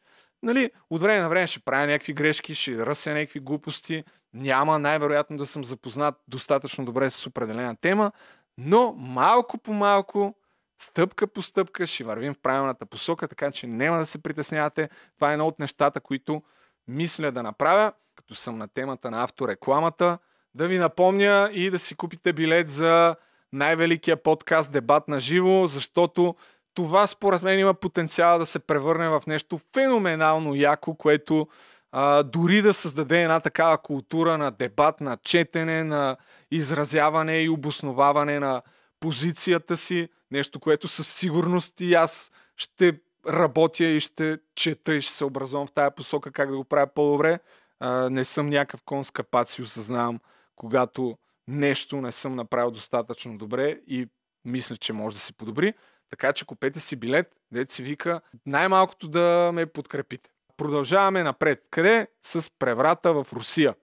Нали, 0.43 0.71
от 0.91 1.01
време 1.01 1.21
на 1.21 1.29
време 1.29 1.47
ще 1.47 1.61
правя 1.61 1.87
някакви 1.87 2.13
грешки, 2.13 2.55
ще 2.55 2.87
ръся 2.87 3.11
някакви 3.11 3.41
глупости, 3.41 4.05
няма 4.35 4.79
най-вероятно 4.79 5.37
да 5.37 5.47
съм 5.47 5.65
запознат 5.65 6.15
достатъчно 6.29 6.85
добре 6.85 7.11
с 7.11 7.27
определена 7.27 7.77
тема, 7.77 8.13
но 8.59 8.93
малко 8.93 9.59
по 9.59 9.73
малко, 9.73 10.35
стъпка 10.83 11.27
по 11.27 11.43
стъпка 11.43 11.87
ще 11.87 12.05
вървим 12.05 12.35
в 12.35 12.39
правилната 12.39 12.87
посока, 12.87 13.29
така 13.29 13.51
че 13.51 13.67
няма 13.67 13.99
да 13.99 14.07
се 14.07 14.23
притеснявате. 14.23 14.89
Това 15.15 15.31
е 15.31 15.33
едно 15.33 15.47
от 15.47 15.59
нещата, 15.59 16.01
които 16.01 16.43
мисля 16.89 17.33
да 17.33 17.43
направя, 17.43 17.93
като 18.15 18.35
съм 18.35 18.59
на 18.59 18.69
темата 18.69 19.11
на 19.11 19.23
авторекламата, 19.23 20.19
да 20.55 20.69
ви 20.69 20.79
напомня 20.79 21.51
и 21.53 21.71
да 21.71 21.79
си 21.79 21.95
купите 21.95 22.33
билет 22.33 22.69
за 22.71 23.17
най-великия 23.53 24.17
подкаст 24.17 24.73
Дебат 24.73 25.09
на 25.09 25.21
живо, 25.21 25.67
защото 25.67 26.35
това 26.75 27.07
според 27.07 27.43
мен 27.43 27.59
има 27.59 27.75
потенциал 27.75 28.39
да 28.39 28.47
се 28.47 28.59
превърне 28.59 29.09
в 29.09 29.23
нещо 29.27 29.61
феноменално 29.75 30.55
яко, 30.55 30.95
което 30.95 31.49
а, 31.93 32.23
дори 32.23 32.63
да 32.63 32.75
създаде 32.75 33.23
една 33.23 33.41
такава 33.41 33.79
култура 33.79 34.39
на 34.39 34.51
дебат, 34.51 35.01
на 35.01 35.17
четене, 35.17 35.85
на 35.85 36.17
изразяване 36.51 37.43
и 37.43 37.49
обосноваване 37.49 38.41
на 38.41 38.63
позицията 39.01 39.77
си, 39.77 40.09
нещо, 40.31 40.61
което 40.61 40.89
със 40.89 41.09
сигурност 41.09 41.81
и 41.81 41.95
аз 41.95 42.33
ще 42.57 42.93
работя 43.29 43.85
и 43.85 44.01
ще 44.01 44.39
чета 44.55 44.95
и 44.95 45.01
ще 45.01 45.15
се 45.15 45.25
образувам 45.25 45.67
в 45.67 45.73
тая 45.73 45.91
посока 45.91 46.33
как 46.33 46.51
да 46.51 46.57
го 46.57 46.65
правя 46.65 46.87
по-добре. 46.87 47.39
А, 47.81 48.11
не 48.11 48.25
съм 48.25 48.49
някакъв 48.49 48.83
кон 48.85 49.05
с 49.05 49.11
капаци, 49.11 49.63
осъзнавам, 49.63 50.21
когато 50.57 51.19
нещо 51.51 52.01
не 52.01 52.13
съм 52.13 52.35
направил 52.35 52.71
достатъчно 52.71 53.39
добре 53.39 53.81
и 53.87 54.09
мисля, 54.45 54.77
че 54.77 54.93
може 54.93 55.17
да 55.17 55.21
се 55.21 55.33
подобри. 55.33 55.75
Така 56.11 56.33
че 56.33 56.47
купете 56.47 56.81
си 56.81 56.97
билет, 56.97 57.37
дете 57.53 57.75
си 57.75 57.83
вика 57.83 58.21
най-малкото 58.47 59.09
да 59.09 59.51
ме 59.55 59.67
подкрепите. 59.67 60.31
Продължаваме 60.57 61.23
напред. 61.23 61.67
Къде? 61.71 62.09
С 62.23 62.51
преврата 62.59 63.13
в 63.13 63.27
Русия. 63.33 63.75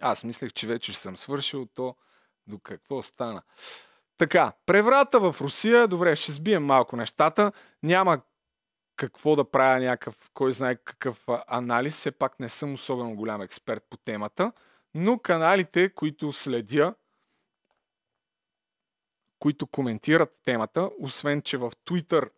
Аз 0.00 0.24
мислех, 0.24 0.52
че 0.52 0.66
вече 0.66 0.98
съм 0.98 1.16
свършил 1.16 1.66
то. 1.74 1.96
До 2.46 2.58
какво 2.58 3.02
стана? 3.02 3.42
Така, 4.18 4.52
преврата 4.66 5.20
в 5.20 5.40
Русия. 5.40 5.88
Добре, 5.88 6.16
ще 6.16 6.32
сбием 6.32 6.64
малко 6.64 6.96
нещата. 6.96 7.52
Няма 7.82 8.20
какво 8.96 9.36
да 9.36 9.50
правя 9.50 9.80
някакъв, 9.80 10.30
кой 10.34 10.52
знае 10.52 10.76
какъв 10.76 11.24
анализ. 11.46 11.94
Все 11.94 12.10
пак 12.10 12.40
не 12.40 12.48
съм 12.48 12.74
особено 12.74 13.16
голям 13.16 13.42
експерт 13.42 13.86
по 13.90 13.96
темата. 13.96 14.52
Но 14.98 15.18
каналите, 15.18 15.94
които 15.94 16.32
следя, 16.32 16.94
които 19.38 19.66
коментират 19.66 20.40
темата, 20.44 20.90
освен 20.98 21.42
че 21.42 21.56
в 21.56 21.70
Twitter 21.70 22.30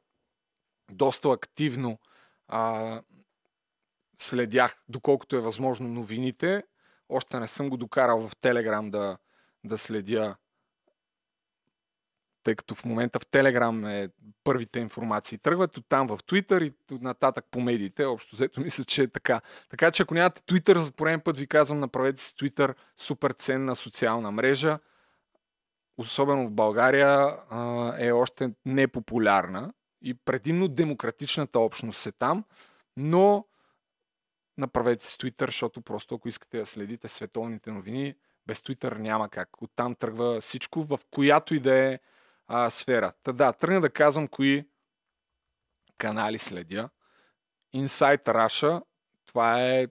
доста 0.91 1.31
активно 1.31 1.99
а, 2.49 3.03
следях, 4.19 4.83
доколкото 4.89 5.37
е 5.37 5.41
възможно 5.41 5.89
новините. 5.89 6.65
Още 7.09 7.41
не 7.41 7.49
съм 7.49 7.71
го 7.71 7.77
докарал 7.77 8.29
в 8.29 8.37
Телеграм 8.37 8.91
да, 8.91 9.19
да 9.65 9.79
следя 9.79 10.37
тъй 12.45 12.55
като 12.55 12.75
в 12.75 12.85
момента 12.85 13.21
в 13.21 13.27
Телеграм 13.27 13.85
е 13.85 14.09
първите 14.45 14.79
информации 14.79 15.39
тръгват, 15.39 15.77
от 15.77 15.85
там 15.89 16.07
в 16.07 16.19
Твитър 16.27 16.63
и 16.63 16.73
нататък 16.91 17.45
по 17.51 17.61
медиите. 17.61 18.05
Общо 18.05 18.37
взето 18.37 18.61
мисля, 18.65 18.85
че 18.85 19.03
е 19.03 19.09
така. 19.09 19.41
Така 19.71 19.91
че 19.91 20.03
ако 20.03 20.15
нямате 20.15 20.43
Твитър, 20.43 20.79
за 20.79 20.93
пореден 20.93 21.21
път 21.21 21.37
ви 21.37 21.47
казвам, 21.47 21.81
направете 21.81 22.23
си 22.23 22.37
Твитър, 22.37 22.75
супер 22.97 23.33
ценна 23.33 23.77
социална 23.77 24.31
мрежа. 24.31 24.79
Особено 25.99 26.47
в 26.47 26.51
България 26.51 27.37
е 27.99 28.13
още 28.13 28.51
непопулярна 28.67 29.73
и 30.03 30.15
предимно 30.15 30.69
демократичната 30.69 31.59
общност 31.59 32.07
е 32.07 32.13
там, 32.13 32.45
но 32.97 33.45
направете 34.59 35.05
си 35.05 35.17
Twitter, 35.19 35.47
защото 35.47 35.81
просто 35.81 36.15
ако 36.15 36.29
искате 36.29 36.59
да 36.59 36.67
следите 36.67 37.09
световните 37.09 37.71
новини, 37.71 38.15
без 38.47 38.59
Twitter 38.59 38.99
няма 38.99 39.29
как. 39.29 39.63
Оттам 39.63 39.95
тръгва 39.95 40.41
всичко, 40.41 40.83
в 40.83 41.01
която 41.11 41.55
и 41.55 41.61
да 41.61 41.75
е 41.75 41.99
а, 42.49 42.71
сфера. 42.71 43.13
Та 43.23 43.33
да, 43.33 43.53
тръгна 43.53 43.81
да 43.81 43.91
казвам 43.91 44.29
кои 44.29 44.65
канали 45.99 46.39
следя. 46.39 46.91
Inside 47.75 48.25
Russia, 48.25 48.83
това 49.27 49.63
е... 49.69 49.87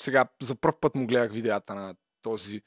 Сега 0.00 0.26
за 0.42 0.54
първ 0.54 0.80
път 0.80 0.94
му 0.94 1.06
гледах 1.06 1.32
видеята 1.32 1.74
на 1.74 1.94
този 2.22 2.62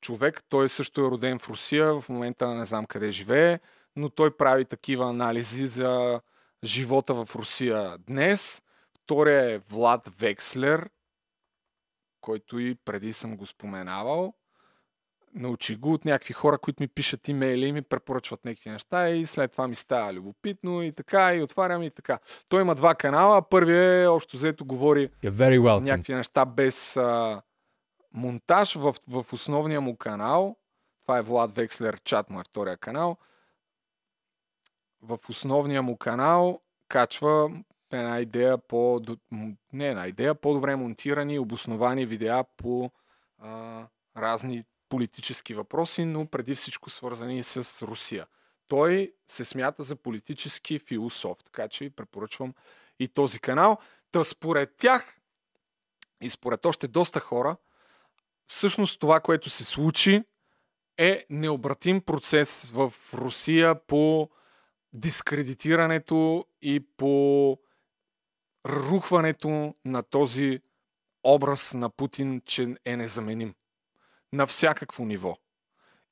човек. 0.00 0.42
Той 0.48 0.68
също 0.68 1.00
е 1.00 1.10
роден 1.10 1.38
в 1.38 1.48
Русия, 1.48 2.00
в 2.00 2.08
момента 2.08 2.54
не 2.54 2.66
знам 2.66 2.86
къде 2.86 3.10
живее, 3.10 3.58
но 3.96 4.10
той 4.10 4.36
прави 4.36 4.64
такива 4.64 5.08
анализи 5.08 5.66
за 5.66 6.20
живота 6.64 7.24
в 7.24 7.36
Русия 7.36 7.98
днес. 7.98 8.62
Втория 8.94 9.52
е 9.52 9.58
Влад 9.58 10.08
Векслер, 10.18 10.90
който 12.20 12.58
и 12.58 12.74
преди 12.74 13.12
съм 13.12 13.36
го 13.36 13.46
споменавал. 13.46 14.34
Научи 15.34 15.76
го 15.76 15.92
от 15.92 16.04
някакви 16.04 16.32
хора, 16.32 16.58
които 16.58 16.82
ми 16.82 16.88
пишат 16.88 17.28
имейли 17.28 17.66
и 17.66 17.72
ми 17.72 17.82
препоръчват 17.82 18.44
някакви 18.44 18.70
неща 18.70 19.10
и 19.10 19.26
след 19.26 19.52
това 19.52 19.68
ми 19.68 19.74
става 19.76 20.12
любопитно 20.12 20.82
и 20.82 20.92
така 20.92 21.34
и 21.34 21.42
отварям 21.42 21.82
и 21.82 21.90
така. 21.90 22.18
Той 22.48 22.60
има 22.60 22.74
два 22.74 22.94
канала. 22.94 23.42
Първият 23.42 24.04
е 24.04 24.06
общо 24.06 24.36
взето 24.36 24.64
говори 24.64 25.10
някакви 25.84 26.14
неща 26.14 26.44
без 26.44 26.96
а, 26.96 27.42
монтаж 28.12 28.74
в, 28.74 28.94
в 29.08 29.26
основния 29.32 29.80
му 29.80 29.96
канал. 29.96 30.56
Това 31.02 31.18
е 31.18 31.22
Влад 31.22 31.56
Векслер, 31.56 32.00
чат 32.04 32.30
му 32.30 32.40
е 32.40 32.44
втория 32.44 32.76
канал. 32.76 33.16
В 35.02 35.18
основния 35.28 35.82
му 35.82 35.96
канал 35.96 36.60
качва 36.88 37.50
една 37.92 38.20
идея 38.20 38.58
по... 38.58 39.00
Не 39.72 39.88
една 39.88 40.06
идея, 40.06 40.34
по-добре 40.34 40.76
монтирани 40.76 41.38
обосновани 41.38 42.06
видеа 42.06 42.44
по 42.56 42.90
а, 43.38 43.82
разни 44.16 44.64
политически 44.88 45.54
въпроси, 45.54 46.04
но 46.04 46.26
преди 46.26 46.54
всичко 46.54 46.90
свързани 46.90 47.42
с 47.42 47.86
Русия. 47.86 48.26
Той 48.68 49.14
се 49.28 49.44
смята 49.44 49.82
за 49.82 49.96
политически 49.96 50.78
философ, 50.78 51.38
така 51.44 51.68
че 51.68 51.90
препоръчвам 51.90 52.54
и 52.98 53.08
този 53.08 53.38
канал. 53.38 53.78
Та 54.12 54.24
според 54.24 54.76
тях 54.76 55.16
и 56.20 56.30
според 56.30 56.66
още 56.66 56.88
доста 56.88 57.20
хора, 57.20 57.56
всъщност 58.46 59.00
това, 59.00 59.20
което 59.20 59.50
се 59.50 59.64
случи, 59.64 60.22
е 60.98 61.26
необратим 61.30 62.00
процес 62.00 62.70
в 62.70 62.92
Русия 63.14 63.86
по 63.86 64.30
дискредитирането 64.92 66.46
и 66.62 66.86
по 66.96 67.58
рухването 68.66 69.74
на 69.84 70.02
този 70.02 70.60
образ 71.24 71.74
на 71.74 71.90
Путин, 71.90 72.42
че 72.44 72.76
е 72.84 72.96
незаменим. 72.96 73.54
На 74.36 74.46
всякакво 74.46 75.04
ниво. 75.04 75.38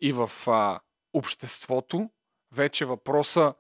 И 0.01 0.13
в 0.13 0.31
а, 0.47 0.81
обществото 1.13 2.11
вече 2.53 2.85
въпроса 2.85 3.55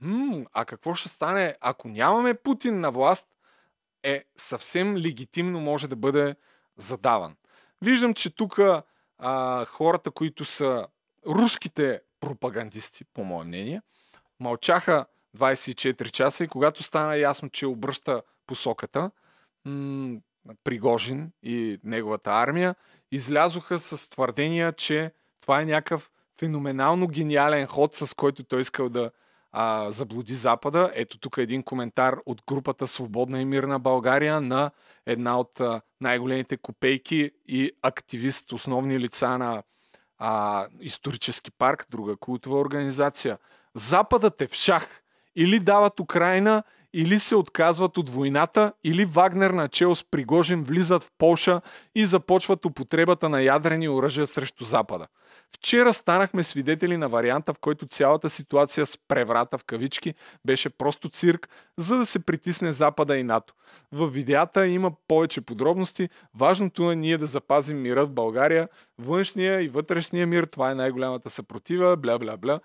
м- 0.00 0.44
а 0.52 0.64
какво 0.64 0.94
ще 0.94 1.08
стане, 1.08 1.56
ако 1.60 1.88
нямаме 1.88 2.34
Путин 2.34 2.80
на 2.80 2.90
власт, 2.90 3.26
е 4.02 4.24
съвсем 4.36 4.96
легитимно 4.96 5.60
може 5.60 5.88
да 5.88 5.96
бъде 5.96 6.36
задаван. 6.76 7.36
Виждам, 7.82 8.14
че 8.14 8.30
тук 8.30 8.60
хората, 9.66 10.10
които 10.10 10.44
са 10.44 10.86
руските 11.26 12.00
пропагандисти, 12.20 13.04
по 13.04 13.24
мое 13.24 13.44
мнение, 13.44 13.82
мълчаха 14.40 15.06
24 15.36 16.10
часа 16.10 16.44
и 16.44 16.48
когато 16.48 16.82
стана 16.82 17.16
ясно, 17.16 17.50
че 17.50 17.66
обръща 17.66 18.22
посоката, 18.46 19.10
м- 19.64 20.18
Пригожин 20.64 21.32
и 21.42 21.78
неговата 21.84 22.30
армия, 22.30 22.74
излязоха 23.12 23.78
с 23.78 24.10
твърдения, 24.10 24.72
че 24.72 25.12
това 25.40 25.60
е 25.60 25.64
някакъв 25.64 26.10
феноменално 26.40 27.08
гениален 27.08 27.66
ход, 27.66 27.94
с 27.94 28.14
който 28.14 28.44
той 28.44 28.60
искал 28.60 28.88
да 28.88 29.10
а, 29.52 29.90
заблуди 29.90 30.34
Запада. 30.34 30.90
Ето 30.94 31.18
тук 31.18 31.36
е 31.38 31.42
един 31.42 31.62
коментар 31.62 32.16
от 32.26 32.42
групата 32.46 32.86
Свободна 32.86 33.40
и 33.40 33.44
мирна 33.44 33.78
България 33.78 34.40
на 34.40 34.70
една 35.06 35.38
от 35.40 35.60
а, 35.60 35.80
най-големите 36.00 36.56
копейки 36.56 37.30
и 37.48 37.72
активист, 37.82 38.52
основни 38.52 39.00
лица 39.00 39.38
на 39.38 39.62
а, 40.18 40.66
исторически 40.80 41.50
парк, 41.50 41.86
друга 41.90 42.16
култова 42.16 42.58
организация. 42.58 43.38
Западът 43.74 44.40
е 44.42 44.46
в 44.46 44.54
шах. 44.54 45.02
Или 45.36 45.60
дават 45.60 46.00
Украина, 46.00 46.62
или 46.94 47.18
се 47.18 47.36
отказват 47.36 47.98
от 47.98 48.10
войната, 48.10 48.72
или 48.84 49.04
Вагнер 49.04 49.50
начало 49.50 49.94
с 49.94 50.04
Пригожин 50.04 50.62
влизат 50.62 51.04
в 51.04 51.10
Полша 51.18 51.60
и 51.94 52.06
започват 52.06 52.66
употребата 52.66 53.28
на 53.28 53.42
ядрени 53.42 53.88
оръжия 53.88 54.26
срещу 54.26 54.64
Запада. 54.64 55.06
Вчера 55.56 55.94
станахме 55.94 56.42
свидетели 56.42 56.96
на 56.96 57.08
варианта, 57.08 57.54
в 57.54 57.58
който 57.58 57.86
цялата 57.86 58.30
ситуация 58.30 58.86
с 58.86 58.98
преврата 59.08 59.58
в 59.58 59.64
кавички 59.64 60.14
беше 60.44 60.70
просто 60.70 61.08
цирк, 61.08 61.48
за 61.76 61.96
да 61.96 62.06
се 62.06 62.18
притисне 62.18 62.72
Запада 62.72 63.16
и 63.16 63.22
НАТО. 63.22 63.54
В 63.92 64.08
видеята 64.08 64.66
има 64.66 64.92
повече 65.08 65.40
подробности. 65.40 66.08
Важното 66.34 66.90
е 66.90 66.96
ние 66.96 67.18
да 67.18 67.26
запазим 67.26 67.82
мира 67.82 68.06
в 68.06 68.10
България. 68.10 68.68
Външния 68.98 69.62
и 69.62 69.68
вътрешния 69.68 70.26
мир, 70.26 70.44
това 70.44 70.70
е 70.70 70.74
най-голямата 70.74 71.30
съпротива, 71.30 71.96
бля-бля-бля, 71.96 72.60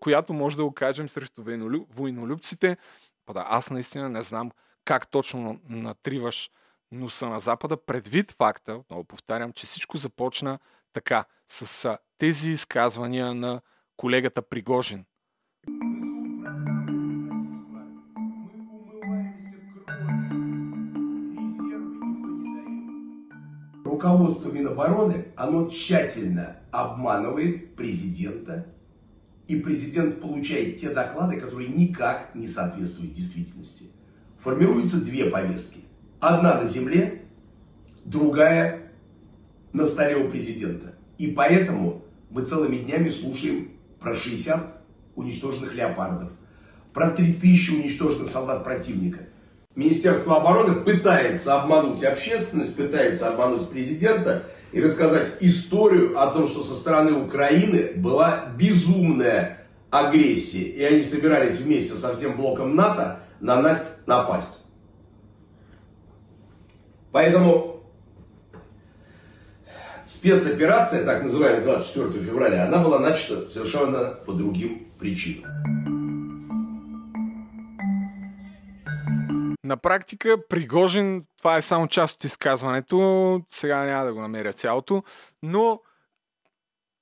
която 0.00 0.32
може 0.32 0.56
да 0.56 0.64
окажем 0.64 1.08
срещу 1.08 1.42
войнолюбците. 1.96 2.76
Па 3.26 3.32
да, 3.32 3.44
аз 3.48 3.70
наистина 3.70 4.08
не 4.08 4.22
знам 4.22 4.50
как 4.84 5.10
точно 5.10 5.60
натриваш 5.68 6.50
носа 6.92 7.28
на 7.28 7.40
Запада, 7.40 7.76
предвид 7.76 8.32
факта, 8.32 8.80
много 8.90 9.04
повтарям, 9.04 9.52
че 9.52 9.66
всичко 9.66 9.98
започна 9.98 10.58
така, 10.92 11.24
с 11.48 11.98
тези 12.18 12.50
изказвания 12.50 13.34
на 13.34 13.60
колегата 13.96 14.42
Пригожин. 14.42 15.04
Руководство 23.86 24.52
Минобороны, 24.52 25.32
оно 25.36 25.68
тщательно 25.68 26.46
обманывает 26.72 27.76
президента 27.76 28.75
и 29.48 29.56
президент 29.56 30.20
получает 30.20 30.78
те 30.78 30.90
доклады, 30.90 31.38
которые 31.38 31.68
никак 31.68 32.34
не 32.34 32.48
соответствуют 32.48 33.12
действительности. 33.12 33.84
Формируются 34.38 35.00
две 35.04 35.26
повестки. 35.26 35.80
Одна 36.20 36.60
на 36.60 36.66
земле, 36.66 37.22
другая 38.04 38.90
на 39.72 39.86
столе 39.86 40.16
у 40.16 40.28
президента. 40.30 40.94
И 41.18 41.28
поэтому 41.28 42.02
мы 42.30 42.44
целыми 42.44 42.76
днями 42.76 43.08
слушаем 43.08 43.70
про 44.00 44.14
60 44.14 44.82
уничтоженных 45.14 45.74
леопардов, 45.74 46.32
про 46.92 47.10
3000 47.10 47.70
уничтоженных 47.70 48.28
солдат 48.28 48.64
противника. 48.64 49.20
Министерство 49.74 50.38
обороны 50.38 50.80
пытается 50.82 51.60
обмануть 51.60 52.02
общественность, 52.02 52.76
пытается 52.76 53.28
обмануть 53.28 53.70
президента– 53.70 54.44
и 54.72 54.80
рассказать 54.80 55.36
историю 55.40 56.20
о 56.20 56.30
том, 56.32 56.48
что 56.48 56.62
со 56.62 56.74
стороны 56.74 57.12
Украины 57.12 57.92
была 57.96 58.46
безумная 58.56 59.66
агрессия. 59.90 60.64
И 60.64 60.82
они 60.82 61.02
собирались 61.02 61.58
вместе 61.58 61.94
со 61.94 62.14
всем 62.14 62.36
блоком 62.36 62.76
НАТО 62.76 63.20
на 63.40 63.60
нас 63.60 63.96
напасть. 64.06 64.64
Поэтому 67.12 67.82
спецоперация, 70.04 71.04
так 71.04 71.22
называемая 71.22 71.62
24 71.62 72.22
февраля, 72.22 72.66
она 72.66 72.78
была 72.78 72.98
начата 72.98 73.48
совершенно 73.48 74.10
по 74.26 74.32
другим 74.32 74.88
причинам. 74.98 75.95
На 79.66 79.76
практика 79.76 80.48
Пригожин, 80.48 81.24
това 81.38 81.56
е 81.56 81.62
само 81.62 81.88
част 81.88 82.14
от 82.14 82.24
изказването, 82.24 83.40
сега 83.48 83.84
няма 83.84 84.04
да 84.04 84.14
го 84.14 84.20
намеря 84.20 84.52
цялото, 84.52 85.02
но 85.42 85.80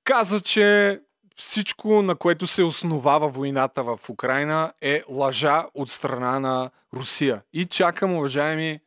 каза, 0.05 0.41
че 0.41 1.01
всичко, 1.37 2.03
на 2.03 2.17
което 2.17 2.47
се 2.47 2.63
основава 2.63 3.29
войната 3.29 3.83
в 3.83 3.99
Украина 4.11 4.73
е 4.81 5.03
лъжа 5.09 5.67
от 5.75 5.91
страна 5.91 6.41
на 6.41 6.71
Русия. 6.95 7.43
И 7.53 7.65
чакам, 7.65 8.15
уважаеми 8.15 8.81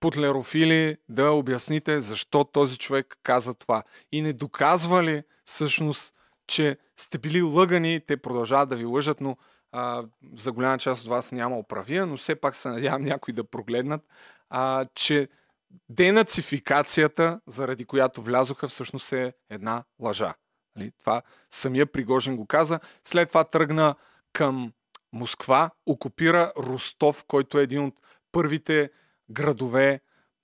путлерофили, 0.00 0.96
да 1.08 1.30
обясните 1.30 2.00
защо 2.00 2.44
този 2.44 2.78
човек 2.78 3.18
каза 3.22 3.54
това. 3.54 3.82
И 4.12 4.22
не 4.22 4.32
доказва 4.32 5.02
ли 5.02 5.22
всъщност, 5.44 6.14
че 6.46 6.76
сте 6.96 7.18
били 7.18 7.42
лъгани, 7.42 8.00
те 8.06 8.16
продължават 8.16 8.68
да 8.68 8.76
ви 8.76 8.84
лъжат, 8.84 9.20
но 9.20 9.36
а, 9.72 10.04
за 10.36 10.52
голяма 10.52 10.78
част 10.78 11.02
от 11.02 11.08
вас 11.08 11.32
няма 11.32 11.58
оправия, 11.58 12.06
но 12.06 12.16
все 12.16 12.34
пак 12.34 12.56
се 12.56 12.68
надявам 12.68 13.02
някой 13.02 13.34
да 13.34 13.44
прогледнат, 13.44 14.02
а, 14.50 14.86
че 14.94 15.28
денацификацията, 15.88 17.40
заради 17.46 17.84
която 17.84 18.22
влязоха, 18.22 18.68
всъщност 18.68 19.12
е 19.12 19.32
една 19.50 19.84
лъжа. 20.00 20.34
Нали? 20.76 20.92
Това 21.00 21.22
самия 21.50 21.86
Пригожин 21.86 22.36
го 22.36 22.46
каза. 22.46 22.80
След 23.04 23.28
това 23.28 23.44
тръгна 23.44 23.94
към 24.32 24.72
Москва, 25.12 25.70
окупира 25.86 26.52
Ростов, 26.58 27.24
който 27.28 27.58
е 27.58 27.62
един 27.62 27.84
от 27.84 27.94
първите 28.32 28.90
градове 29.30 30.00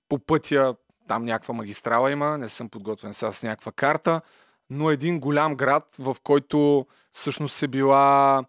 по 0.09 0.19
пътя, 0.19 0.75
там 1.07 1.25
някаква 1.25 1.53
магистрала 1.53 2.11
има, 2.11 2.37
не 2.37 2.49
съм 2.49 2.69
подготвен 2.69 3.13
сега 3.13 3.31
с 3.31 3.43
някаква 3.43 3.71
карта, 3.71 4.21
но 4.69 4.91
един 4.91 5.19
голям 5.19 5.55
град, 5.55 5.95
в 5.99 6.17
който 6.23 6.87
всъщност 7.11 7.63
е 7.63 7.67
била 7.67 8.43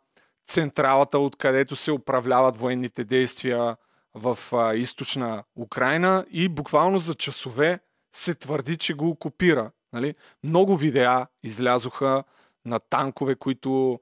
централата, 0.48 1.18
откъдето 1.18 1.76
се 1.76 1.92
управляват 1.92 2.56
военните 2.56 3.04
действия 3.04 3.76
в 4.14 4.38
а, 4.52 4.74
източна 4.74 5.44
Украина 5.56 6.26
и 6.30 6.48
буквално 6.48 6.98
за 6.98 7.14
часове 7.14 7.80
се 8.12 8.34
твърди, 8.34 8.76
че 8.76 8.94
го 8.94 9.08
окупира. 9.08 9.70
Нали? 9.92 10.14
Много 10.44 10.76
видеа 10.76 11.26
излязоха 11.42 12.24
на 12.64 12.78
танкове, 12.78 13.34
които 13.34 14.00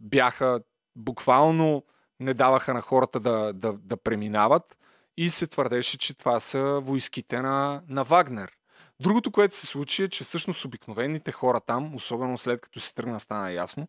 бяха 0.00 0.60
буквално 0.96 1.84
не 2.20 2.34
даваха 2.34 2.74
на 2.74 2.80
хората 2.80 3.20
да, 3.20 3.52
да, 3.52 3.72
да 3.72 3.96
преминават 3.96 4.78
и 5.16 5.30
се 5.30 5.46
твърдеше, 5.46 5.98
че 5.98 6.14
това 6.14 6.40
са 6.40 6.80
войските 6.82 7.40
на, 7.40 7.82
на 7.88 8.04
Вагнер. 8.04 8.52
Другото, 9.00 9.30
което 9.30 9.56
се 9.56 9.66
случи 9.66 10.02
е, 10.02 10.08
че 10.08 10.24
всъщност 10.24 10.64
обикновените 10.64 11.32
хора 11.32 11.60
там, 11.60 11.94
особено 11.94 12.38
след 12.38 12.60
като 12.60 12.80
се 12.80 12.94
тръгна 12.94 13.20
стана 13.20 13.52
ясно, 13.52 13.88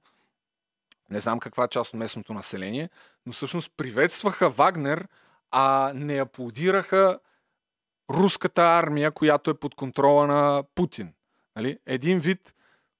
не 1.13 1.19
знам 1.19 1.39
каква 1.39 1.67
част 1.67 1.93
от 1.93 1.99
местното 1.99 2.33
население, 2.33 2.89
но 3.25 3.33
всъщност 3.33 3.71
приветстваха 3.77 4.49
Вагнер, 4.49 5.07
а 5.51 5.91
не 5.95 6.21
аплодираха 6.21 7.19
руската 8.09 8.61
армия, 8.61 9.11
която 9.11 9.51
е 9.51 9.59
под 9.59 9.75
контрола 9.75 10.27
на 10.27 10.63
Путин. 10.75 11.13
Нали? 11.55 11.79
Един 11.85 12.19
вид, 12.19 12.55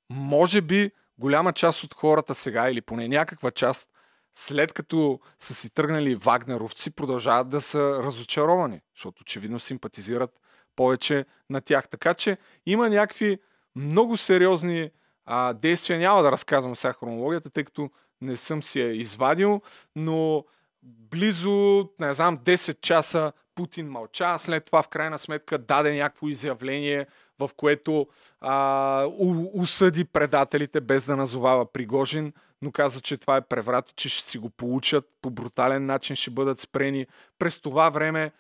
може 0.10 0.62
би 0.62 0.92
голяма 1.18 1.54
част 1.54 1.84
от 1.84 1.94
хората 1.94 2.36
сега, 2.36 2.70
или 2.70 2.82
поне 2.82 3.08
някаква 3.08 3.52
част, 3.52 3.90
след 4.36 4.74
като 4.74 5.20
са 5.40 5.54
си 5.54 5.70
тръгнали 5.70 6.16
вагнеровци, 6.16 6.92
продължават 6.92 7.50
да 7.50 7.62
са 7.62 8.00
разочаровани, 8.04 8.82
защото 8.96 9.22
очевидно 9.22 9.60
симпатизират 9.60 10.40
повече 10.76 11.26
на 11.50 11.62
тях. 11.62 11.90
Така 11.90 12.14
че 12.14 12.38
има 12.66 12.90
някакви 12.90 13.40
много 13.76 14.18
сериозни 14.18 14.92
а, 15.26 15.54
действия. 15.54 16.00
Няма 16.00 16.24
да 16.24 16.32
разказвам 16.32 16.76
сега 16.76 16.94
хронологията, 16.94 17.50
тъй 17.50 17.64
като 17.64 17.90
не 18.22 18.38
съм 18.38 18.64
си 18.64 18.80
я 18.80 19.02
извадил, 19.02 19.62
но 19.96 20.46
близо, 20.84 21.90
не 22.00 22.14
знам, 22.14 22.38
10 22.38 22.82
часа 22.82 23.32
Путин 23.56 23.90
мълча, 23.90 24.40
след 24.40 24.66
това 24.66 24.84
в 24.84 24.88
крайна 24.88 25.20
сметка 25.20 25.58
даде 25.58 25.96
някакво 25.96 26.28
изявление, 26.28 27.06
в 27.40 27.50
което 27.58 28.08
а, 28.42 29.06
у, 29.06 29.62
усъди 29.62 30.06
предателите 30.06 30.82
без 30.82 31.06
да 31.06 31.16
назовава 31.16 31.72
Пригожин, 31.72 32.34
но 32.62 32.72
каза, 32.72 33.02
че 33.02 33.18
това 33.18 33.38
е 33.38 33.42
преврат, 33.42 33.96
че 33.96 34.10
ще 34.10 34.30
си 34.30 34.38
го 34.38 34.50
получат, 34.50 35.06
по 35.22 35.30
брутален 35.30 35.86
начин 35.86 36.16
ще 36.16 36.32
бъдат 36.32 36.60
спрени. 36.60 37.08
През 37.40 37.60
това 37.60 37.90
време 37.90 38.32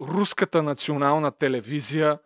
руската 0.00 0.62
национална 0.62 1.30
телевизия 1.30 2.18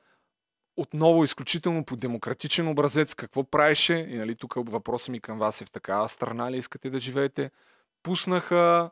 отново 0.76 1.24
изключително 1.24 1.84
по 1.84 1.96
демократичен 1.96 2.68
образец 2.68 3.14
какво 3.14 3.44
правеше, 3.44 3.94
и 3.94 4.16
нали, 4.16 4.34
тук 4.34 4.54
въпросът 4.56 5.08
ми 5.08 5.20
към 5.20 5.38
вас 5.38 5.60
е 5.60 5.64
в 5.64 5.70
такава 5.70 6.08
страна 6.08 6.50
ли 6.50 6.56
искате 6.56 6.90
да 6.90 6.98
живеете, 6.98 7.50
пуснаха 8.02 8.90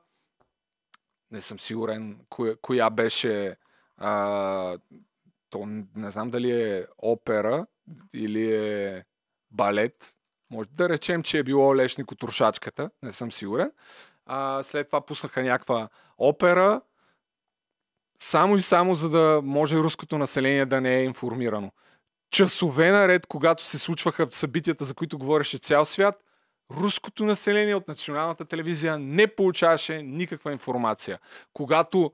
не 1.30 1.40
съм 1.40 1.60
сигурен 1.60 2.20
коя, 2.28 2.56
коя 2.62 2.90
беше 2.90 3.56
а, 3.96 4.78
то 5.50 5.66
не 5.96 6.10
знам 6.10 6.30
дали 6.30 6.62
е 6.62 6.86
опера 6.98 7.66
или 8.14 8.54
е 8.54 9.04
балет. 9.50 10.16
Може 10.50 10.68
да 10.68 10.88
речем, 10.88 11.22
че 11.22 11.38
е 11.38 11.42
било 11.42 11.76
Лешник 11.76 12.12
от 12.12 12.22
Рушачката, 12.22 12.90
не 13.02 13.12
съм 13.12 13.32
сигурен. 13.32 13.72
А, 14.26 14.62
след 14.62 14.86
това 14.86 15.00
пуснаха 15.00 15.42
някаква 15.42 15.88
опера, 16.18 16.80
само 18.22 18.56
и 18.56 18.62
само 18.62 18.94
за 18.94 19.10
да 19.10 19.40
може 19.44 19.76
руското 19.76 20.18
население 20.18 20.66
да 20.66 20.80
не 20.80 20.96
е 20.96 21.04
информирано. 21.04 21.72
Часове 22.30 22.90
наред, 22.90 23.26
когато 23.26 23.64
се 23.64 23.78
случваха 23.78 24.26
събитията, 24.30 24.84
за 24.84 24.94
които 24.94 25.18
говореше 25.18 25.58
цял 25.58 25.84
свят, 25.84 26.24
руското 26.70 27.24
население 27.24 27.74
от 27.74 27.88
националната 27.88 28.44
телевизия 28.44 28.98
не 28.98 29.26
получаваше 29.26 30.02
никаква 30.02 30.52
информация. 30.52 31.18
Когато 31.52 32.12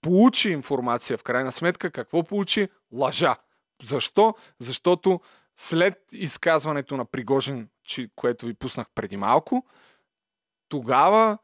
получи 0.00 0.50
информация, 0.50 1.18
в 1.18 1.22
крайна 1.22 1.52
сметка, 1.52 1.90
какво 1.90 2.22
получи? 2.22 2.68
Лъжа. 2.92 3.36
Защо? 3.84 4.34
Защото 4.60 5.20
след 5.56 5.98
изказването 6.12 6.96
на 6.96 7.04
Пригожин, 7.04 7.68
което 8.16 8.46
ви 8.46 8.54
пуснах 8.54 8.86
преди 8.94 9.16
малко, 9.16 9.66
тогава 10.68 11.38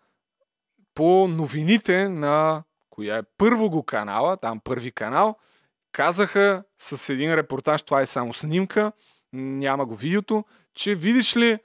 по 0.94 1.28
новините 1.28 2.08
на 2.08 2.62
коя 2.94 3.16
е 3.18 3.22
първо 3.38 3.70
го 3.70 3.82
канала, 3.82 4.36
там 4.36 4.60
първи 4.64 4.92
канал, 4.92 5.36
казаха 5.92 6.64
с 6.78 7.08
един 7.08 7.34
репортаж, 7.34 7.82
това 7.82 8.00
е 8.00 8.06
само 8.06 8.34
снимка, 8.34 8.92
няма 9.32 9.86
го 9.86 9.96
видеото, 9.96 10.44
че 10.74 10.94
видиш 10.94 11.36
ли, 11.36 11.58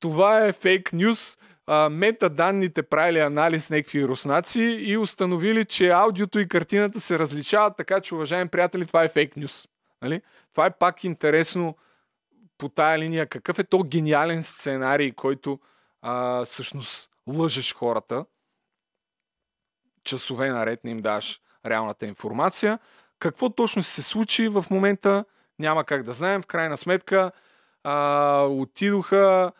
това 0.00 0.46
е 0.46 0.52
фейк 0.52 0.92
нюс, 0.92 1.38
метаданните 1.90 2.82
правили 2.82 3.18
анализ 3.18 3.70
на 3.70 3.76
някакви 3.76 4.08
руснаци 4.08 4.60
и 4.60 4.96
установили, 4.96 5.64
че 5.64 5.90
аудиото 5.90 6.38
и 6.38 6.48
картината 6.48 7.00
се 7.00 7.18
различават, 7.18 7.76
така 7.76 8.00
че, 8.00 8.14
уважаеми 8.14 8.50
приятели, 8.50 8.86
това 8.86 9.04
е 9.04 9.08
фейк 9.08 9.36
нюс. 9.36 9.68
Нали? 10.02 10.22
Това 10.52 10.66
е 10.66 10.78
пак 10.78 11.04
интересно 11.04 11.76
по 12.58 12.68
тая 12.68 12.98
линия. 12.98 13.26
Какъв 13.26 13.58
е 13.58 13.64
то 13.64 13.82
гениален 13.82 14.42
сценарий, 14.42 15.12
който 15.12 15.58
а, 16.02 16.44
всъщност 16.44 17.10
лъжеш 17.26 17.74
хората, 17.74 18.24
часове 20.04 20.50
наред 20.50 20.84
не 20.84 20.90
им 20.90 21.02
даш 21.02 21.40
реалната 21.66 22.06
информация. 22.06 22.78
Какво 23.18 23.50
точно 23.50 23.82
се 23.82 24.02
случи 24.02 24.48
в 24.48 24.64
момента, 24.70 25.24
няма 25.58 25.84
как 25.84 26.02
да 26.02 26.12
знаем. 26.12 26.42
В 26.42 26.46
крайна 26.46 26.76
сметка 26.76 27.32
а, 27.84 28.42
отидоха, 28.44 29.52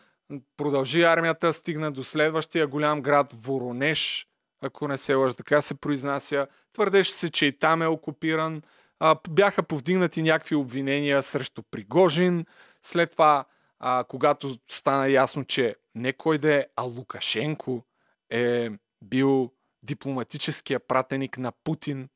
продължи 0.57 1.03
армията, 1.03 1.53
стигна 1.53 1.91
до 1.91 2.03
следващия 2.03 2.67
голям 2.67 3.01
град 3.01 3.33
Воронеж, 3.33 4.27
ако 4.61 4.87
не 4.87 4.97
се 4.97 5.13
лъжа, 5.13 5.35
така 5.35 5.61
се 5.61 5.75
произнася. 5.75 6.47
Твърдеше 6.73 7.13
се, 7.13 7.29
че 7.29 7.45
и 7.45 7.59
там 7.59 7.81
е 7.81 7.87
окупиран. 7.87 8.61
А, 8.99 9.15
бяха 9.29 9.63
повдигнати 9.63 10.21
някакви 10.21 10.55
обвинения 10.55 11.23
срещу 11.23 11.63
Пригожин. 11.71 12.45
След 12.83 13.11
това, 13.11 13.45
а, 13.79 14.03
когато 14.07 14.57
стана 14.71 15.09
ясно, 15.09 15.45
че 15.45 15.75
не 15.95 16.13
кой 16.13 16.37
да 16.37 16.53
е, 16.53 16.65
а 16.75 16.83
Лукашенко 16.83 17.83
е 18.29 18.69
бил 19.03 19.51
дипломатическия 19.83 20.79
пратеник 20.79 21.37
на 21.37 21.51
Путин, 21.51 22.09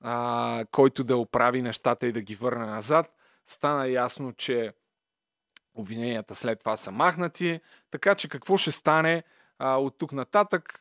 а, 0.00 0.64
който 0.70 1.04
да 1.04 1.16
оправи 1.16 1.62
нещата 1.62 2.06
и 2.06 2.12
да 2.12 2.20
ги 2.20 2.34
върне 2.34 2.66
назад, 2.66 3.14
стана 3.46 3.88
ясно, 3.88 4.32
че 4.32 4.72
обвиненията 5.74 6.34
след 6.34 6.58
това 6.58 6.76
са 6.76 6.90
махнати. 6.90 7.60
Така 7.90 8.14
че 8.14 8.28
какво 8.28 8.56
ще 8.56 8.72
стане 8.72 9.22
а, 9.58 9.76
от 9.76 9.98
тук 9.98 10.12
нататък? 10.12 10.80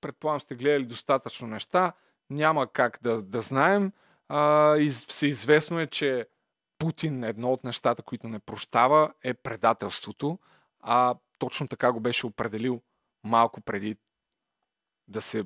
Предполагам 0.00 0.40
сте 0.40 0.54
гледали 0.54 0.84
достатъчно 0.84 1.48
неща. 1.48 1.92
Няма 2.30 2.66
как 2.66 2.98
да, 3.02 3.22
да 3.22 3.40
знаем. 3.40 3.92
А, 4.28 4.76
из, 4.76 5.06
всеизвестно 5.06 5.80
е, 5.80 5.86
че 5.86 6.26
Путин, 6.78 7.24
едно 7.24 7.52
от 7.52 7.64
нещата, 7.64 8.02
които 8.02 8.28
не 8.28 8.38
прощава, 8.38 9.12
е 9.22 9.34
предателството. 9.34 10.38
А 10.80 11.14
точно 11.38 11.68
така 11.68 11.92
го 11.92 12.00
беше 12.00 12.26
определил 12.26 12.82
малко 13.24 13.60
преди 13.60 13.96
да 15.08 15.22
се 15.22 15.44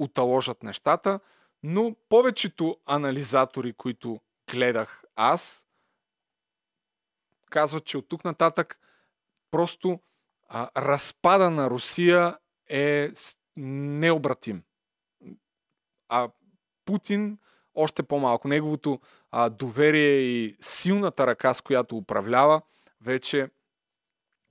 уталожат 0.00 0.62
нещата. 0.62 1.20
Но 1.62 1.96
повечето 2.08 2.76
анализатори, 2.86 3.72
които 3.72 4.20
гледах 4.50 5.02
аз, 5.16 5.66
казват, 7.50 7.84
че 7.84 7.98
от 7.98 8.08
тук 8.08 8.24
нататък 8.24 8.80
просто 9.50 10.00
а, 10.48 10.70
разпада 10.76 11.50
на 11.50 11.70
Русия 11.70 12.38
е 12.68 13.10
необратим. 13.56 14.62
А 16.08 16.30
Путин 16.84 17.38
още 17.74 18.02
по-малко. 18.02 18.48
Неговото 18.48 19.00
а, 19.30 19.50
доверие 19.50 20.20
и 20.20 20.56
силната 20.60 21.26
ръка, 21.26 21.54
с 21.54 21.60
която 21.60 21.96
управлява, 21.96 22.62
вече 23.00 23.50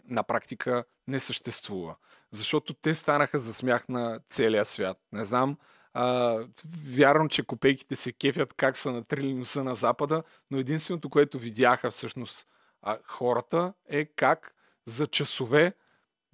на 0.05 0.23
практика 0.23 0.83
не 1.07 1.19
съществува. 1.19 1.95
Защото 2.31 2.73
те 2.73 2.95
станаха 2.95 3.39
за 3.39 3.53
смях 3.53 3.89
на 3.89 4.19
целия 4.29 4.65
свят. 4.65 4.97
Не 5.11 5.25
знам, 5.25 5.57
а, 5.93 6.39
вярвам, 6.85 7.29
че 7.29 7.43
копейките 7.43 7.95
се 7.95 8.13
кефят 8.13 8.53
как 8.53 8.77
са 8.77 8.91
натрили 8.91 9.33
носа 9.33 9.63
на 9.63 9.75
Запада, 9.75 10.23
но 10.51 10.57
единственото, 10.57 11.09
което 11.09 11.39
видяха 11.39 11.91
всъщност 11.91 12.47
А 12.81 12.97
хората 13.03 13.73
е 13.85 14.05
как 14.05 14.55
за 14.85 15.07
часове 15.07 15.73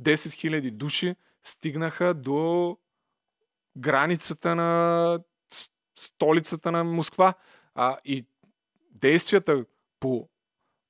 10 0.01 0.15
000 0.15 0.71
души 0.71 1.15
стигнаха 1.43 2.13
до 2.13 2.77
границата 3.77 4.55
на 4.55 5.19
столицата 5.99 6.71
на 6.71 6.83
Москва. 6.83 7.33
А, 7.75 7.97
и 8.05 8.25
действията 8.91 9.65
по 9.99 10.29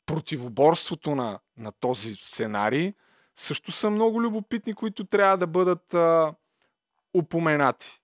противоборството 0.06 1.16
на, 1.16 1.40
на 1.58 1.72
този 1.72 2.16
сценарий 2.16 2.94
също 3.36 3.72
са 3.72 3.90
много 3.90 4.22
любопитни, 4.22 4.74
които 4.74 5.06
трябва 5.06 5.38
да 5.38 5.48
бъдат 5.48 5.94
а, 5.94 6.36
упоменати. 7.14 8.02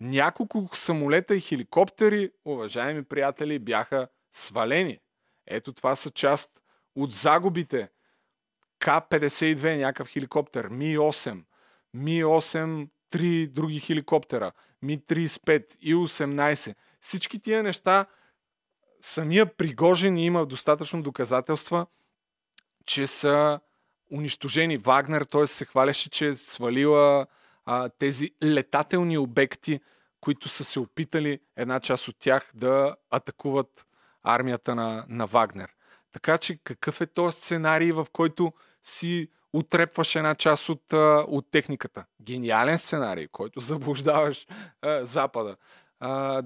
Няколко 0.00 0.68
самолета 0.74 1.36
и 1.36 1.40
хеликоптери, 1.40 2.30
уважаеми 2.44 3.04
приятели, 3.04 3.58
бяха 3.58 4.08
свалени. 4.32 4.98
Ето 5.46 5.72
това 5.72 5.96
са 5.96 6.10
част 6.10 6.62
от 6.96 7.12
загубите. 7.12 7.90
К-52, 8.78 9.78
някакъв 9.78 10.08
хеликоптер, 10.08 10.68
Ми-8, 10.68 11.44
Ми-8, 11.94 12.88
три 13.10 13.46
други 13.46 13.80
хеликоптера, 13.80 14.52
Ми-35, 14.82 15.76
И-18. 15.80 16.74
Всички 17.00 17.40
тия 17.40 17.62
неща, 17.62 18.06
самия 19.00 19.56
Пригожин 19.56 20.18
има 20.18 20.46
достатъчно 20.46 21.02
доказателства, 21.02 21.86
че 22.86 23.06
са 23.06 23.60
унищожени. 24.14 24.76
Вагнер, 24.76 25.22
т.е. 25.22 25.46
се 25.46 25.64
хваляше, 25.64 26.10
че 26.10 26.26
е 26.26 26.34
свалила 26.34 27.26
а, 27.64 27.88
тези 27.88 28.30
летателни 28.44 29.18
обекти, 29.18 29.80
които 30.20 30.48
са 30.48 30.64
се 30.64 30.80
опитали 30.80 31.38
една 31.56 31.80
част 31.80 32.08
от 32.08 32.16
тях 32.18 32.50
да 32.54 32.96
атакуват 33.10 33.86
армията 34.22 34.74
на, 34.74 35.04
на 35.08 35.26
Вагнер. 35.26 35.70
Така 36.12 36.38
че 36.38 36.58
какъв 36.64 37.00
е 37.00 37.06
този 37.06 37.36
сценарий, 37.36 37.92
в 37.92 38.06
който 38.12 38.52
си 38.84 39.28
отрепваш 39.52 40.16
една 40.16 40.34
част 40.34 40.68
от, 40.68 40.92
от 41.28 41.50
техниката? 41.50 42.04
Гениален 42.22 42.78
сценарий, 42.78 43.28
който 43.28 43.60
заблуждаваш 43.60 44.46
а, 44.82 45.04
Запада. 45.04 45.56
А, 46.00 46.42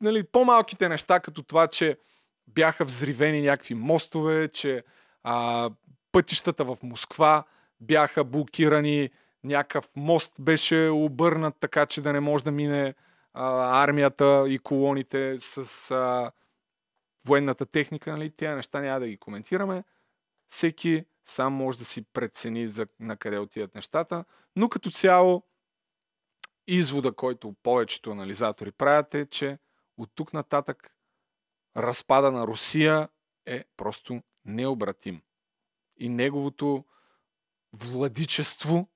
нали, 0.00 0.24
по-малките 0.24 0.88
неща, 0.88 1.20
като 1.20 1.42
това, 1.42 1.66
че 1.66 1.98
бяха 2.46 2.84
взривени 2.84 3.42
някакви 3.42 3.74
мостове, 3.74 4.48
че 4.48 4.84
а, 5.22 5.70
пътищата 6.12 6.64
в 6.64 6.78
Москва 6.82 7.44
бяха 7.80 8.24
блокирани, 8.24 9.10
някакъв 9.44 9.90
мост 9.96 10.32
беше 10.40 10.88
обърнат 10.88 11.56
така, 11.60 11.86
че 11.86 12.00
да 12.00 12.12
не 12.12 12.20
може 12.20 12.44
да 12.44 12.50
мине 12.50 12.94
а, 13.32 13.82
армията 13.82 14.44
и 14.48 14.58
колоните 14.58 15.36
с 15.40 15.90
а, 15.90 16.32
военната 17.26 17.66
техника. 17.66 18.10
Нали? 18.10 18.30
Тя 18.30 18.56
неща 18.56 18.80
няма 18.80 19.00
да 19.00 19.08
ги 19.08 19.16
коментираме. 19.16 19.84
Всеки 20.48 21.04
сам 21.24 21.52
може 21.52 21.78
да 21.78 21.84
си 21.84 22.02
прецени 22.02 22.68
за, 22.68 22.86
на 23.00 23.16
къде 23.16 23.38
отиват 23.38 23.74
нещата, 23.74 24.24
но 24.56 24.68
като 24.68 24.90
цяло 24.90 25.42
извода, 26.66 27.12
който 27.12 27.54
повечето 27.62 28.10
анализатори 28.10 28.72
правят 28.72 29.14
е, 29.14 29.26
че 29.26 29.58
от 29.98 30.10
тук 30.14 30.32
нататък 30.32 30.94
разпада 31.76 32.32
на 32.32 32.46
Русия 32.46 33.08
е 33.46 33.64
просто 33.76 34.22
необратим. 34.44 35.22
И 36.00 36.08
неговото 36.08 36.84
владичество 37.72 38.88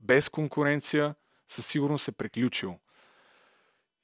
без 0.00 0.28
конкуренция 0.28 1.14
със 1.46 1.66
сигурност 1.66 2.08
е 2.08 2.12
приключило. 2.12 2.78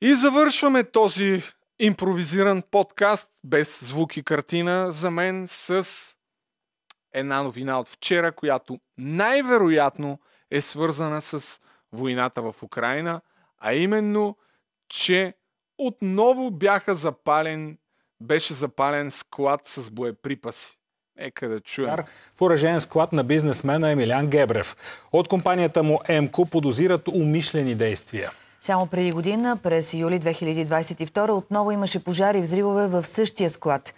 И 0.01 0.15
завършваме 0.15 0.85
този 0.85 1.43
импровизиран 1.79 2.63
подкаст 2.71 3.31
без 3.45 3.85
звук 3.85 4.17
и 4.17 4.23
картина 4.23 4.93
за 4.93 5.11
мен 5.11 5.47
с 5.49 5.89
една 7.13 7.43
новина 7.43 7.81
от 7.81 7.89
вчера, 7.89 8.33
която 8.33 8.81
най-вероятно 8.99 10.19
е 10.51 10.61
свързана 10.61 11.23
с 11.23 11.61
войната 11.93 12.43
в 12.43 12.63
Украина, 12.63 13.21
а 13.59 13.75
именно, 13.75 14.39
че 14.89 15.35
отново 15.79 16.51
бяха 16.51 16.95
запален, 16.95 17.79
беше 18.21 18.55
запален 18.55 19.11
склад 19.11 19.61
с 19.67 19.91
боеприпаси. 19.91 20.79
Нека 21.19 21.49
да 21.49 21.61
чуем. 21.61 21.97
в 22.37 22.43
оръжен 22.43 22.81
склад 22.81 23.13
на 23.13 23.25
бизнесмена 23.25 23.91
Емилян 23.91 24.27
Гебрев. 24.27 24.77
От 25.13 25.29
компанията 25.29 25.83
му 25.83 26.01
ЕМКО 26.09 26.47
подозират 26.47 27.09
умишлени 27.09 27.75
действия. 27.75 28.31
Само 28.63 28.87
преди 28.87 29.13
година, 29.13 29.59
през 29.63 29.95
юли 29.95 30.21
2022, 30.21 31.31
отново 31.31 31.71
имаше 31.71 32.05
пожари 32.05 32.39
и 32.39 32.41
взривове 32.41 32.87
в 32.87 33.07
същия 33.07 33.51
склад. 33.51 33.95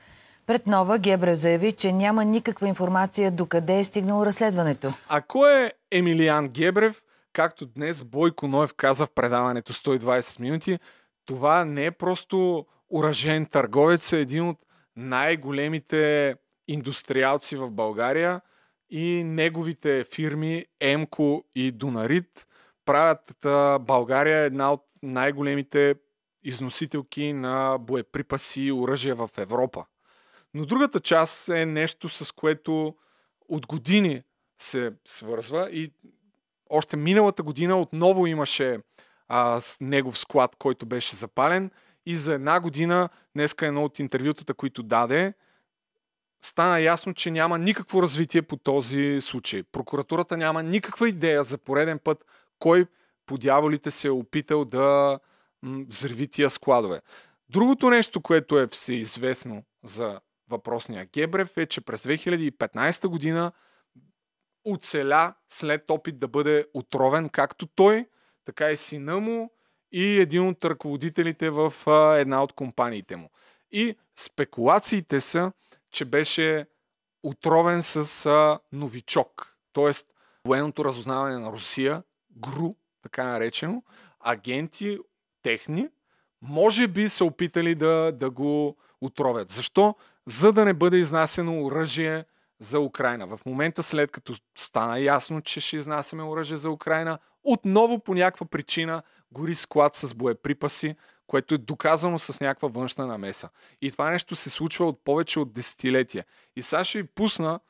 Пред 0.47 0.67
Нова 0.67 0.99
Гебрев 0.99 1.39
заяви, 1.39 1.73
че 1.73 1.93
няма 1.93 2.25
никаква 2.25 2.69
информация 2.69 3.31
докъде 3.31 3.79
е 3.79 3.85
стигнало 3.85 4.27
разследването. 4.27 4.93
А 5.09 5.21
кой 5.21 5.65
е 5.65 5.73
Емилиан 5.93 6.49
Гебрев? 6.49 7.03
Както 7.33 7.67
днес 7.67 8.05
Бойко 8.05 8.49
Ноев 8.49 8.75
каза 8.75 9.07
в 9.07 9.11
предаването 9.11 9.73
120 9.73 10.41
минути, 10.41 10.79
това 11.25 11.65
не 11.65 11.85
е 11.85 11.91
просто 11.91 12.67
уражен 12.91 13.47
търговец, 13.47 14.13
е 14.13 14.21
един 14.21 14.49
от 14.49 14.59
най-големите 14.97 16.35
индустриалци 16.69 17.57
в 17.57 17.71
България 17.71 18.41
и 18.91 19.23
неговите 19.25 20.05
фирми 20.05 20.65
Емко 20.81 21.45
и 21.55 21.73
Донарит 21.73 22.49
правят 22.85 23.47
България 23.81 24.39
една 24.39 24.73
от 24.73 24.83
най-големите 25.03 25.95
износителки 26.43 27.33
на 27.33 27.79
боеприпаси 27.81 28.63
и 28.63 28.73
оръжия 28.73 29.15
в 29.15 29.31
Европа. 29.37 29.85
Но 30.55 30.67
другата 30.67 31.01
част 31.01 31.49
е 31.49 31.67
нещо, 31.67 32.09
с 32.09 32.33
което 32.33 32.95
от 33.49 33.67
години 33.67 34.23
се 34.59 34.93
свързва 35.05 35.71
и 35.71 35.93
още 36.71 36.97
миналата 36.97 37.43
година 37.43 37.81
отново 37.81 38.27
имаше 38.27 38.79
а, 39.29 39.61
негов 39.81 40.19
склад, 40.19 40.57
който 40.59 40.87
беше 40.87 41.17
запален 41.17 41.71
и 42.07 42.17
за 42.17 42.35
една 42.35 42.61
година, 42.61 43.09
днеска 43.35 43.67
едно 43.67 43.85
от 43.85 43.99
интервютата, 43.99 44.55
които 44.55 44.83
даде, 44.83 45.35
стана 46.47 46.81
ясно, 46.81 47.15
че 47.15 47.31
няма 47.31 47.59
никакво 47.59 48.03
развитие 48.03 48.43
по 48.43 48.57
този 48.57 49.21
случай. 49.21 49.63
Прокуратурата 49.63 50.37
няма 50.37 50.63
никаква 50.63 51.09
идея 51.09 51.45
за 51.45 51.59
пореден 51.59 51.99
път 51.99 52.25
кой 52.59 52.87
по 53.27 53.39
дяволите 53.39 53.91
се 53.91 54.09
е 54.09 54.11
опитал 54.11 54.65
да 54.65 55.19
взриви 55.63 56.29
тия 56.29 56.51
складове. 56.51 57.01
Другото 57.49 57.91
нещо, 57.91 58.21
което 58.21 58.59
е 58.59 58.67
всеизвестно 58.67 59.63
за 59.85 60.21
въпросния 60.49 61.09
Гебрев 61.13 61.57
е, 61.57 61.67
че 61.67 61.81
през 61.81 62.03
2015 62.03 63.09
година 63.09 63.53
оцеля 64.65 65.35
след 65.49 65.91
опит 65.91 66.19
да 66.19 66.29
бъде 66.29 66.67
отровен 66.75 67.29
както 67.29 67.67
той, 67.67 68.07
така 68.45 68.71
и 68.71 68.77
сина 68.77 69.21
му 69.21 69.51
и 69.93 70.21
един 70.21 70.49
от 70.49 70.65
ръководителите 70.65 71.51
в 71.51 71.73
една 72.19 72.43
от 72.43 72.53
компаниите 72.53 73.17
му. 73.17 73.31
И 73.71 73.97
спекулациите 74.17 75.21
са, 75.21 75.53
че 75.97 76.05
беше 76.05 76.67
отровен 77.23 77.83
с 77.83 78.27
а, 78.27 78.59
новичок, 78.73 79.57
т.е. 79.73 79.91
военното 80.49 80.85
разузнаване 80.85 81.39
на 81.39 81.53
Русия, 81.53 82.03
ГРУ, 82.37 82.75
така 83.03 83.25
наречено, 83.25 83.83
агенти 84.21 84.99
техни, 85.43 85.89
може 86.43 86.89
би 86.89 87.09
са 87.09 87.25
опитали 87.25 87.75
да, 87.75 88.13
да 88.13 88.31
го 88.31 88.77
отровят. 89.01 89.51
Защо? 89.51 89.95
За 90.27 90.53
да 90.53 90.65
не 90.65 90.75
бъде 90.75 90.97
изнасено 90.97 91.65
оръжие 91.65 92.25
за 92.61 92.81
Украина. 92.81 93.27
В 93.27 93.41
момента, 93.47 93.83
след 93.83 94.11
като 94.11 94.37
стана 94.59 95.01
ясно, 95.01 95.41
че 95.41 95.61
ще 95.61 95.77
изнасяме 95.77 96.23
оръжие 96.23 96.57
за 96.57 96.71
Украина, 96.71 97.19
отново 97.45 97.99
по 97.99 98.15
някаква 98.15 98.47
причина 98.47 99.03
гори 99.33 99.55
склад 99.55 99.97
с 99.97 100.15
боеприпаси, 100.15 100.97
което 101.27 101.55
е 101.55 101.59
доказано 101.59 102.19
с 102.19 102.41
някаква 102.41 102.69
външна 102.69 103.07
намеса. 103.07 103.49
И 103.83 103.91
това 103.91 104.11
нещо 104.11 104.37
се 104.37 104.51
случва 104.51 104.87
от 104.87 105.05
повече 105.05 105.41
от 105.41 105.53
десетилетия. 105.53 106.25
И 106.57 106.63
сега 106.63 106.85
ще 106.85 107.03
ви 107.03 107.09
пусна 107.09 107.61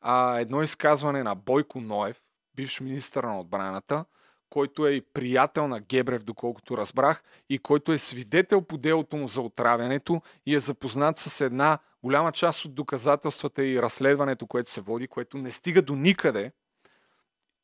а, 0.00 0.38
едно 0.38 0.62
изказване 0.62 1.22
на 1.22 1.34
Бойко 1.34 1.80
Ноев, 1.80 2.22
бивш 2.54 2.80
министър 2.80 3.24
на 3.24 3.40
отбраната, 3.40 4.04
който 4.50 4.86
е 4.86 4.90
и 4.90 5.00
приятел 5.00 5.68
на 5.68 5.80
Гебрев, 5.80 6.22
доколкото 6.22 6.76
разбрах, 6.76 7.22
и 7.50 7.58
който 7.58 7.92
е 7.92 7.98
свидетел 7.98 8.62
по 8.62 8.78
делото 8.78 9.16
му 9.16 9.28
за 9.28 9.40
отравянето 9.40 10.22
и 10.46 10.54
е 10.54 10.60
запознат 10.60 11.18
с 11.18 11.40
една 11.40 11.78
голяма 12.02 12.32
част 12.32 12.64
от 12.64 12.74
доказателствата 12.74 13.64
и 13.64 13.82
разследването, 13.82 14.46
което 14.46 14.70
се 14.70 14.80
води, 14.80 15.08
което 15.08 15.38
не 15.38 15.52
стига 15.52 15.82
до 15.82 15.96
никъде, 15.96 16.52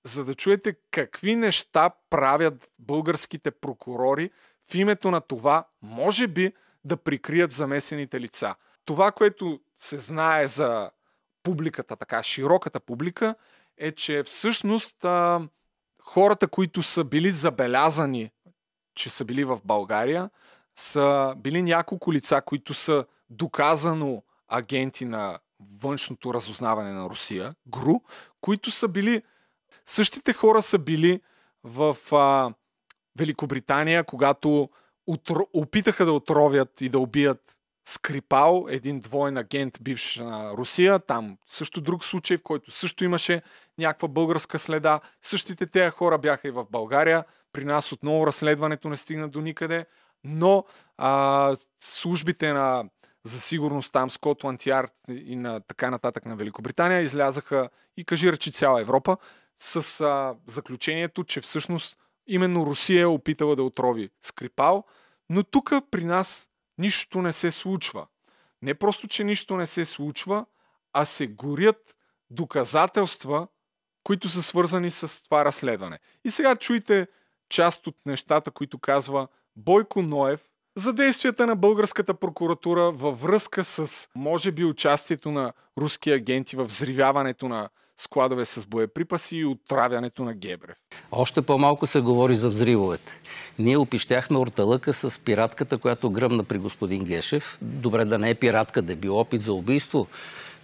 за 0.05 0.24
да 0.24 0.34
чуете 0.34 0.74
какви 0.90 1.36
неща 1.36 1.90
правят 2.11 2.70
българските 2.80 3.50
прокурори 3.50 4.30
в 4.71 4.75
името 4.75 5.11
на 5.11 5.21
това, 5.21 5.65
може 5.83 6.27
би, 6.27 6.53
да 6.85 6.97
прикрият 6.97 7.53
замесените 7.53 8.21
лица. 8.21 8.55
Това, 8.85 9.13
което 9.13 9.61
се 9.77 9.99
знае 9.99 10.47
за 10.47 10.91
публиката, 11.43 11.97
така 11.97 12.23
широката 12.23 12.81
публика, 12.81 13.35
е, 13.79 13.93
че 13.93 14.23
всъщност 14.23 15.05
а, 15.05 15.41
хората, 16.03 16.49
които 16.49 16.83
са 16.83 17.05
били 17.05 17.31
забелязани, 17.31 18.31
че 18.95 19.11
са 19.11 19.25
били 19.25 19.45
в 19.45 19.61
България, 19.65 20.31
са 20.77 21.35
били 21.37 21.63
няколко 21.63 22.13
лица, 22.13 22.43
които 22.47 22.75
са 22.75 23.05
доказано 23.31 24.23
агенти 24.49 25.05
на 25.05 25.39
външното 25.81 26.35
разузнаване 26.35 26.93
на 26.93 27.09
Русия, 27.11 27.55
ГРУ, 27.67 28.01
които 28.41 28.71
са 28.71 28.89
били. 28.89 29.23
Същите 29.87 30.33
хора 30.33 30.63
са 30.63 30.79
били 30.79 31.21
в 31.65 31.97
а, 32.13 32.55
Великобритания, 33.19 34.05
когато 34.05 34.69
утро, 35.07 35.47
опитаха 35.53 36.05
да 36.05 36.13
отровят 36.13 36.81
и 36.81 36.89
да 36.89 36.99
убият 36.99 37.59
Скрипал, 37.85 38.67
един 38.69 39.01
двоен 39.01 39.37
агент, 39.37 39.79
бивш 39.81 40.17
на 40.17 40.53
Русия. 40.53 40.99
Там 40.99 41.39
също 41.47 41.81
друг 41.81 42.05
случай, 42.05 42.37
в 42.37 42.43
който 42.43 42.71
също 42.71 43.05
имаше 43.05 43.43
някаква 43.79 44.09
българска 44.09 44.59
следа. 44.59 45.01
Същите 45.23 45.67
тези 45.67 45.91
хора 45.91 46.19
бяха 46.19 46.49
и 46.49 46.51
в 46.51 46.67
България. 46.71 47.25
При 47.53 47.65
нас 47.65 47.93
отново 47.93 48.27
разследването 48.27 48.89
не 48.89 48.97
стигна 48.97 49.29
до 49.29 49.41
никъде. 49.41 49.87
Но 50.25 50.65
а, 50.99 51.57
службите 51.81 52.53
на, 52.53 52.85
за 53.25 53.41
сигурност 53.41 53.93
там, 53.93 54.11
Скотланд 54.11 54.67
Ярд 54.67 54.95
и 55.09 55.37
на 55.37 55.61
така 55.61 55.91
нататък 55.91 56.27
на 56.27 56.37
Великобритания 56.37 57.01
излязаха 57.01 57.69
и 57.97 58.05
кажи 58.05 58.33
речи 58.33 58.53
цяла 58.53 58.81
Европа 58.81 59.17
с 59.59 60.01
а, 60.01 60.35
заключението, 60.47 61.25
че 61.25 61.41
всъщност 61.41 61.99
именно 62.27 62.66
Русия 62.66 63.03
е 63.03 63.07
опитала 63.07 63.57
да 63.57 63.62
отрови 63.62 64.11
Скрипал, 64.23 64.85
но 65.31 65.43
тук 65.43 65.73
при 65.91 66.05
нас 66.05 66.51
нищо 66.79 67.23
не 67.23 67.33
се 67.33 67.51
случва. 67.51 68.07
Не 68.62 68.75
просто, 68.75 69.09
че 69.09 69.25
нищо 69.25 69.57
не 69.57 69.66
се 69.66 69.85
случва, 69.85 70.47
а 70.93 71.05
се 71.05 71.27
горят 71.27 71.97
доказателства, 72.31 73.49
които 74.05 74.29
са 74.29 74.43
свързани 74.43 74.91
с 74.91 75.25
това 75.25 75.45
разследване. 75.45 75.99
И 76.25 76.31
сега 76.31 76.57
чуйте 76.57 77.07
част 77.49 77.87
от 77.87 77.97
нещата, 78.07 78.51
които 78.51 78.79
казва 78.79 79.29
Бойко 79.57 80.03
Ноев 80.03 80.41
за 80.77 80.93
действията 80.93 81.47
на 81.47 81.57
българската 81.57 82.14
прокуратура 82.14 82.91
във 82.91 83.23
връзка 83.23 83.64
с, 83.64 84.09
може 84.14 84.53
би, 84.53 84.64
участието 84.64 85.31
на 85.31 85.53
руски 85.79 86.11
агенти 86.11 86.57
в 86.57 86.64
взривяването 86.64 87.49
на 87.49 87.68
складове 88.03 88.44
с 88.44 88.66
боеприпаси 88.66 89.36
и 89.36 89.44
отравянето 89.44 90.24
на 90.24 90.34
Гебрев. 90.34 90.76
Още 91.12 91.42
по-малко 91.42 91.86
се 91.86 92.00
говори 92.00 92.34
за 92.34 92.48
взривовете. 92.48 93.20
Ние 93.59 93.76
опищяхме 93.76 94.38
орталъка 94.38 94.92
с 94.92 95.20
пиратката, 95.20 95.78
която 95.78 96.11
гръмна 96.11 96.44
при 96.44 96.59
господин 96.59 97.05
Гешев. 97.05 97.59
Добре 97.62 98.05
да 98.05 98.18
не 98.18 98.30
е 98.30 98.34
пиратка, 98.34 98.82
да 98.82 98.92
е 98.92 98.96
бил 98.96 99.18
опит 99.18 99.42
за 99.42 99.53
убийство. 99.53 100.07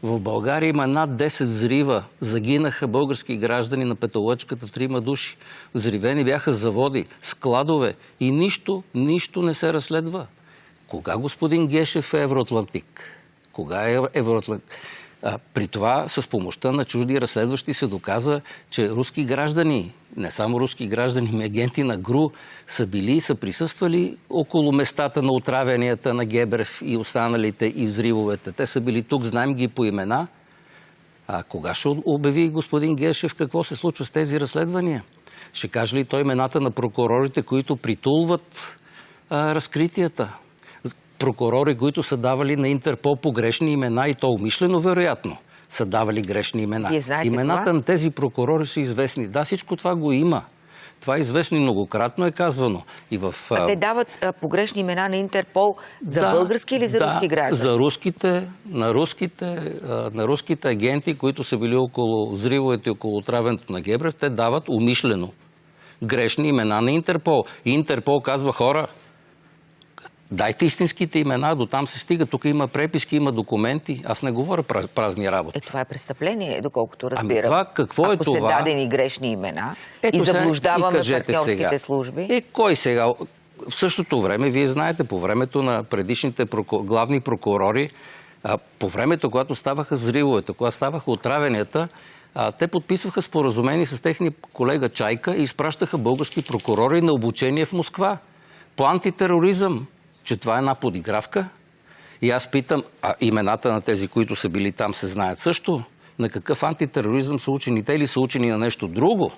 В 0.02 0.20
България 0.20 0.68
има 0.68 0.86
над 0.86 1.10
10 1.10 1.44
взрива. 1.44 2.04
Загинаха 2.20 2.88
български 2.88 3.36
граждани 3.36 3.84
на 3.84 3.94
петолъчката, 3.94 4.72
трима 4.72 5.00
души. 5.00 5.36
Взривени 5.74 6.24
бяха 6.24 6.52
заводи, 6.52 7.06
складове 7.20 7.94
и 8.20 8.30
нищо, 8.30 8.82
нищо 8.94 9.42
не 9.42 9.54
се 9.54 9.72
разследва. 9.72 10.26
Кога 10.88 11.16
господин 11.16 11.66
Гешев 11.66 12.14
е 12.14 12.22
Евроатлантик? 12.22 13.18
Кога 13.52 13.90
е 13.90 13.98
Евроатлантик? 14.14 14.78
А, 15.22 15.38
при 15.54 15.68
това 15.68 16.08
с 16.08 16.28
помощта 16.28 16.72
на 16.72 16.84
чужди 16.84 17.20
разследващи 17.20 17.74
се 17.74 17.86
доказа, 17.86 18.40
че 18.70 18.90
руски 18.90 19.24
граждани, 19.24 19.92
не 20.16 20.30
само 20.30 20.60
руски 20.60 20.86
граждани, 20.86 21.32
ми 21.32 21.44
агенти 21.44 21.82
на 21.82 21.98
ГРУ 21.98 22.30
са 22.66 22.86
били 22.86 23.12
и 23.12 23.20
са 23.20 23.34
присъствали 23.34 24.16
около 24.30 24.72
местата 24.72 25.22
на 25.22 25.32
отравянията 25.32 26.14
на 26.14 26.24
Гебрев 26.24 26.80
и 26.84 26.96
останалите 26.96 27.66
и 27.66 27.86
взривовете. 27.86 28.52
Те 28.52 28.66
са 28.66 28.80
били 28.80 29.02
тук, 29.02 29.22
знаем 29.22 29.54
ги 29.54 29.68
по 29.68 29.84
имена. 29.84 30.28
А 31.28 31.42
кога 31.42 31.74
ще 31.74 31.88
обяви 31.88 32.48
господин 32.48 32.96
Гешев 32.96 33.34
какво 33.34 33.64
се 33.64 33.76
случва 33.76 34.04
с 34.04 34.10
тези 34.10 34.40
разследвания? 34.40 35.04
Ще 35.52 35.68
каже 35.68 35.96
ли 35.96 36.04
той 36.04 36.20
имената 36.20 36.60
на 36.60 36.70
прокурорите, 36.70 37.42
които 37.42 37.76
притулват 37.76 38.78
а, 39.30 39.54
разкритията? 39.54 40.38
Прокурори, 41.18 41.76
които 41.76 42.02
са 42.02 42.16
давали 42.16 42.56
на 42.56 42.68
Интерпол 42.68 43.16
погрешни 43.16 43.72
имена 43.72 44.08
и 44.08 44.14
то 44.14 44.28
умишлено, 44.28 44.80
вероятно, 44.80 45.36
са 45.68 45.86
давали 45.86 46.22
грешни 46.22 46.62
имена. 46.62 46.88
Вие 46.88 47.00
знаете 47.00 47.26
Имената 47.28 47.62
това? 47.62 47.72
на 47.72 47.82
тези 47.82 48.10
прокурори 48.10 48.66
са 48.66 48.80
известни. 48.80 49.28
Да, 49.28 49.44
всичко 49.44 49.76
това 49.76 49.94
го 49.94 50.12
има. 50.12 50.42
Това 51.00 51.16
е 51.16 51.18
известно 51.18 51.56
и 51.56 51.60
многократно 51.60 52.26
е 52.26 52.30
казвано. 52.30 52.82
И 53.10 53.18
в, 53.18 53.34
А 53.50 53.66
те 53.66 53.76
дават 53.76 54.08
а, 54.22 54.32
погрешни 54.32 54.80
имена 54.80 55.08
на 55.08 55.16
Интерпол 55.16 55.76
за 56.06 56.20
да, 56.20 56.30
български 56.30 56.76
или 56.76 56.86
за 56.86 56.98
да, 56.98 57.06
руски 57.06 57.28
граждани? 57.28 57.56
За 57.56 57.78
руските, 57.78 58.48
на 58.66 58.94
руските, 58.94 59.46
а, 59.84 60.10
на 60.14 60.24
руските 60.28 60.68
агенти, 60.68 61.18
които 61.18 61.44
са 61.44 61.58
били 61.58 61.76
около 61.76 62.32
взривовете 62.32 62.88
и 62.88 62.90
около 62.90 63.16
отравянето 63.16 63.72
на 63.72 63.80
Гебрев, 63.80 64.14
те 64.14 64.30
дават 64.30 64.68
умишлено 64.68 65.32
грешни 66.02 66.48
имена 66.48 66.80
на 66.80 66.92
Интерпол. 66.92 67.44
И 67.64 67.70
Интерпол 67.70 68.20
казва 68.20 68.52
хора, 68.52 68.86
Дайте 70.30 70.64
истинските 70.64 71.18
имена, 71.18 71.56
до 71.56 71.66
там 71.66 71.86
се 71.86 71.98
стига. 71.98 72.26
Тук 72.26 72.44
има 72.44 72.68
преписки, 72.68 73.16
има 73.16 73.32
документи. 73.32 74.02
Аз 74.04 74.22
не 74.22 74.30
говоря 74.32 74.62
празни 74.94 75.30
работи. 75.30 75.58
Е, 75.58 75.60
това 75.60 75.80
е 75.80 75.84
престъпление, 75.84 76.60
доколкото 76.60 77.10
разбирам. 77.10 77.30
Ами 77.30 77.42
това, 77.42 77.64
какво 77.74 78.02
Ако 78.02 78.12
е 78.12 78.16
това? 78.16 78.38
Ако 78.38 78.48
са 78.48 78.56
дадени 78.58 78.88
грешни 78.88 79.32
имена 79.32 79.76
Ето 80.02 80.16
и 80.16 80.20
сега, 80.20 80.32
заблуждаваме 80.32 80.98
и 80.98 81.10
партньорските 81.10 81.44
сега. 81.44 81.78
служби. 81.78 82.26
Е, 82.30 82.40
кой 82.40 82.76
сега? 82.76 83.06
В 83.68 83.74
същото 83.74 84.20
време, 84.20 84.50
вие 84.50 84.66
знаете, 84.66 85.04
по 85.04 85.18
времето 85.18 85.62
на 85.62 85.84
предишните 85.84 86.46
проку... 86.46 86.82
главни 86.82 87.20
прокурори, 87.20 87.90
а, 88.44 88.58
по 88.78 88.88
времето, 88.88 89.30
когато 89.30 89.54
ставаха 89.54 89.96
зривовете, 89.96 90.52
когато 90.52 90.76
ставаха 90.76 91.10
отравенията, 91.10 91.88
а, 92.34 92.52
те 92.52 92.68
подписваха 92.68 93.22
споразумени 93.22 93.86
с 93.86 94.02
техния 94.02 94.32
колега 94.52 94.88
Чайка 94.88 95.36
и 95.36 95.42
изпращаха 95.42 95.98
български 95.98 96.42
прокурори 96.42 97.00
на 97.00 97.12
обучение 97.12 97.64
в 97.64 97.72
Москва. 97.72 98.18
По 98.76 98.86
антитероризъм, 98.86 99.86
че 100.28 100.36
това 100.36 100.56
е 100.56 100.58
една 100.58 100.74
подигравка. 100.74 101.48
И 102.22 102.30
аз 102.30 102.50
питам, 102.50 102.84
а 103.02 103.14
имената 103.20 103.72
на 103.72 103.80
тези, 103.80 104.08
които 104.08 104.36
са 104.36 104.48
били 104.48 104.72
там, 104.72 104.94
се 104.94 105.06
знаят 105.06 105.38
също? 105.38 105.82
На 106.18 106.28
какъв 106.28 106.62
антитероризъм 106.62 107.40
са 107.40 107.50
учени 107.50 107.84
те 107.84 107.92
или 107.92 108.06
са 108.06 108.20
учени 108.20 108.50
на 108.50 108.58
нещо 108.58 108.88
друго? 108.88 109.32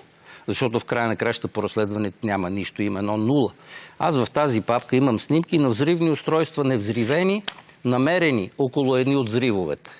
Защото 0.47 0.79
в 0.79 0.85
края 0.85 1.07
на 1.07 1.15
краща 1.15 1.47
по 1.47 1.63
разследването 1.63 2.27
няма 2.27 2.49
нищо, 2.49 2.81
именно 2.81 3.17
нула. 3.17 3.51
Аз 3.99 4.17
в 4.17 4.31
тази 4.31 4.61
папка 4.61 4.95
имам 4.95 5.19
снимки 5.19 5.57
на 5.57 5.69
взривни 5.69 6.11
устройства, 6.11 6.63
невзривени, 6.63 7.43
намерени 7.85 8.51
около 8.57 8.95
едни 8.95 9.15
от 9.15 9.29
взривовете. 9.29 9.91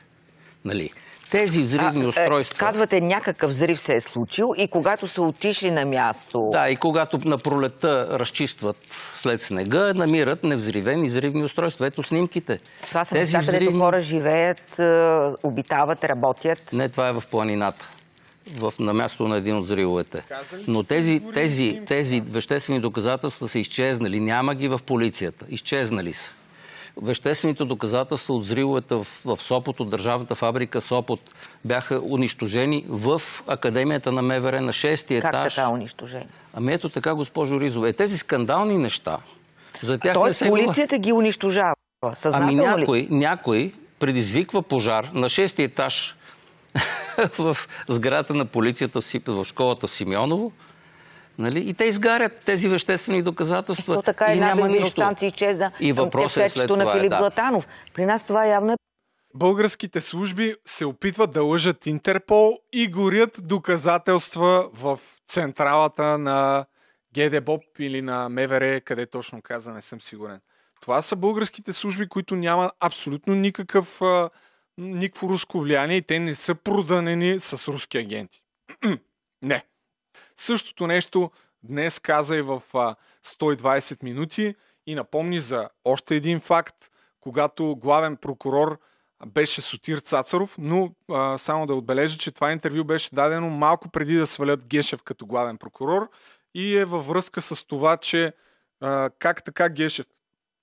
Нали? 0.66 0.90
Тези 1.32 1.62
взривни 1.62 2.04
а, 2.04 2.08
устройства... 2.08 2.56
Е, 2.56 2.60
казвате, 2.60 3.02
някакъв 3.02 3.52
взрив 3.52 3.80
се 3.80 3.96
е 3.96 4.02
случил 4.02 4.48
и 4.58 4.68
когато 4.68 5.08
са 5.08 5.22
отишли 5.22 5.72
на 5.72 5.86
място... 5.86 6.50
Да, 6.52 6.70
и 6.70 6.76
когато 6.76 7.18
на 7.26 7.38
пролета 7.38 8.08
разчистват 8.20 8.78
след 9.14 9.42
снега, 9.42 9.94
намират 9.94 10.44
невзривени 10.44 11.08
взривни 11.08 11.44
устройства. 11.44 11.88
Ето 11.88 12.04
снимките. 12.04 12.60
Това 12.88 13.06
са 13.06 13.16
места, 13.16 13.40
взривни... 13.40 13.60
където 13.60 13.80
хора 13.80 14.00
живеят, 14.00 14.82
обитават, 15.44 16.04
работят. 16.04 16.74
Не, 16.74 16.90
това 16.90 17.10
е 17.10 17.14
в 17.14 17.24
планината. 17.32 17.90
В, 18.58 18.74
на 18.80 18.94
място 18.94 19.28
на 19.28 19.38
един 19.38 19.56
от 19.56 19.64
взривовете. 19.64 20.24
Но 20.68 20.84
тези, 20.84 21.22
тези, 21.34 21.82
тези 21.88 22.22
веществени 22.22 22.80
доказателства 22.80 23.48
са 23.48 23.60
изчезнали. 23.60 24.20
Няма 24.20 24.56
ги 24.56 24.68
в 24.68 24.80
полицията. 24.86 25.46
Изчезнали 25.50 26.14
са 26.14 26.32
веществените 26.98 27.66
доказателства 27.66 28.36
от 28.36 28.44
взривовете 28.44 28.96
в, 28.96 29.08
в 29.26 29.38
Сопот, 29.38 29.80
от 29.80 29.90
държавната 29.90 30.36
фабрика 30.36 30.82
Сопот, 30.82 31.20
бяха 31.66 32.02
унищожени 32.04 32.86
в 32.90 33.22
Академията 33.48 34.12
на 34.12 34.22
МВР 34.22 34.62
на 34.62 34.74
6 34.74 35.12
етаж. 35.12 35.32
Как 35.32 35.56
така 35.56 35.70
унищожени? 35.70 36.28
Ами 36.54 36.74
ето 36.74 36.90
така, 36.90 37.14
госпожо 37.14 37.60
Ризова. 37.60 37.90
Е, 37.90 37.94
тези 37.94 38.18
скандални 38.18 38.78
неща, 38.78 39.18
за 39.84 39.98
тях 39.98 40.14
Тоест 40.14 40.44
полицията 40.48 40.98
ги 40.98 41.14
унищожава. 41.14 41.76
Съзнателно 42.14 42.64
ами 42.64 42.80
някой, 42.80 43.00
ли? 43.00 43.08
някой 43.12 43.74
предизвиква 44.00 44.62
пожар 44.62 45.10
на 45.14 45.30
6 45.30 45.60
етаж 45.60 46.16
в 47.38 47.58
сградата 47.88 48.34
на 48.34 48.46
полицията 48.46 49.02
в 49.28 49.46
школата 49.46 49.88
в 49.88 49.94
Симеоново, 49.94 50.52
Нали? 51.42 51.70
И 51.70 51.74
те 51.74 51.84
изгарят 51.84 52.42
тези 52.46 52.70
веществени 52.70 53.24
доказателства. 53.24 53.96
То 53.96 54.02
така 54.02 54.30
и 54.30 54.34
една 54.34 54.48
няма 54.48 54.62
бензиностанция 54.62 55.28
изчезна 55.28 55.72
и 55.80 55.96
към 55.96 56.10
кефтечето 56.12 56.78
на 56.78 56.84
това, 56.84 56.94
Филип 56.94 57.10
да. 57.10 57.18
Златанов. 57.18 57.68
При 57.94 58.06
нас 58.06 58.24
това 58.24 58.46
явно 58.46 58.72
е 58.72 58.76
Българските 59.36 60.02
служби 60.02 60.56
се 60.66 60.86
опитват 60.86 61.32
да 61.32 61.44
лъжат 61.44 61.86
Интерпол 61.86 62.58
и 62.74 62.88
горят 62.88 63.40
доказателства 63.44 64.70
в 64.74 65.00
централата 65.28 66.18
на 66.18 66.66
ГДБОП 67.16 67.64
или 67.80 68.02
на 68.02 68.30
МВР, 68.30 68.82
къде 68.82 69.06
точно 69.06 69.42
каза, 69.42 69.74
не 69.74 69.82
съм 69.82 70.02
сигурен. 70.02 70.40
Това 70.82 71.02
са 71.02 71.16
българските 71.16 71.74
служби, 71.74 72.10
които 72.10 72.36
няма 72.36 72.72
абсолютно 72.80 73.36
никакъв, 73.36 74.02
никакво 74.78 75.30
руско 75.30 75.62
влияние 75.62 75.98
и 75.98 76.02
те 76.02 76.20
не 76.20 76.36
са 76.36 76.56
проданени 76.56 77.40
с 77.40 77.68
руски 77.68 77.98
агенти. 77.98 78.44
не. 79.42 79.64
Същото 80.38 80.88
нещо 80.88 81.32
днес 81.64 82.00
каза 82.00 82.38
и 82.38 82.42
в 82.42 82.62
а, 82.74 82.96
120 83.26 84.04
минути 84.04 84.56
и 84.88 84.96
напомни 84.96 85.42
за 85.42 85.70
още 85.86 86.16
един 86.16 86.40
факт, 86.40 86.76
когато 87.20 87.76
главен 87.76 88.16
прокурор 88.16 88.80
беше 89.28 89.62
Сотир 89.62 89.98
Цацаров, 89.98 90.56
но 90.60 90.92
а, 91.12 91.38
само 91.38 91.66
да 91.68 91.76
отбележа, 91.76 92.18
че 92.18 92.32
това 92.32 92.52
интервю 92.52 92.84
беше 92.84 93.16
дадено 93.16 93.50
малко 93.50 93.90
преди 93.90 94.16
да 94.16 94.28
свалят 94.28 94.66
Гешев 94.66 95.04
като 95.04 95.26
главен 95.26 95.58
прокурор 95.58 96.10
и 96.54 96.78
е 96.78 96.86
във 96.86 97.08
връзка 97.08 97.42
с 97.42 97.64
това, 97.68 97.98
че 97.98 98.34
а, 98.82 99.10
как 99.20 99.44
така 99.44 99.70
Гешев 99.70 100.06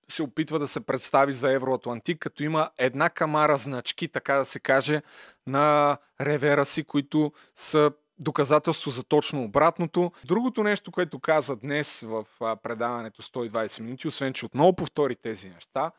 се 0.08 0.22
опитва 0.22 0.58
да 0.58 0.68
се 0.68 0.80
представи 0.80 1.32
за 1.32 1.52
Евроатлантик, 1.52 2.18
като 2.18 2.42
има 2.42 2.70
една 2.78 3.10
камара 3.10 3.56
значки, 3.56 4.08
така 4.08 4.34
да 4.34 4.44
се 4.44 4.60
каже, 4.60 5.02
на 5.46 5.96
ревера 6.20 6.64
си, 6.64 6.84
които 6.84 7.32
са 7.54 7.90
доказателство 8.18 8.90
за 8.90 9.04
точно 9.04 9.44
обратното. 9.44 10.12
Другото 10.24 10.62
нещо, 10.62 10.92
което 10.92 11.18
каза 11.18 11.56
днес 11.56 12.00
в 12.00 12.24
предаването 12.62 13.22
120 13.22 13.80
минути, 13.80 14.08
освен 14.08 14.32
че 14.32 14.46
отново 14.46 14.76
повтори 14.76 15.16
тези 15.16 15.48
неща, 15.48 15.90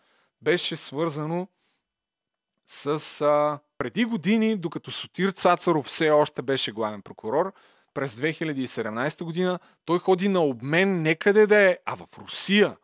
беше 0.41 0.75
свързано 0.75 1.47
с 2.67 3.21
а, 3.21 3.59
преди 3.77 4.05
години, 4.05 4.55
докато 4.55 4.91
Сотир 4.91 5.31
Цацаров 5.31 5.85
все 5.85 6.09
още 6.09 6.41
беше 6.41 6.71
главен 6.71 7.01
прокурор, 7.01 7.53
през 7.93 8.15
2017 8.15 9.23
година, 9.23 9.59
той 9.85 9.99
ходи 9.99 10.27
на 10.27 10.43
обмен 10.43 11.01
некъде 11.01 11.47
да 11.47 11.59
е, 11.59 11.77
а 11.85 11.95
в 11.95 12.17
Русия. 12.17 12.77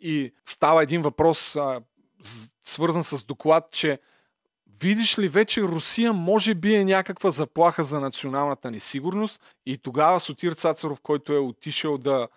И 0.00 0.34
става 0.46 0.82
един 0.82 1.02
въпрос, 1.02 1.56
а, 1.56 1.80
свързан 2.64 3.04
с 3.04 3.24
доклад, 3.24 3.70
че 3.70 3.98
видиш 4.82 5.18
ли, 5.18 5.28
вече 5.28 5.62
Русия 5.62 6.12
може 6.12 6.54
би 6.54 6.74
е 6.74 6.84
някаква 6.84 7.30
заплаха 7.30 7.84
за 7.84 8.00
националната 8.00 8.70
ни 8.70 8.80
сигурност 8.80 9.42
и 9.66 9.78
тогава 9.78 10.20
Сотир 10.20 10.52
Цацаров, 10.52 11.00
който 11.00 11.32
е 11.32 11.38
отишъл 11.38 11.98
да 11.98 12.28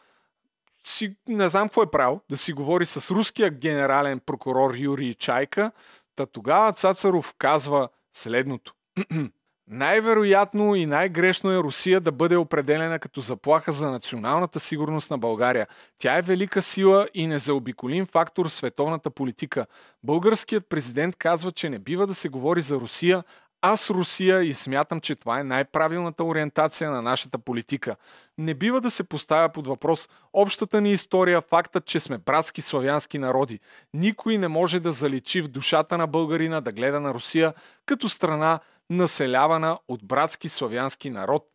си, 0.83 1.15
не 1.27 1.49
знам 1.49 1.67
какво 1.67 1.83
е 1.83 1.91
правил, 1.91 2.21
да 2.29 2.37
си 2.37 2.53
говори 2.53 2.85
с 2.85 3.11
руския 3.11 3.49
генерален 3.49 4.19
прокурор 4.19 4.75
Юрий 4.75 5.13
Чайка, 5.13 5.71
та 6.15 6.25
тогава 6.25 6.73
Цацаров 6.73 7.33
казва 7.37 7.89
следното. 8.13 8.73
Най-вероятно 9.67 10.75
и 10.75 10.85
най-грешно 10.85 11.51
е 11.51 11.57
Русия 11.57 12.01
да 12.01 12.11
бъде 12.11 12.37
определена 12.37 12.99
като 12.99 13.21
заплаха 13.21 13.71
за 13.71 13.91
националната 13.91 14.59
сигурност 14.59 15.11
на 15.11 15.17
България. 15.17 15.67
Тя 15.97 16.17
е 16.17 16.21
велика 16.21 16.61
сила 16.61 17.07
и 17.13 17.27
незаобиколим 17.27 18.05
фактор 18.05 18.49
в 18.49 18.53
световната 18.53 19.09
политика. 19.09 19.65
Българският 20.03 20.69
президент 20.69 21.15
казва, 21.15 21.51
че 21.51 21.69
не 21.69 21.79
бива 21.79 22.07
да 22.07 22.13
се 22.13 22.29
говори 22.29 22.61
за 22.61 22.75
Русия, 22.75 23.23
аз 23.71 23.89
Русия 23.89 24.43
и 24.43 24.53
смятам, 24.53 25.01
че 25.01 25.15
това 25.15 25.39
е 25.39 25.43
най-правилната 25.43 26.23
ориентация 26.23 26.91
на 26.91 27.01
нашата 27.01 27.37
политика. 27.37 27.95
Не 28.37 28.53
бива 28.53 28.81
да 28.81 28.91
се 28.91 29.03
поставя 29.03 29.49
под 29.49 29.67
въпрос 29.67 30.09
общата 30.33 30.81
ни 30.81 30.91
история, 30.91 31.41
фактът, 31.41 31.85
че 31.85 31.99
сме 31.99 32.17
братски 32.17 32.61
славянски 32.61 33.19
народи. 33.19 33.59
Никой 33.93 34.37
не 34.37 34.47
може 34.47 34.79
да 34.79 34.91
заличи 34.91 35.41
в 35.41 35.47
душата 35.47 35.97
на 35.97 36.07
българина 36.07 36.61
да 36.61 36.71
гледа 36.71 36.99
на 36.99 37.13
Русия 37.13 37.53
като 37.85 38.09
страна, 38.09 38.59
населявана 38.89 39.79
от 39.87 40.03
братски 40.03 40.49
славянски 40.49 41.09
народ. 41.09 41.47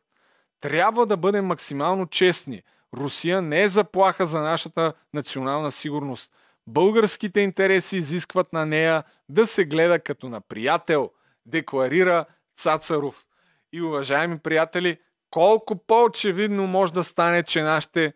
Трябва 0.60 1.06
да 1.06 1.16
бъдем 1.16 1.46
максимално 1.46 2.06
честни. 2.06 2.62
Русия 2.96 3.42
не 3.42 3.62
е 3.62 3.68
заплаха 3.68 4.26
за 4.26 4.40
нашата 4.40 4.92
национална 5.14 5.72
сигурност. 5.72 6.32
Българските 6.66 7.40
интереси 7.40 7.96
изискват 7.96 8.52
на 8.52 8.66
нея 8.66 9.04
да 9.28 9.46
се 9.46 9.64
гледа 9.64 9.98
като 9.98 10.28
на 10.28 10.40
приятел, 10.40 11.10
декларира 11.50 12.24
Цацаров. 12.56 13.26
И 13.72 13.82
уважаеми 13.82 14.38
приятели, 14.38 14.98
колко 15.30 15.76
по-очевидно 15.86 16.66
може 16.66 16.92
да 16.92 17.04
стане, 17.04 17.42
че 17.42 17.62
нашите 17.62 18.12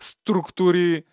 структури, 0.00 1.04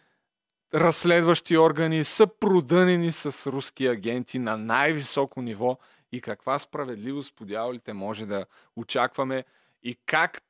разследващи 0.73 1.57
органи 1.57 2.03
са 2.03 2.27
продънени 2.27 3.11
с 3.11 3.51
руски 3.51 3.87
агенти 3.87 4.39
на 4.39 4.57
най-високо 4.57 5.41
ниво– 5.41 5.77
и 6.13 6.21
каква 6.21 6.59
справедливост 6.59 7.35
по 7.35 7.45
може 7.93 8.25
да 8.25 8.45
очакваме 8.75 9.43
и 9.83 9.97
как, 10.05 10.41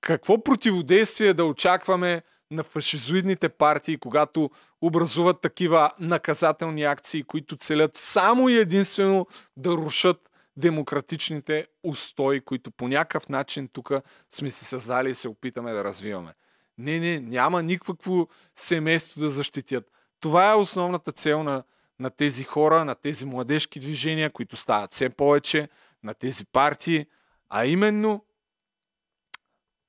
какво 0.00 0.44
противодействие 0.44 1.34
да 1.34 1.44
очакваме 1.44 2.22
на 2.54 2.64
фашизоидните 2.64 3.48
партии, 3.48 3.96
когато 3.96 4.50
образуват 4.80 5.40
такива 5.40 5.90
наказателни 6.00 6.84
акции, 6.84 7.22
които 7.22 7.56
целят 7.56 7.96
само 7.96 8.48
и 8.48 8.58
единствено 8.58 9.26
да 9.56 9.70
рушат 9.70 10.30
демократичните 10.56 11.66
устои, 11.82 12.40
които 12.40 12.70
по 12.70 12.88
някакъв 12.88 13.28
начин 13.28 13.68
тук 13.72 13.92
сме 14.30 14.50
си 14.50 14.64
създали 14.64 15.10
и 15.10 15.14
се 15.14 15.28
опитаме 15.28 15.72
да 15.72 15.84
развиваме. 15.84 16.34
Не, 16.78 17.00
не, 17.00 17.20
няма 17.20 17.62
никакво 17.62 18.28
семейство 18.54 19.20
да 19.20 19.30
защитят. 19.30 19.90
Това 20.20 20.50
е 20.50 20.54
основната 20.54 21.12
цел 21.12 21.42
на 21.42 21.62
на 21.98 22.10
тези 22.10 22.44
хора, 22.44 22.84
на 22.84 22.94
тези 22.94 23.24
младежки 23.24 23.80
движения, 23.80 24.30
които 24.30 24.56
стават 24.56 24.92
все 24.92 25.08
повече, 25.08 25.68
на 26.02 26.14
тези 26.14 26.46
партии, 26.46 27.06
а 27.50 27.66
именно 27.66 28.24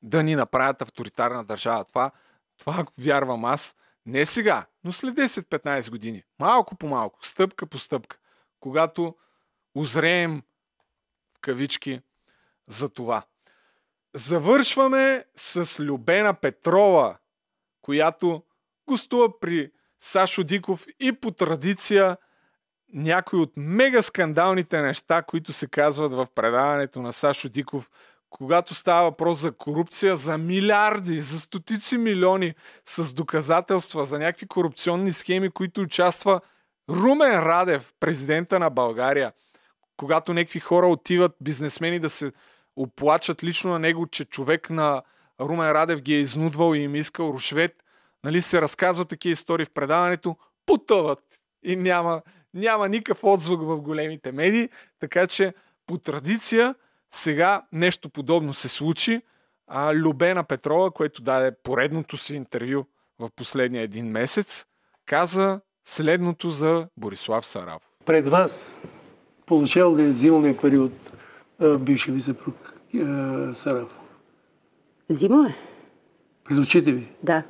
да 0.01 0.24
ни 0.24 0.36
направят 0.36 0.82
авторитарна 0.82 1.43
държава. 1.43 1.86
Това, 1.86 2.11
това 2.58 2.86
вярвам 2.97 3.45
аз. 3.45 3.76
Не 4.06 4.26
сега, 4.26 4.66
но 4.84 4.93
след 4.93 5.16
10-15 5.16 5.89
години. 5.89 6.24
Малко 6.39 6.76
по 6.76 6.88
малко, 6.88 7.28
стъпка 7.28 7.66
по 7.66 7.78
стъпка. 7.78 8.18
Когато 8.60 9.16
озреем 9.76 10.43
в 11.38 11.39
кавички 11.39 12.01
за 12.68 12.89
това. 12.89 13.24
Завършваме 14.14 15.26
с 15.36 15.84
Любена 15.84 16.34
Петрова, 16.34 17.18
която 17.82 18.43
гостува 18.88 19.39
при 19.39 19.72
Сашо 19.99 20.43
Диков 20.43 20.86
и 20.99 21.14
по 21.14 21.32
традиция 21.32 22.18
някои 22.93 23.39
от 23.39 23.53
мега 23.58 24.01
скандалните 24.01 24.82
неща, 24.82 25.22
които 25.22 25.53
се 25.53 25.68
казват 25.68 26.14
в 26.14 26.28
предаването 26.36 27.01
на 27.01 27.14
Сашо 27.14 27.49
Диков, 27.49 27.89
когато 28.38 28.73
става 28.73 29.03
въпрос 29.03 29.38
за 29.38 29.51
корупция, 29.51 30.15
за 30.15 30.38
милиарди, 30.38 31.21
за 31.21 31.39
стотици 31.39 31.97
милиони 31.97 32.53
с 32.86 33.13
доказателства 33.13 34.05
за 34.05 34.19
някакви 34.19 34.47
корупционни 34.47 35.13
схеми, 35.13 35.49
които 35.49 35.81
участва 35.81 36.41
Румен 36.89 37.33
Радев, 37.33 37.93
президента 37.99 38.59
на 38.59 38.69
България, 38.69 39.33
когато 39.97 40.33
някакви 40.33 40.59
хора 40.59 40.88
отиват, 40.88 41.31
бизнесмени 41.41 41.99
да 41.99 42.09
се 42.09 42.31
оплачат 42.75 43.43
лично 43.43 43.71
на 43.71 43.79
него, 43.79 44.07
че 44.07 44.25
човек 44.25 44.69
на 44.69 45.01
Румен 45.41 45.71
Радев 45.71 46.01
ги 46.01 46.15
е 46.15 46.19
изнудвал 46.19 46.75
и 46.75 46.79
им 46.79 46.95
искал 46.95 47.25
рушвет, 47.33 47.83
нали, 48.23 48.41
се 48.41 48.61
разказват 48.61 49.09
такива 49.09 49.33
истории 49.33 49.65
в 49.65 49.73
предаването, 49.73 50.38
потъват 50.65 51.23
и 51.63 51.75
няма, 51.75 52.21
няма 52.53 52.89
никакъв 52.89 53.23
отзвук 53.23 53.61
в 53.61 53.81
големите 53.81 54.31
медии, 54.31 54.69
така 54.99 55.27
че 55.27 55.53
по 55.86 55.97
традиция 55.97 56.75
сега 57.16 57.61
нещо 57.72 58.09
подобно 58.09 58.53
се 58.53 58.70
случи. 58.70 59.22
А 59.68 59.95
Любена 59.95 60.44
Петрова, 60.44 60.91
което 60.91 61.22
даде 61.22 61.52
поредното 61.64 62.18
си 62.18 62.35
интервю 62.35 62.85
в 63.19 63.30
последния 63.35 63.84
един 63.84 64.06
месец, 64.06 64.65
каза 65.06 65.60
следното 65.85 66.49
за 66.49 66.88
Борислав 66.98 67.45
Сарав. 67.45 67.81
Пред 68.06 68.27
вас 68.27 68.80
получавал 69.45 69.95
ли 69.95 70.03
е 70.03 70.14
зимния 70.14 70.57
период 70.57 70.91
бивши 71.80 72.11
ви 72.11 72.22
съпруг 72.22 72.73
Сарав? 73.53 73.89
Зимал 75.10 75.45
е. 75.45 75.56
Пред 76.44 76.57
очите 76.57 76.91
ви? 76.91 77.07
Да. 77.23 77.44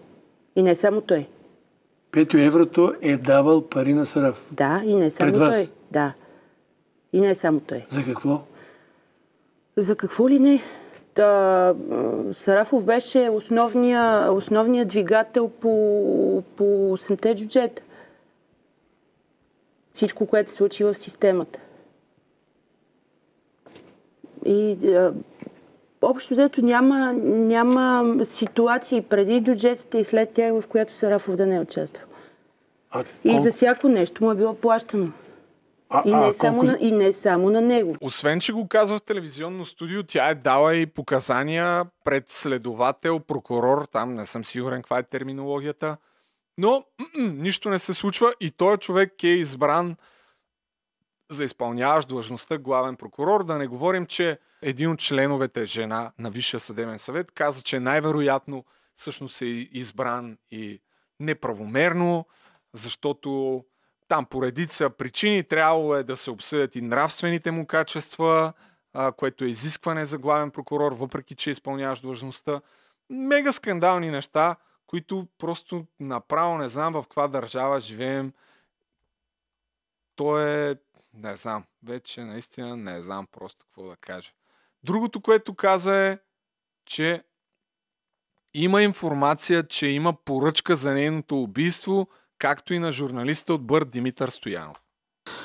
И 0.56 0.64
не 0.64 0.76
само 0.76 1.02
той. 1.02 1.28
Петю 2.12 2.38
Еврото 2.38 2.94
е 3.02 3.18
давал 3.18 3.70
пари 3.70 3.94
на 3.94 4.06
Сараф. 4.06 4.42
Да, 4.52 4.82
и 4.86 4.96
не 4.96 5.12
само 5.12 5.32
Пред 5.32 5.40
вас. 5.40 5.56
той. 5.56 5.70
Да. 5.92 6.14
И 7.14 7.22
не 7.22 7.36
само 7.36 7.60
той. 7.60 7.86
За 7.90 8.04
какво? 8.06 8.44
За 9.78 9.96
какво 9.96 10.30
ли 10.30 10.40
не? 10.40 10.62
Та, 11.14 11.76
Сарафов 12.34 12.84
беше 12.84 13.30
основния, 13.30 14.32
основния 14.34 14.86
двигател 14.86 15.50
по, 15.50 16.44
по 16.56 16.64
8-те 16.98 17.36
джуджета. 17.36 17.82
Всичко, 19.94 20.26
което 20.26 20.50
се 20.50 20.56
случи 20.56 20.84
в 20.84 20.96
системата. 20.96 21.60
И 24.46 24.88
а, 24.88 25.14
общо 26.02 26.34
взето 26.34 26.62
няма, 26.62 27.14
няма 27.24 28.16
ситуации 28.26 29.02
преди 29.02 29.44
джуджетата 29.44 29.98
и 29.98 30.04
след 30.04 30.30
тях, 30.30 30.54
в 30.54 30.68
която 30.68 30.94
Сарафов 30.94 31.36
да 31.36 31.46
не 31.46 31.56
е 31.56 31.60
участвал. 31.60 32.06
А, 32.92 33.04
И 33.24 33.42
за 33.42 33.52
всяко 33.52 33.88
нещо 33.88 34.24
му 34.24 34.32
е 34.32 34.36
било 34.36 34.54
плащано. 34.54 35.12
А, 35.96 36.10
И 36.10 36.14
не, 36.14 36.26
а, 36.26 36.34
само 36.34 36.60
колко... 36.60 36.72
на, 36.72 36.78
и 36.82 36.92
не 36.92 37.14
само 37.14 37.50
на 37.50 37.62
него. 37.62 37.96
Освен, 38.02 38.40
че 38.40 38.54
го 38.54 38.68
казва 38.68 38.98
в 38.98 39.04
телевизионно 39.04 39.66
студио, 39.66 40.04
тя 40.04 40.30
е 40.30 40.36
дала 40.36 40.76
и 40.76 40.86
показания 40.86 41.86
пред 42.04 42.30
следовател, 42.30 43.20
прокурор, 43.20 43.86
там 43.92 44.16
не 44.16 44.26
съм 44.26 44.46
сигурен 44.46 44.82
каква 44.82 45.00
е 45.00 45.04
терминологията, 45.04 45.98
но 46.58 46.84
нищо 47.18 47.70
не 47.70 47.80
се 47.80 47.94
случва 47.94 48.34
и 48.40 48.52
той 48.52 48.78
човек 48.78 49.24
е 49.24 49.28
избран 49.28 49.96
за 51.32 51.46
изпълняващ 51.46 52.08
длъжността 52.08 52.58
главен 52.58 52.96
прокурор. 52.96 53.44
Да 53.44 53.58
не 53.58 53.68
говорим, 53.68 54.06
че 54.06 54.40
един 54.62 54.92
от 54.92 55.00
членовете, 55.00 55.66
жена 55.66 56.12
на 56.20 56.30
Висшия 56.30 56.60
съдебен 56.60 57.00
съвет, 57.00 57.32
каза, 57.32 57.62
че 57.62 57.80
най-вероятно 57.80 58.66
всъщност 58.96 59.42
е 59.42 59.46
избран 59.46 60.38
и 60.52 60.82
неправомерно, 61.20 62.26
защото 62.74 63.64
там 64.08 64.26
по 64.26 64.42
редица 64.42 64.90
причини 64.90 65.44
трябвало 65.44 65.96
е 65.96 66.04
да 66.04 66.18
се 66.18 66.32
обсъдят 66.32 66.76
и 66.76 66.82
нравствените 66.82 67.52
му 67.52 67.68
качества, 67.68 68.54
а, 68.94 69.12
което 69.12 69.44
е 69.44 69.48
изискване 69.48 70.06
за 70.06 70.18
главен 70.18 70.52
прокурор, 70.52 70.92
въпреки 70.92 71.36
че 71.36 71.52
изпълняваш 71.52 72.00
длъжността. 72.00 72.62
Мега 73.10 73.52
скандални 73.52 74.10
неща, 74.10 74.56
които 74.88 75.28
просто 75.38 75.86
направо 76.00 76.58
не 76.58 76.70
знам 76.70 76.94
в 76.94 77.02
каква 77.04 77.28
държава 77.28 77.82
живеем. 77.82 78.34
То 80.16 80.40
е, 80.40 80.76
не 81.14 81.36
знам, 81.36 81.64
вече 81.84 82.24
наистина 82.24 82.78
не 82.78 83.02
знам 83.02 83.28
просто 83.32 83.66
какво 83.66 83.90
да 83.90 83.96
кажа. 83.96 84.32
Другото, 84.84 85.22
което 85.22 85.56
каза 85.56 85.96
е, 85.96 86.20
че 86.86 87.24
има 88.54 88.84
информация, 88.84 89.68
че 89.68 89.88
има 89.88 90.14
поръчка 90.14 90.76
за 90.76 90.94
нейното 90.94 91.42
убийство, 91.42 92.08
както 92.40 92.74
и 92.74 92.80
на 92.80 92.92
журналиста 92.92 93.54
от 93.54 93.62
Бърт 93.62 93.90
Димитър 93.90 94.30
Стоянов. 94.30 94.82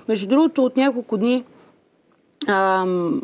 Между 0.09 0.27
другото, 0.27 0.65
от 0.65 0.77
няколко 0.77 1.17
дни 1.17 1.45
ам, 2.49 3.23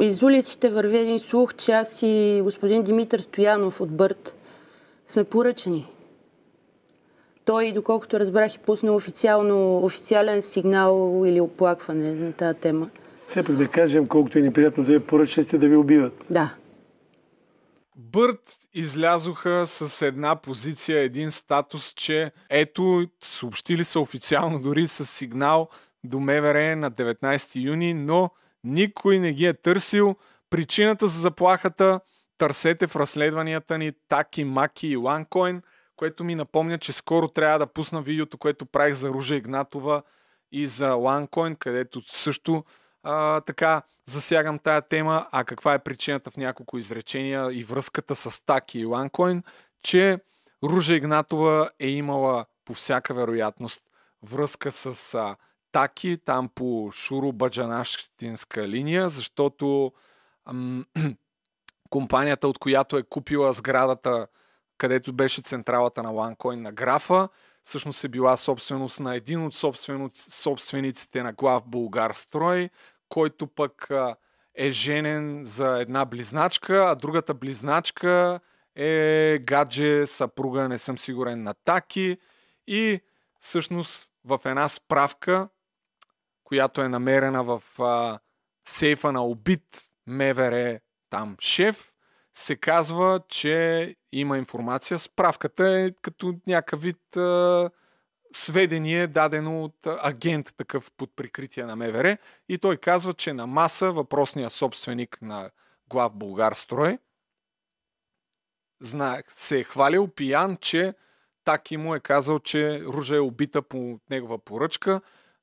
из 0.00 0.22
улиците 0.22 0.70
върви 0.70 0.98
един 0.98 1.20
слух, 1.20 1.54
че 1.54 1.72
аз 1.72 1.98
и 2.02 2.40
господин 2.44 2.82
Димитър 2.82 3.20
Стоянов 3.20 3.80
от 3.80 3.96
Бърт 3.96 4.34
сме 5.06 5.24
поръчани. 5.24 5.86
Той, 7.44 7.72
доколкото 7.72 8.20
разбрах, 8.20 8.54
е 8.54 8.58
пуснал 8.58 8.96
официално, 8.96 9.84
официален 9.84 10.42
сигнал 10.42 11.22
или 11.26 11.40
оплакване 11.40 12.14
на 12.14 12.32
тази 12.32 12.58
тема. 12.58 12.88
Все 13.26 13.42
пак 13.42 13.56
да 13.56 13.68
кажем, 13.68 14.06
колкото 14.06 14.38
е 14.38 14.42
неприятно 14.42 14.84
да 14.84 14.94
е 14.94 15.00
поръчани 15.00 15.44
сте 15.44 15.58
да 15.58 15.68
ви 15.68 15.76
убиват. 15.76 16.24
Да. 16.30 16.54
Бърт 17.96 18.58
излязоха 18.72 19.66
с 19.66 20.06
една 20.06 20.36
позиция, 20.36 21.00
един 21.00 21.32
статус, 21.32 21.92
че 21.96 22.32
ето, 22.50 23.06
съобщили 23.24 23.84
са 23.84 24.00
официално 24.00 24.62
дори 24.62 24.86
с 24.86 25.06
сигнал 25.06 25.68
до 26.04 26.20
МВР 26.20 26.76
на 26.76 26.92
19 26.92 27.64
юни, 27.64 27.94
но 27.94 28.30
никой 28.64 29.18
не 29.18 29.32
ги 29.32 29.46
е 29.46 29.54
търсил. 29.54 30.16
Причината 30.50 31.06
за 31.06 31.20
заплахата 31.20 32.00
търсете 32.38 32.86
в 32.86 32.96
разследванията 32.96 33.78
ни 33.78 33.92
Таки, 34.08 34.44
Маки 34.44 34.88
и 34.88 34.96
Ланкоин, 34.96 35.62
което 35.96 36.24
ми 36.24 36.34
напомня, 36.34 36.78
че 36.78 36.92
скоро 36.92 37.28
трябва 37.28 37.58
да 37.58 37.66
пусна 37.66 38.02
видеото, 38.02 38.38
което 38.38 38.66
правих 38.66 38.94
за 38.94 39.08
Ружа 39.08 39.36
Игнатова 39.36 40.02
и 40.52 40.66
за 40.66 40.94
Ланкоин, 40.94 41.56
където 41.56 42.02
също 42.06 42.64
а, 43.04 43.40
така 43.40 43.82
засягам 44.06 44.58
тая 44.58 44.82
тема, 44.82 45.26
а 45.32 45.44
каква 45.44 45.74
е 45.74 45.78
причината 45.78 46.30
в 46.30 46.36
няколко 46.36 46.78
изречения 46.78 47.52
и 47.52 47.64
връзката 47.64 48.14
с 48.14 48.44
Таки 48.46 48.78
и 48.78 48.84
Ланкоин, 48.84 49.42
че 49.82 50.18
Ружа 50.64 50.94
Игнатова 50.94 51.70
е 51.80 51.88
имала 51.88 52.44
по 52.64 52.74
всяка 52.74 53.14
вероятност 53.14 53.82
връзка 54.22 54.72
с 54.72 55.14
а, 55.14 55.36
Таки 55.72 56.18
там 56.24 56.48
по 56.54 56.92
Шуро-Баджанаштинска 56.92 58.68
линия, 58.68 59.10
защото 59.10 59.92
ам, 60.46 60.86
компанията, 61.90 62.48
от 62.48 62.58
която 62.58 62.96
е 62.96 63.02
купила 63.02 63.52
сградата, 63.52 64.26
където 64.78 65.12
беше 65.12 65.42
централата 65.42 66.02
на 66.02 66.08
OneCoin 66.08 66.54
на 66.54 66.72
графа, 66.72 67.28
всъщност 67.62 68.04
е 68.04 68.08
била 68.08 68.36
собственост 68.36 69.00
на 69.00 69.14
един 69.14 69.46
от 69.46 69.54
собствениците 70.14 71.22
на 71.22 71.32
глав 71.32 71.62
Българ 71.66 72.12
Строй, 72.14 72.70
който 73.14 73.46
пък 73.46 73.90
е 74.54 74.70
женен 74.70 75.40
за 75.44 75.80
една 75.80 76.04
близначка, 76.04 76.84
а 76.88 76.94
другата 76.94 77.34
близначка 77.34 78.40
е 78.76 79.38
гадже, 79.42 80.06
съпруга, 80.06 80.68
не 80.68 80.78
съм 80.78 80.98
сигурен, 80.98 81.42
на 81.42 81.54
Таки. 81.54 82.18
И 82.66 83.00
всъщност 83.40 84.12
в 84.24 84.40
една 84.44 84.68
справка, 84.68 85.48
която 86.44 86.80
е 86.80 86.88
намерена 86.88 87.44
в 87.44 87.62
а, 87.78 88.18
сейфа 88.68 89.12
на 89.12 89.24
убит 89.24 89.82
МВР 90.06 90.80
там 91.10 91.36
шеф, 91.40 91.92
се 92.34 92.56
казва, 92.56 93.20
че 93.28 93.96
има 94.12 94.38
информация. 94.38 94.98
Справката 94.98 95.68
е 95.68 95.90
като 96.02 96.34
някакъв 96.46 96.82
вид 96.82 97.16
а, 97.16 97.70
сведение, 98.34 99.06
дадено 99.06 99.64
от 99.64 99.86
агент 99.86 100.54
такъв 100.56 100.90
под 100.96 101.16
прикритие 101.16 101.64
на 101.64 101.76
МВР. 101.76 102.18
И 102.48 102.58
той 102.58 102.76
казва, 102.76 103.14
че 103.14 103.32
на 103.32 103.46
маса 103.46 103.92
въпросния 103.92 104.50
собственик 104.50 105.18
на 105.22 105.50
глав 105.88 106.12
Българ 106.14 106.52
Строй 106.52 106.98
се 109.28 109.58
е 109.58 109.64
хвалил 109.64 110.08
пиян, 110.08 110.56
че 110.56 110.94
Таки 111.44 111.76
му 111.76 111.94
е 111.94 112.00
казал, 112.00 112.38
че 112.38 112.82
Ружа 112.84 113.16
е 113.16 113.20
убита 113.20 113.62
по 113.62 114.00
негова 114.10 114.38
поръчка 114.38 115.00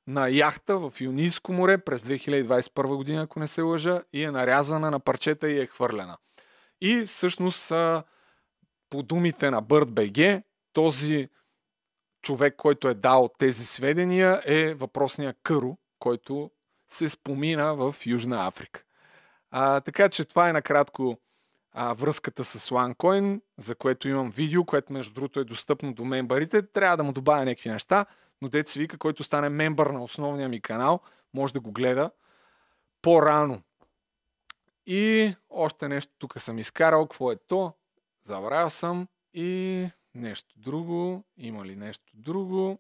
на 0.08 0.30
яхта 0.30 0.78
в 0.78 0.94
Юнийско 1.02 1.54
море 1.54 1.78
през 1.78 2.02
2021 2.02 2.96
година, 2.96 3.22
ако 3.22 3.40
не 3.40 3.48
се 3.48 3.62
лъжа, 3.62 4.04
и 4.14 4.24
е 4.24 4.32
нарязана 4.32 4.92
на 4.92 5.00
парчета 5.00 5.50
и 5.50 5.60
е 5.60 5.66
хвърлена. 5.66 6.18
И 6.82 7.06
всъщност 7.06 7.70
по 8.90 9.04
думите 9.04 9.52
на 9.52 9.62
Бърт 9.62 9.92
БГ, 9.92 10.44
този 10.74 11.30
човек, 12.22 12.56
който 12.56 12.88
е 12.88 12.94
дал 12.94 13.30
тези 13.38 13.66
сведения 13.66 14.42
е 14.46 14.74
въпросния 14.74 15.36
Къро, 15.44 15.78
който 16.00 16.52
се 16.90 17.10
спомина 17.10 17.74
в 17.74 17.96
Южна 18.06 18.48
Африка. 18.48 18.84
А, 19.52 19.82
така 19.82 20.10
че 20.10 20.26
това 20.26 20.50
е 20.50 20.54
накратко 20.54 21.18
а, 21.74 21.94
връзката 21.94 22.44
с 22.44 22.70
OneCoin, 22.70 23.42
за 23.58 23.76
което 23.76 24.08
имам 24.08 24.32
видео, 24.32 24.66
което 24.66 24.94
между 24.94 25.14
другото 25.14 25.40
е 25.40 25.44
достъпно 25.44 25.94
до 25.94 26.06
мембарите. 26.06 26.62
Трябва 26.62 26.98
да 26.98 27.04
му 27.04 27.14
добавя 27.14 27.46
някакви 27.46 27.70
неща, 27.70 28.06
но 28.42 28.50
дец 28.50 28.74
вика, 28.74 28.98
който 28.98 29.24
стане 29.24 29.50
мембър 29.50 29.88
на 29.88 30.04
основния 30.04 30.50
ми 30.50 30.62
канал, 30.62 31.00
може 31.34 31.54
да 31.54 31.60
го 31.60 31.72
гледа 31.72 32.12
по-рано. 33.02 33.62
И 34.86 35.36
още 35.50 35.88
нещо 35.88 36.14
тук 36.20 36.40
съм 36.40 36.60
изкарал. 36.60 37.08
Какво 37.08 37.32
е 37.32 37.36
то? 37.48 37.74
Забравял 38.24 38.70
съм. 38.70 39.08
И 39.34 39.88
нещо 40.16 40.56
друго. 40.58 41.24
Има 41.38 41.66
ли 41.66 41.76
нещо 41.76 42.12
друго? 42.14 42.80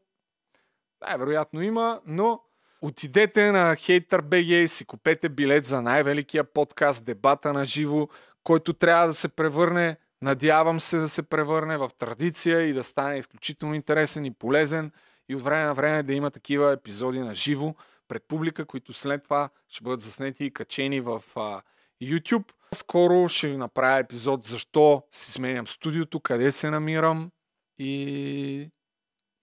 Да, 1.07 1.17
вероятно 1.17 1.61
има, 1.61 2.01
но 2.05 2.41
отидете 2.81 3.51
на 3.51 3.75
Hater.bg 3.75 4.63
и 4.63 4.67
си 4.67 4.85
купете 4.85 5.29
билет 5.29 5.65
за 5.65 5.81
най-великия 5.81 6.43
подкаст 6.43 7.05
Дебата 7.05 7.53
на 7.53 7.65
живо, 7.65 8.07
който 8.43 8.73
трябва 8.73 9.07
да 9.07 9.13
се 9.13 9.29
превърне, 9.29 9.97
надявам 10.21 10.79
се 10.79 10.97
да 10.97 11.09
се 11.09 11.23
превърне 11.23 11.77
в 11.77 11.89
традиция 11.97 12.61
и 12.61 12.73
да 12.73 12.83
стане 12.83 13.17
изключително 13.17 13.75
интересен 13.75 14.25
и 14.25 14.33
полезен 14.33 14.91
и 15.29 15.35
от 15.35 15.41
време 15.41 15.65
на 15.65 15.73
време 15.73 16.03
да 16.03 16.13
има 16.13 16.31
такива 16.31 16.71
епизоди 16.71 17.19
на 17.19 17.35
живо 17.35 17.75
пред 18.07 18.23
публика, 18.23 18.65
които 18.65 18.93
след 18.93 19.23
това 19.23 19.49
ще 19.67 19.83
бъдат 19.83 20.01
заснети 20.01 20.45
и 20.45 20.53
качени 20.53 21.01
в 21.01 21.23
а, 21.35 21.61
YouTube. 22.03 22.51
Скоро 22.75 23.27
ще 23.29 23.47
ви 23.47 23.57
направя 23.57 23.99
епизод 23.99 24.43
защо 24.45 25.03
си 25.11 25.31
сменям 25.31 25.67
студиото, 25.67 26.19
къде 26.19 26.51
се 26.51 26.69
намирам 26.69 27.31
и 27.79 28.69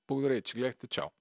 благодаря, 0.08 0.42
че 0.42 0.58
гледахте. 0.58 0.86
Чао! 0.86 1.17